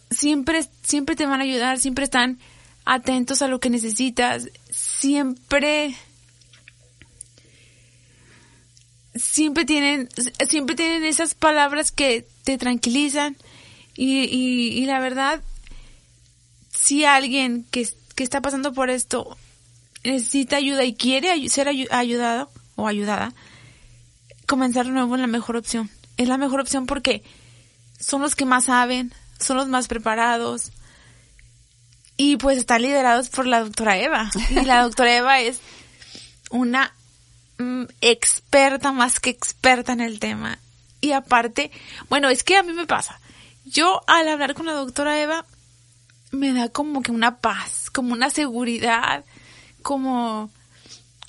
siempre, 0.10 0.68
siempre 0.82 1.16
te 1.16 1.26
van 1.26 1.40
a 1.40 1.44
ayudar, 1.44 1.80
siempre 1.80 2.04
están 2.04 2.40
atentos 2.84 3.42
a 3.42 3.48
lo 3.48 3.60
que 3.60 3.70
necesitas, 3.70 4.50
siempre, 4.70 5.96
siempre 9.16 9.66
tienen, 9.66 10.10
siempre 10.50 10.76
tienen 10.76 11.06
esas 11.06 11.36
palabras 11.36 11.92
que 11.92 12.28
te 12.44 12.58
tranquilizan 12.58 13.38
y, 13.96 14.24
y, 14.24 14.86
la 14.86 15.00
verdad, 15.00 15.42
si 16.72 17.06
alguien 17.06 17.66
que, 17.70 17.88
que, 18.16 18.24
está 18.24 18.42
pasando 18.42 18.74
por 18.74 18.90
esto 18.90 19.38
necesita 20.04 20.58
ayuda 20.58 20.84
y 20.84 20.96
quiere 20.96 21.48
ser 21.48 21.68
ayudado 21.68 22.50
o 22.76 22.88
ayudada, 22.88 23.34
comenzar 24.48 24.88
de 24.88 24.92
nuevo 24.92 25.16
es 25.16 25.22
la 25.22 25.28
mejor 25.28 25.56
opción. 25.56 25.92
Es 26.18 26.28
la 26.28 26.38
mejor 26.38 26.60
opción 26.60 26.88
porque 26.88 27.24
son 28.04 28.22
los 28.22 28.36
que 28.36 28.46
más 28.46 28.66
saben, 28.66 29.14
son 29.40 29.58
los 29.58 29.68
más 29.68 29.88
preparados 29.88 30.72
y 32.18 32.38
pues 32.38 32.58
están 32.58 32.82
liderados 32.82 33.30
por 33.30 33.48
la 33.48 33.62
doctora 33.62 33.98
Eva. 33.98 34.30
Y 34.50 34.66
la 34.66 34.82
doctora 34.84 35.16
Eva 35.16 35.40
es 35.40 35.60
una 36.50 36.94
mm, 37.58 37.84
experta 38.02 38.92
más 38.92 39.20
que 39.20 39.30
experta 39.30 39.94
en 39.94 40.02
el 40.02 40.20
tema 40.20 40.60
y 41.04 41.12
aparte, 41.12 41.70
bueno, 42.10 42.30
es 42.30 42.44
que 42.44 42.56
a 42.56 42.64
mí 42.64 42.72
me 42.72 42.88
pasa. 42.88 43.20
Yo 43.66 44.02
al 44.08 44.28
hablar 44.30 44.54
con 44.54 44.66
la 44.66 44.72
doctora 44.72 45.22
Eva 45.22 45.46
me 46.32 46.54
da 46.54 46.70
como 46.70 47.02
que 47.02 47.12
una 47.12 47.40
paz, 47.40 47.90
como 47.90 48.14
una 48.14 48.30
seguridad, 48.30 49.26
como 49.82 50.50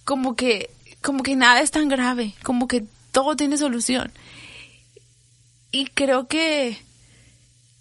como 0.05 0.37
que 0.37 0.71
como 1.01 1.23
que 1.25 1.35
nada 1.35 1.61
es 1.61 1.73
tan 1.73 1.89
grave, 1.89 2.35
como 2.45 2.69
que 2.69 2.85
todo 3.11 3.35
tiene 3.35 3.57
solución. 3.57 4.13
Y 5.75 5.87
creo 5.87 6.29
que 6.29 6.79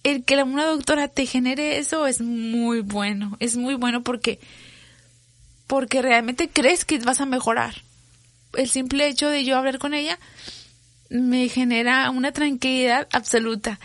el 0.01 0.23
que 0.23 0.41
una 0.41 0.65
doctora 0.65 1.09
te 1.09 1.27
genere 1.27 1.77
eso 1.77 2.07
es 2.07 2.21
muy 2.21 2.79
bueno, 2.81 3.37
es 3.39 3.55
muy 3.55 3.75
bueno 3.75 4.01
porque 4.01 4.39
porque 5.67 6.01
realmente 6.01 6.49
crees 6.49 6.85
que 6.85 6.97
vas 6.97 7.21
a 7.21 7.27
mejorar. 7.27 7.83
El 8.53 8.67
simple 8.67 9.07
hecho 9.07 9.29
de 9.29 9.45
yo 9.45 9.57
hablar 9.57 9.77
con 9.77 9.93
ella 9.93 10.17
me 11.11 11.47
genera 11.49 12.09
una 12.09 12.31
tranquilidad 12.31 13.07
absoluta. 13.11 13.79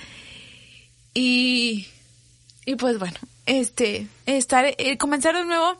Y, 1.12 1.86
y 2.64 2.76
pues 2.76 2.98
bueno, 2.98 3.18
este, 3.44 4.06
estar, 4.24 4.64
eh, 4.78 4.96
comenzar 4.96 5.36
de 5.36 5.44
nuevo 5.44 5.78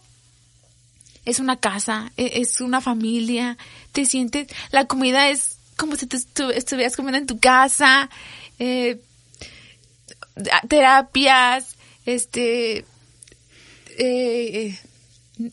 es 1.25 1.39
una 1.41 1.57
casa, 1.57 2.13
e, 2.19 2.43
es 2.43 2.61
una 2.61 2.83
familia, 2.83 3.57
te 3.93 4.05
sientes, 4.05 4.49
la 4.71 4.85
comida 4.85 5.31
es 5.31 5.58
como 5.79 5.97
si 5.97 6.07
te 6.07 6.17
estuvieras 6.17 6.97
comiendo 6.97 7.19
en 7.19 7.27
tu 7.27 7.39
casa, 7.39 8.11
eh, 8.59 9.01
terapias, 10.69 11.77
este, 12.05 12.85
eh, 13.97 14.79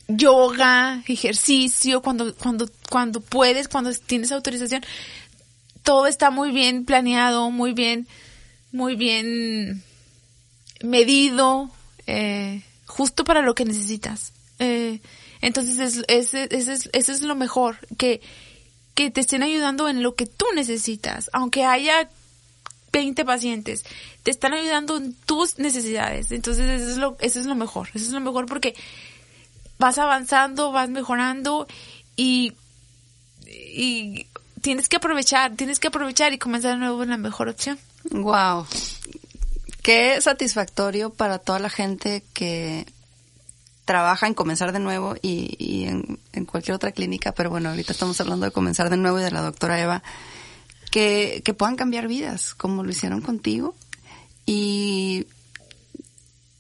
yoga, 0.07 1.03
ejercicio, 1.07 2.01
cuando, 2.01 2.35
cuando, 2.35 2.67
cuando 2.89 3.21
puedes, 3.21 3.67
cuando 3.67 3.93
tienes 3.93 4.31
autorización, 4.31 4.83
todo 5.83 6.07
está 6.07 6.31
muy 6.31 6.51
bien 6.51 6.85
planeado, 6.85 7.51
muy 7.51 7.73
bien, 7.73 8.07
muy 8.71 8.95
bien 8.95 9.83
medido, 10.83 11.69
eh, 12.07 12.63
justo 12.87 13.23
para 13.23 13.43
lo 13.43 13.53
que 13.53 13.65
necesitas. 13.65 14.33
Entonces, 14.57 16.03
ese 16.07 16.47
es, 16.49 16.89
es, 16.91 17.09
es, 17.09 17.21
lo 17.21 17.35
mejor, 17.35 17.77
que, 17.97 18.21
que 18.95 19.11
te 19.11 19.21
estén 19.21 19.43
ayudando 19.43 19.87
en 19.89 20.01
lo 20.01 20.15
que 20.15 20.25
tú 20.25 20.45
necesitas, 20.55 21.29
aunque 21.33 21.65
haya 21.65 22.09
20 22.91 23.25
pacientes, 23.25 23.83
te 24.23 24.31
están 24.31 24.53
ayudando 24.53 24.95
en 24.95 25.13
tus 25.13 25.59
necesidades. 25.59 26.31
Entonces, 26.31 26.81
eso 26.81 26.91
es 26.91 26.97
lo, 26.97 27.17
eso 27.19 27.41
es 27.41 27.45
lo 27.45 27.55
mejor, 27.55 27.89
eso 27.93 28.05
es 28.05 28.11
lo 28.11 28.21
mejor 28.21 28.45
porque 28.45 28.73
vas 29.77 29.97
avanzando, 29.97 30.71
vas 30.71 30.89
mejorando 30.89 31.67
y, 32.15 32.53
y 33.45 34.27
tienes 34.61 34.87
que 34.87 34.95
aprovechar, 34.95 35.55
tienes 35.57 35.79
que 35.79 35.89
aprovechar 35.89 36.31
y 36.31 36.39
comenzar 36.39 36.71
de 36.71 36.77
nuevo 36.77 37.03
en 37.03 37.09
la 37.09 37.17
mejor 37.17 37.49
opción. 37.49 37.77
Wow. 38.11 38.65
Qué 39.81 40.19
satisfactorio 40.21 41.11
para 41.11 41.37
toda 41.37 41.59
la 41.59 41.69
gente 41.69 42.23
que 42.33 42.85
trabaja 43.85 44.27
en 44.27 44.33
comenzar 44.33 44.71
de 44.71 44.79
nuevo 44.79 45.15
y, 45.21 45.85
en, 45.85 46.19
en, 46.33 46.45
cualquier 46.45 46.75
otra 46.75 46.91
clínica, 46.91 47.31
pero 47.31 47.49
bueno, 47.49 47.69
ahorita 47.69 47.93
estamos 47.93 48.19
hablando 48.19 48.45
de 48.45 48.51
comenzar 48.51 48.89
de 48.89 48.97
nuevo 48.97 49.19
y 49.19 49.23
de 49.23 49.31
la 49.31 49.41
doctora 49.41 49.79
Eva, 49.79 50.03
que, 50.91 51.41
que 51.45 51.53
puedan 51.53 51.75
cambiar 51.75 52.07
vidas, 52.07 52.55
como 52.55 52.83
lo 52.83 52.89
hicieron 52.89 53.21
contigo. 53.21 53.75
Y 54.45 55.27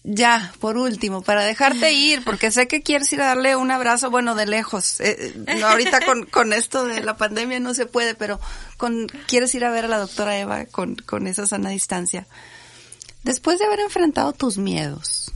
ya, 0.07 0.53
por 0.59 0.77
último, 0.77 1.23
para 1.23 1.43
dejarte 1.43 1.91
ir, 1.93 2.23
porque 2.23 2.51
sé 2.51 2.67
que 2.67 2.83
quieres 2.83 3.11
ir 3.11 3.21
a 3.21 3.27
darle 3.27 3.55
un 3.55 3.71
abrazo, 3.71 4.11
bueno, 4.11 4.35
de 4.35 4.45
lejos. 4.45 4.99
Eh, 4.99 5.33
eh, 5.47 5.63
ahorita 5.63 6.05
con, 6.05 6.25
con 6.25 6.53
esto 6.53 6.85
de 6.85 7.01
la 7.01 7.17
pandemia 7.17 7.59
no 7.59 7.73
se 7.73 7.87
puede, 7.87 8.13
pero 8.13 8.39
con 8.77 9.07
quieres 9.27 9.53
ir 9.55 9.65
a 9.65 9.71
ver 9.71 9.85
a 9.85 9.87
la 9.89 9.97
doctora 9.97 10.37
Eva 10.37 10.65
con, 10.65 10.95
con 10.95 11.25
esa 11.25 11.47
sana 11.47 11.69
distancia. 11.69 12.27
después 13.23 13.57
de 13.57 13.65
haber 13.65 13.79
enfrentado 13.79 14.31
tus 14.31 14.59
miedos, 14.59 15.31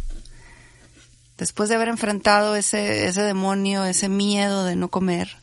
después 1.39 1.69
de 1.69 1.75
haber 1.75 1.87
enfrentado 1.87 2.55
ese, 2.55 3.07
ese 3.07 3.21
demonio, 3.21 3.85
ese 3.85 4.09
miedo 4.09 4.65
de 4.65 4.75
no 4.75 4.89
comer, 4.89 5.37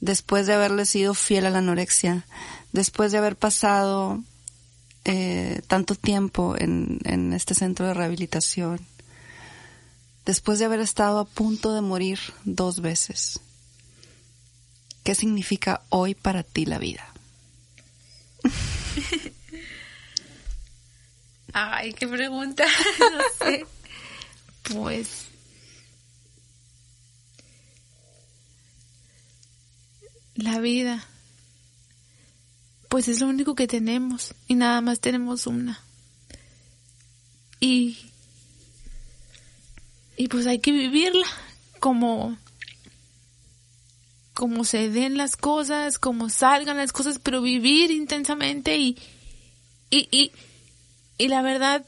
después 0.00 0.46
de 0.46 0.54
haberle 0.54 0.86
sido 0.86 1.12
fiel 1.12 1.44
a 1.46 1.50
la 1.50 1.58
anorexia, 1.58 2.24
después 2.72 3.10
de 3.10 3.18
haber 3.18 3.36
pasado 3.36 4.22
eh, 5.04 5.60
tanto 5.66 5.96
tiempo 5.96 6.54
en, 6.56 7.00
en 7.04 7.32
este 7.32 7.54
centro 7.54 7.86
de 7.86 7.94
rehabilitación, 7.94 8.80
después 10.24 10.60
de 10.60 10.66
haber 10.66 10.80
estado 10.80 11.18
a 11.18 11.24
punto 11.24 11.74
de 11.74 11.80
morir 11.80 12.20
dos 12.44 12.80
veces, 12.80 13.40
¿qué 15.02 15.16
significa 15.16 15.82
hoy 15.88 16.14
para 16.14 16.44
ti 16.44 16.64
la 16.64 16.78
vida? 16.78 17.04
Ay, 21.52 21.92
qué 21.94 22.06
pregunta. 22.06 22.64
no 23.00 23.22
sé. 23.38 23.64
Pues. 24.72 25.26
La 30.34 30.60
vida. 30.60 31.04
Pues 32.88 33.08
es 33.08 33.20
lo 33.20 33.28
único 33.28 33.54
que 33.54 33.66
tenemos. 33.66 34.34
Y 34.48 34.54
nada 34.54 34.80
más 34.80 35.00
tenemos 35.00 35.46
una. 35.46 35.80
Y. 37.60 37.96
Y 40.16 40.28
pues 40.28 40.46
hay 40.46 40.58
que 40.58 40.72
vivirla 40.72 41.26
como. 41.80 42.36
Como 44.34 44.64
se 44.64 44.90
den 44.90 45.16
las 45.16 45.36
cosas, 45.36 45.98
como 45.98 46.28
salgan 46.28 46.76
las 46.76 46.92
cosas, 46.92 47.18
pero 47.22 47.40
vivir 47.40 47.90
intensamente 47.90 48.76
y. 48.76 48.98
Y, 49.88 50.08
y, 50.10 50.32
y 51.16 51.28
la 51.28 51.42
verdad, 51.42 51.86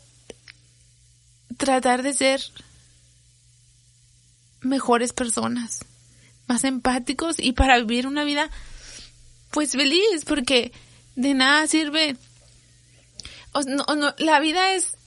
tratar 1.58 2.02
de 2.02 2.14
ser 2.14 2.40
mejores 4.60 5.12
personas, 5.12 5.84
más 6.46 6.64
empáticos 6.64 7.36
y 7.38 7.52
para 7.52 7.78
vivir 7.78 8.06
una 8.06 8.24
vida 8.24 8.50
pues 9.50 9.72
feliz, 9.72 10.24
porque 10.26 10.72
de 11.16 11.34
nada 11.34 11.66
sirve. 11.66 12.16
O, 13.52 13.62
no, 13.62 13.84
no, 13.96 14.14
la 14.18 14.40
vida 14.40 14.74
es 14.74 14.98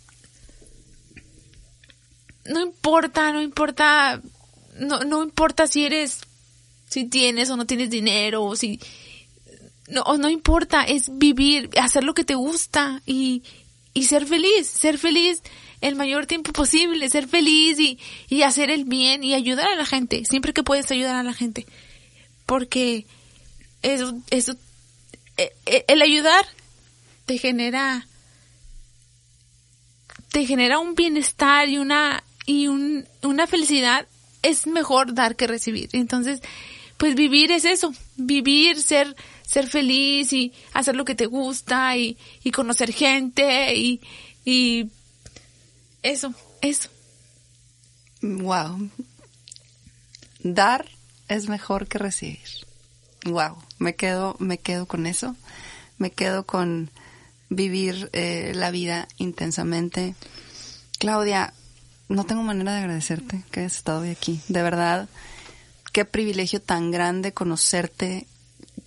no 2.45 2.61
importa, 2.61 3.31
no 3.31 3.41
importa, 3.41 4.21
no, 4.77 4.99
no 5.01 5.23
importa 5.23 5.67
si 5.67 5.85
eres, 5.85 6.21
si 6.89 7.05
tienes 7.05 7.49
o 7.49 7.57
no 7.57 7.65
tienes 7.65 7.89
dinero, 7.89 8.43
o 8.43 8.55
si, 8.55 8.79
no, 9.87 10.03
no 10.17 10.29
importa, 10.29 10.83
es 10.83 11.17
vivir, 11.17 11.69
hacer 11.79 12.03
lo 12.03 12.13
que 12.13 12.23
te 12.23 12.35
gusta 12.35 13.01
y, 13.05 13.43
y 13.93 14.03
ser 14.03 14.25
feliz, 14.25 14.67
ser 14.67 14.97
feliz 14.97 15.41
el 15.81 15.95
mayor 15.95 16.27
tiempo 16.27 16.53
posible, 16.53 17.09
ser 17.09 17.27
feliz 17.27 17.79
y, 17.79 17.99
y 18.29 18.43
hacer 18.43 18.69
el 18.69 18.85
bien 18.85 19.23
y 19.23 19.33
ayudar 19.33 19.67
a 19.67 19.75
la 19.75 19.85
gente, 19.85 20.23
siempre 20.25 20.53
que 20.53 20.63
puedes 20.63 20.89
ayudar 20.91 21.15
a 21.15 21.23
la 21.23 21.33
gente. 21.33 21.65
Porque 22.45 23.05
eso, 23.81 24.13
eso, 24.29 24.55
e, 25.37 25.51
e, 25.65 25.85
el 25.87 26.01
ayudar 26.01 26.45
te 27.25 27.37
genera, 27.39 28.05
te 30.29 30.45
genera 30.45 30.79
un 30.79 30.93
bienestar 30.93 31.67
y 31.67 31.79
una, 31.79 32.23
y 32.45 32.67
un, 32.67 33.05
una 33.23 33.47
felicidad. 33.47 34.07
Es 34.43 34.65
mejor 34.65 35.13
dar 35.13 35.35
que 35.35 35.45
recibir. 35.45 35.89
Entonces, 35.93 36.41
pues 36.97 37.15
vivir 37.15 37.51
es 37.51 37.65
eso, 37.65 37.93
vivir, 38.15 38.81
ser, 38.81 39.15
ser 39.41 39.67
feliz 39.67 40.33
y 40.33 40.51
hacer 40.73 40.95
lo 40.95 41.05
que 41.05 41.15
te 41.15 41.25
gusta 41.25 41.97
y, 41.97 42.17
y 42.43 42.51
conocer 42.51 42.91
gente 42.91 43.75
y, 43.75 44.01
y 44.45 44.87
eso, 46.03 46.33
eso. 46.61 46.89
Wow. 48.21 48.89
Dar 50.43 50.85
es 51.27 51.47
mejor 51.47 51.87
que 51.87 51.97
recibir. 51.97 52.39
Wow. 53.25 53.57
Me 53.79 53.95
quedo, 53.95 54.35
me 54.39 54.57
quedo 54.57 54.85
con 54.85 55.05
eso. 55.05 55.35
Me 55.97 56.11
quedo 56.11 56.45
con 56.45 56.89
vivir 57.49 58.09
eh, 58.13 58.53
la 58.55 58.71
vida 58.71 59.07
intensamente. 59.17 60.15
Claudia, 60.99 61.53
no 62.09 62.25
tengo 62.25 62.43
manera 62.43 62.73
de 62.73 62.79
agradecerte 62.79 63.43
que 63.51 63.61
hayas 63.61 63.75
estado 63.75 64.01
hoy 64.01 64.09
aquí. 64.09 64.41
De 64.47 64.63
verdad, 64.63 65.07
qué 65.91 66.05
privilegio 66.05 66.61
tan 66.61 66.91
grande 66.91 67.33
conocerte, 67.33 68.27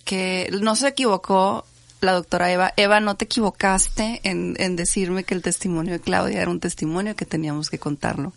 que 0.03 0.49
no 0.61 0.75
se 0.75 0.89
equivocó 0.89 1.65
la 2.01 2.13
doctora 2.13 2.51
Eva. 2.51 2.73
Eva, 2.77 2.99
no 2.99 3.15
te 3.15 3.25
equivocaste 3.25 4.21
en, 4.23 4.55
en 4.59 4.75
decirme 4.75 5.23
que 5.23 5.33
el 5.33 5.41
testimonio 5.41 5.93
de 5.93 5.99
Claudia 5.99 6.41
era 6.41 6.51
un 6.51 6.59
testimonio 6.59 7.15
que 7.15 7.25
teníamos 7.25 7.69
que 7.69 7.79
contarlo. 7.79 8.33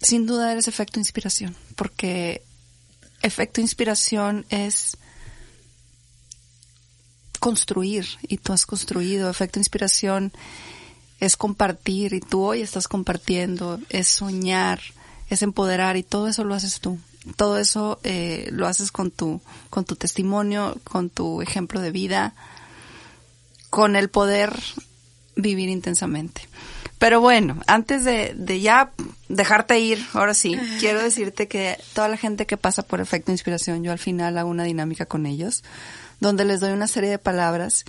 Sin 0.00 0.26
duda 0.26 0.52
eres 0.52 0.68
efecto 0.68 0.98
inspiración, 0.98 1.56
porque 1.74 2.42
efecto 3.22 3.60
inspiración 3.60 4.44
es 4.50 4.98
construir 7.40 8.06
y 8.22 8.38
tú 8.38 8.52
has 8.52 8.66
construido. 8.66 9.30
Efecto 9.30 9.58
inspiración 9.58 10.32
es 11.18 11.36
compartir 11.36 12.12
y 12.12 12.20
tú 12.20 12.42
hoy 12.42 12.60
estás 12.60 12.88
compartiendo, 12.88 13.80
es 13.88 14.08
soñar, 14.08 14.80
es 15.30 15.42
empoderar 15.42 15.96
y 15.96 16.02
todo 16.02 16.28
eso 16.28 16.44
lo 16.44 16.54
haces 16.54 16.80
tú 16.80 16.98
todo 17.34 17.58
eso 17.58 17.98
eh, 18.04 18.48
lo 18.52 18.66
haces 18.66 18.92
con 18.92 19.10
tu, 19.10 19.40
con 19.70 19.84
tu 19.84 19.96
testimonio, 19.96 20.76
con 20.84 21.10
tu 21.10 21.42
ejemplo 21.42 21.80
de 21.80 21.90
vida, 21.90 22.34
con 23.70 23.96
el 23.96 24.08
poder 24.08 24.54
vivir 25.34 25.68
intensamente. 25.68 26.48
Pero 26.98 27.20
bueno, 27.20 27.60
antes 27.66 28.04
de, 28.04 28.32
de 28.36 28.60
ya 28.60 28.92
dejarte 29.28 29.78
ir, 29.80 30.04
ahora 30.12 30.34
sí, 30.34 30.56
quiero 30.80 31.02
decirte 31.02 31.48
que 31.48 31.78
toda 31.94 32.08
la 32.08 32.16
gente 32.16 32.46
que 32.46 32.56
pasa 32.56 32.82
por 32.82 33.00
efecto 33.00 33.32
inspiración, 33.32 33.82
yo 33.82 33.92
al 33.92 33.98
final 33.98 34.38
hago 34.38 34.48
una 34.48 34.64
dinámica 34.64 35.06
con 35.06 35.26
ellos, 35.26 35.64
donde 36.20 36.44
les 36.44 36.60
doy 36.60 36.72
una 36.72 36.86
serie 36.86 37.10
de 37.10 37.18
palabras 37.18 37.84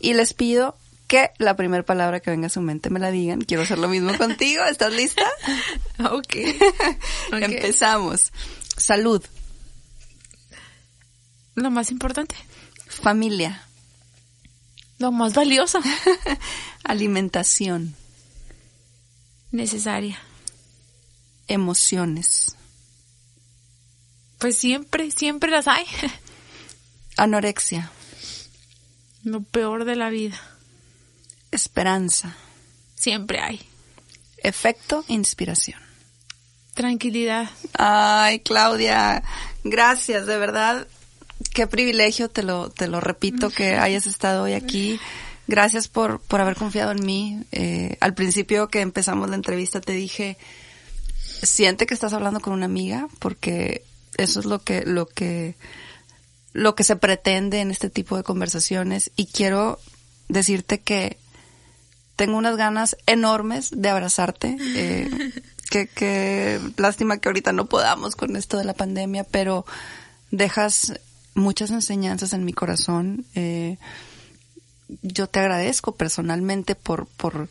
y 0.00 0.14
les 0.14 0.34
pido 0.34 0.76
que 1.08 1.30
la 1.38 1.56
primera 1.56 1.82
palabra 1.82 2.20
que 2.20 2.30
venga 2.30 2.46
a 2.46 2.50
su 2.50 2.60
mente 2.60 2.90
me 2.90 3.00
la 3.00 3.10
digan. 3.10 3.40
Quiero 3.40 3.62
hacer 3.62 3.78
lo 3.78 3.88
mismo 3.88 4.12
contigo. 4.18 4.62
¿Estás 4.64 4.92
lista? 4.92 5.24
ok. 5.98 6.12
okay. 6.20 6.96
Empezamos. 7.30 8.30
Salud. 8.78 9.22
Lo 11.54 11.70
más 11.70 11.90
importante. 11.90 12.36
Familia. 12.86 13.62
Lo 14.98 15.12
más 15.12 15.34
valioso. 15.34 15.80
Alimentación. 16.84 17.94
Necesaria. 19.50 20.18
Emociones. 21.48 22.56
Pues 24.38 24.56
siempre, 24.56 25.10
siempre 25.10 25.50
las 25.50 25.66
hay. 25.66 25.84
Anorexia. 27.16 27.90
Lo 29.24 29.42
peor 29.42 29.84
de 29.84 29.96
la 29.96 30.10
vida. 30.10 30.40
Esperanza. 31.50 32.36
Siempre 32.94 33.40
hay. 33.40 33.60
Efecto 34.38 35.04
inspiración. 35.08 35.87
Tranquilidad. 36.78 37.50
Ay, 37.76 38.38
Claudia, 38.38 39.24
gracias, 39.64 40.26
de 40.26 40.38
verdad. 40.38 40.86
Qué 41.52 41.66
privilegio, 41.66 42.28
te 42.28 42.44
lo, 42.44 42.70
te 42.70 42.86
lo 42.86 43.00
repito, 43.00 43.50
que 43.50 43.74
hayas 43.74 44.06
estado 44.06 44.44
hoy 44.44 44.52
aquí. 44.52 45.00
Gracias 45.48 45.88
por, 45.88 46.20
por 46.20 46.40
haber 46.40 46.54
confiado 46.54 46.92
en 46.92 47.04
mí. 47.04 47.42
Eh, 47.50 47.96
al 47.98 48.14
principio 48.14 48.68
que 48.68 48.80
empezamos 48.80 49.28
la 49.28 49.34
entrevista 49.34 49.80
te 49.80 49.90
dije, 49.90 50.38
siente 51.16 51.84
que 51.84 51.94
estás 51.94 52.12
hablando 52.12 52.38
con 52.38 52.52
una 52.52 52.66
amiga, 52.66 53.08
porque 53.18 53.82
eso 54.16 54.38
es 54.38 54.46
lo 54.46 54.60
que, 54.62 54.84
lo 54.86 55.08
que, 55.08 55.56
lo 56.52 56.76
que 56.76 56.84
se 56.84 56.94
pretende 56.94 57.58
en 57.58 57.72
este 57.72 57.90
tipo 57.90 58.16
de 58.16 58.22
conversaciones. 58.22 59.10
Y 59.16 59.26
quiero 59.26 59.80
decirte 60.28 60.78
que 60.78 61.18
tengo 62.14 62.36
unas 62.36 62.56
ganas 62.56 62.96
enormes 63.06 63.70
de 63.72 63.88
abrazarte. 63.88 64.56
Eh, 64.60 65.10
que, 65.68 66.60
lástima 66.76 67.18
que 67.18 67.28
ahorita 67.28 67.52
no 67.52 67.66
podamos 67.66 68.16
con 68.16 68.36
esto 68.36 68.58
de 68.58 68.64
la 68.64 68.74
pandemia, 68.74 69.24
pero 69.24 69.64
dejas 70.30 70.94
muchas 71.34 71.70
enseñanzas 71.70 72.32
en 72.32 72.44
mi 72.44 72.52
corazón. 72.52 73.24
Eh, 73.34 73.78
yo 75.02 75.28
te 75.28 75.40
agradezco 75.40 75.92
personalmente 75.92 76.74
por, 76.74 77.06
por 77.06 77.48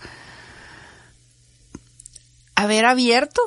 haber 2.55 2.85
abierto 2.85 3.41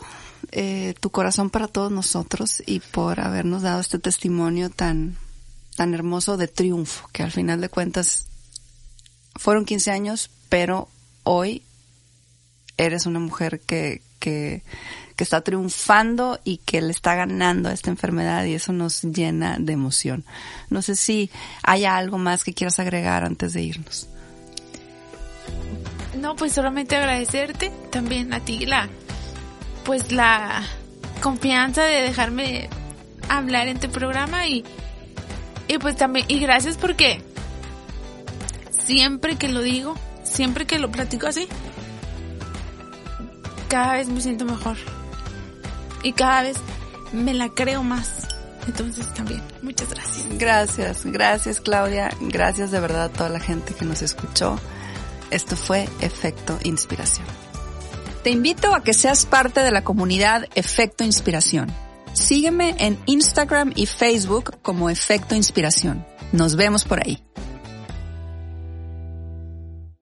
eh, 0.53 0.95
tu 1.01 1.11
corazón 1.11 1.51
para 1.51 1.69
todos 1.69 1.91
nosotros 1.93 2.63
y 2.65 2.81
por 2.81 3.21
habernos 3.21 3.63
dado 3.63 3.81
este 3.81 3.99
testimonio 3.99 4.71
tan, 4.71 5.17
tan 5.77 5.95
hermoso 5.95 6.37
de 6.37 6.49
triunfo, 6.49 7.09
que 7.13 7.23
al 7.23 7.33
final 7.33 7.61
de 7.61 7.69
cuentas 7.69 8.27
fueron 9.37 9.65
15 9.65 9.91
años, 9.91 10.31
pero 10.49 10.89
hoy 11.25 11.63
eres 12.77 13.07
una 13.07 13.21
mujer 13.21 13.61
que, 13.61 14.03
que, 14.21 14.63
está 15.19 15.43
triunfando 15.43 16.41
y 16.45 16.57
que 16.59 16.81
le 16.81 16.93
está 16.93 17.15
ganando 17.15 17.69
a 17.69 17.75
esta 17.75 17.91
enfermedad 17.91 18.43
y 18.47 18.55
eso 18.55 18.73
nos 18.73 19.03
llena 19.03 19.59
de 19.59 19.75
emoción. 19.75 20.25
No 20.71 20.81
sé 20.81 20.97
si 20.97 21.31
hay 21.63 21.85
algo 21.85 22.17
más 22.17 22.43
que 22.43 22.55
quieras 22.55 22.79
agregar 22.79 23.23
antes 23.23 23.53
de 23.53 23.61
irnos. 23.61 24.09
no, 26.17 26.37
pues 26.37 26.55
solamente 26.55 26.97
agradecerte 26.97 27.71
también 27.91 28.33
a 28.33 28.41
ti 28.41 28.65
la, 28.65 28.89
pues 29.85 30.11
la 30.11 30.63
confianza 31.21 31.85
de 31.85 32.01
dejarme 32.01 32.71
hablar 33.29 33.69
en 33.69 33.79
tu 33.79 33.91
programa 33.91 34.47
y, 34.47 34.65
y 35.69 35.77
pues 35.77 35.97
también, 35.97 36.25
y 36.29 36.41
gracias 36.41 36.79
porque 36.79 37.23
siempre 38.87 39.37
que 39.37 39.49
lo 39.49 39.61
digo, 39.61 39.97
siempre 40.25 40.67
que 40.67 40.79
lo 40.79 40.91
platico 40.91 41.27
así, 41.27 41.47
cada 43.71 43.95
vez 43.95 44.09
me 44.09 44.21
siento 44.21 44.45
mejor. 44.45 44.77
Y 46.03 46.13
cada 46.13 46.43
vez 46.43 46.57
me 47.13 47.33
la 47.33 47.49
creo 47.49 47.83
más. 47.83 48.29
Entonces 48.67 49.13
también, 49.15 49.43
muchas 49.63 49.89
gracias. 49.89 50.27
Gracias, 50.39 51.07
gracias 51.07 51.61
Claudia, 51.61 52.11
gracias 52.21 52.71
de 52.71 52.81
verdad 52.81 53.05
a 53.05 53.09
toda 53.09 53.31
la 53.31 53.41
gente 53.41 53.73
que 53.73 53.87
nos 53.87 54.03
escuchó. 54.03 54.59
Esto 55.31 55.57
fue 55.57 55.89
Efecto 56.01 56.59
Inspiración. 56.65 57.27
Te 58.23 58.31
invito 58.31 58.75
a 58.75 58.83
que 58.83 58.93
seas 58.93 59.25
parte 59.25 59.61
de 59.61 59.71
la 59.71 59.83
comunidad 59.83 60.47
Efecto 60.55 61.05
Inspiración. 61.05 61.73
Sígueme 62.13 62.75
en 62.79 62.99
Instagram 63.07 63.73
y 63.77 63.87
Facebook 63.87 64.59
como 64.61 64.91
Efecto 64.91 65.35
Inspiración. 65.37 66.05
Nos 66.33 66.57
vemos 66.57 66.85
por 66.85 67.01
ahí. 67.01 67.23